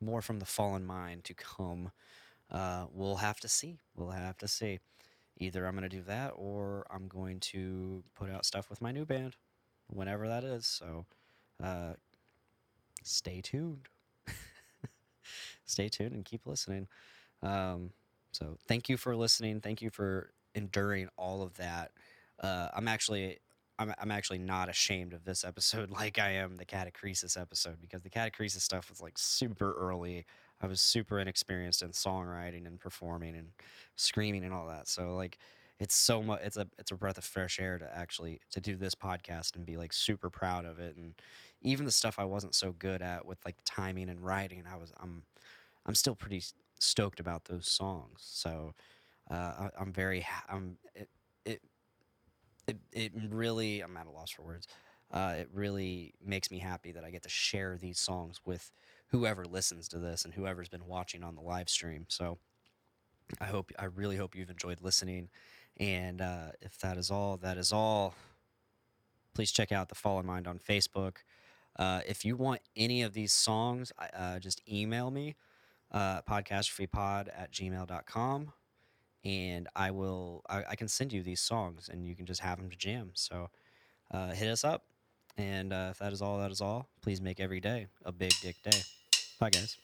more 0.00 0.20
from 0.20 0.38
the 0.38 0.44
fallen 0.44 0.84
mind 0.84 1.24
to 1.24 1.34
come. 1.34 1.90
Uh, 2.50 2.86
we'll 2.92 3.16
have 3.16 3.40
to 3.40 3.48
see. 3.48 3.78
We'll 3.96 4.10
have 4.10 4.36
to 4.38 4.48
see. 4.48 4.80
Either 5.38 5.66
I'm 5.66 5.72
going 5.72 5.88
to 5.88 5.96
do 5.96 6.02
that 6.02 6.32
or 6.36 6.86
I'm 6.90 7.08
going 7.08 7.40
to 7.40 8.02
put 8.14 8.30
out 8.30 8.44
stuff 8.44 8.70
with 8.70 8.80
my 8.80 8.92
new 8.92 9.04
band, 9.04 9.36
whenever 9.88 10.28
that 10.28 10.44
is. 10.44 10.66
So 10.66 11.06
uh, 11.62 11.94
stay 13.02 13.40
tuned. 13.40 13.88
stay 15.66 15.88
tuned 15.88 16.12
and 16.12 16.24
keep 16.24 16.46
listening. 16.46 16.88
Um, 17.42 17.90
so 18.32 18.56
thank 18.66 18.88
you 18.88 18.96
for 18.96 19.16
listening. 19.16 19.60
Thank 19.60 19.82
you 19.82 19.90
for 19.90 20.30
enduring 20.54 21.08
all 21.16 21.42
of 21.42 21.56
that. 21.56 21.92
Uh, 22.42 22.68
I'm 22.74 22.88
actually 22.88 23.38
I'm, 23.78 23.92
I'm 23.98 24.10
actually 24.10 24.38
not 24.38 24.68
ashamed 24.68 25.12
of 25.12 25.24
this 25.24 25.44
episode 25.44 25.90
like 26.02 26.18
I 26.18 26.30
am 26.30 26.56
the 26.56 26.64
catacresis 26.64 27.40
episode 27.40 27.80
because 27.80 28.02
the 28.02 28.10
catacresis 28.10 28.60
stuff 28.60 28.88
was 28.90 29.00
like 29.00 29.18
super 29.18 29.72
early. 29.74 30.24
I 30.60 30.66
was 30.66 30.80
super 30.80 31.18
inexperienced 31.18 31.82
in 31.82 31.90
songwriting 31.90 32.66
and 32.66 32.80
performing 32.80 33.36
and 33.36 33.48
screaming 33.96 34.44
and 34.44 34.54
all 34.54 34.66
that. 34.68 34.88
So 34.88 35.14
like 35.14 35.38
it's 35.78 35.94
so 35.94 36.22
much 36.22 36.40
it's 36.42 36.56
a 36.56 36.66
it's 36.78 36.90
a 36.90 36.94
breath 36.94 37.18
of 37.18 37.24
fresh 37.24 37.60
air 37.60 37.78
to 37.78 37.96
actually 37.96 38.40
to 38.50 38.60
do 38.60 38.76
this 38.76 38.94
podcast 38.94 39.56
and 39.56 39.66
be 39.66 39.76
like 39.76 39.92
super 39.92 40.30
proud 40.30 40.64
of 40.64 40.78
it 40.78 40.96
and 40.96 41.14
even 41.60 41.84
the 41.84 41.92
stuff 41.92 42.18
I 42.18 42.24
wasn't 42.24 42.54
so 42.54 42.72
good 42.78 43.02
at 43.02 43.26
with 43.26 43.38
like 43.44 43.56
timing 43.66 44.08
and 44.08 44.20
writing 44.20 44.64
I 44.70 44.76
was 44.76 44.92
I'm 44.98 45.22
I'm 45.84 45.94
still 45.94 46.14
pretty 46.14 46.42
stoked 46.78 47.20
about 47.20 47.44
those 47.44 47.68
songs. 47.68 48.20
So 48.20 48.74
uh, 49.30 49.34
I, 49.34 49.70
I'm 49.78 49.92
very 49.92 50.26
I'm 50.48 50.78
it, 50.94 51.08
it 51.44 51.62
it 52.66 52.78
it 52.92 53.12
really 53.30 53.80
I'm 53.80 53.96
at 53.96 54.06
a 54.06 54.10
loss 54.10 54.30
for 54.30 54.42
words. 54.42 54.66
Uh, 55.10 55.34
it 55.38 55.48
really 55.52 56.14
makes 56.24 56.50
me 56.50 56.58
happy 56.58 56.92
that 56.92 57.04
I 57.04 57.10
get 57.10 57.22
to 57.22 57.28
share 57.28 57.76
these 57.76 57.98
songs 57.98 58.40
with 58.44 58.72
whoever 59.08 59.44
listens 59.44 59.86
to 59.88 59.98
this 59.98 60.24
and 60.24 60.34
whoever's 60.34 60.68
been 60.68 60.86
watching 60.86 61.22
on 61.22 61.36
the 61.36 61.40
live 61.40 61.68
stream. 61.68 62.06
So 62.08 62.38
I 63.40 63.44
hope 63.44 63.70
I 63.78 63.84
really 63.84 64.16
hope 64.16 64.34
you've 64.34 64.50
enjoyed 64.50 64.80
listening. 64.82 65.28
And 65.78 66.20
uh, 66.20 66.52
if 66.60 66.78
that 66.78 66.96
is 66.96 67.10
all, 67.10 67.36
that 67.38 67.56
is 67.56 67.72
all. 67.72 68.14
Please 69.34 69.52
check 69.52 69.70
out 69.70 69.88
the 69.88 69.94
Fallen 69.94 70.26
Mind 70.26 70.48
on 70.48 70.58
Facebook. 70.58 71.18
Uh, 71.78 72.00
if 72.08 72.24
you 72.24 72.36
want 72.36 72.62
any 72.74 73.02
of 73.02 73.12
these 73.12 73.32
songs, 73.32 73.92
uh, 74.14 74.38
just 74.38 74.62
email 74.68 75.10
me 75.10 75.36
uh, 75.92 76.22
podcastfreepod 76.22 77.28
at 77.36 77.52
gmail.com 77.52 78.52
and 79.26 79.68
I 79.74 79.90
will 79.90 80.42
I, 80.48 80.62
I 80.70 80.76
can 80.76 80.86
send 80.86 81.12
you 81.12 81.22
these 81.22 81.40
songs 81.40 81.90
and 81.92 82.06
you 82.06 82.14
can 82.14 82.26
just 82.26 82.40
have 82.40 82.58
them 82.58 82.70
to 82.70 82.76
jam. 82.76 83.10
So 83.14 83.50
uh, 84.12 84.30
hit 84.30 84.48
us 84.48 84.64
up. 84.64 84.84
And 85.36 85.72
uh, 85.72 85.88
if 85.90 85.98
that 85.98 86.12
is 86.12 86.22
all, 86.22 86.38
that 86.38 86.50
is 86.50 86.60
all. 86.60 86.88
Please 87.02 87.20
make 87.20 87.40
every 87.40 87.60
day 87.60 87.88
a 88.04 88.12
big 88.12 88.32
dick 88.40 88.56
day. 88.62 88.78
Bye, 89.38 89.50
guys. 89.50 89.76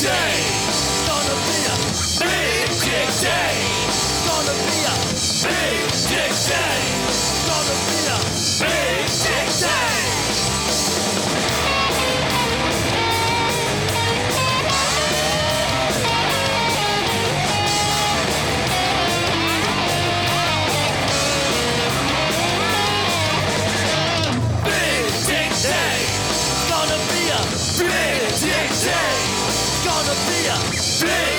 Day. 0.00 0.34
It's 0.68 1.06
gonna 1.06 1.36
be 1.46 1.58
a 1.70 1.76
big 2.18 2.68
dick 2.82 3.08
day. 3.22 3.54
It's 3.86 4.26
gonna 4.26 4.54
be 4.66 4.78
a 4.84 4.96
big 5.44 5.86
dick 6.10 6.32
day. 6.50 6.80
It's 7.08 7.46
gonna 7.46 7.76
be 7.86 8.00
a 8.10 8.18
big 8.58 9.06
dick 9.22 9.48
day. 9.60 10.03
Gonna 31.06 31.33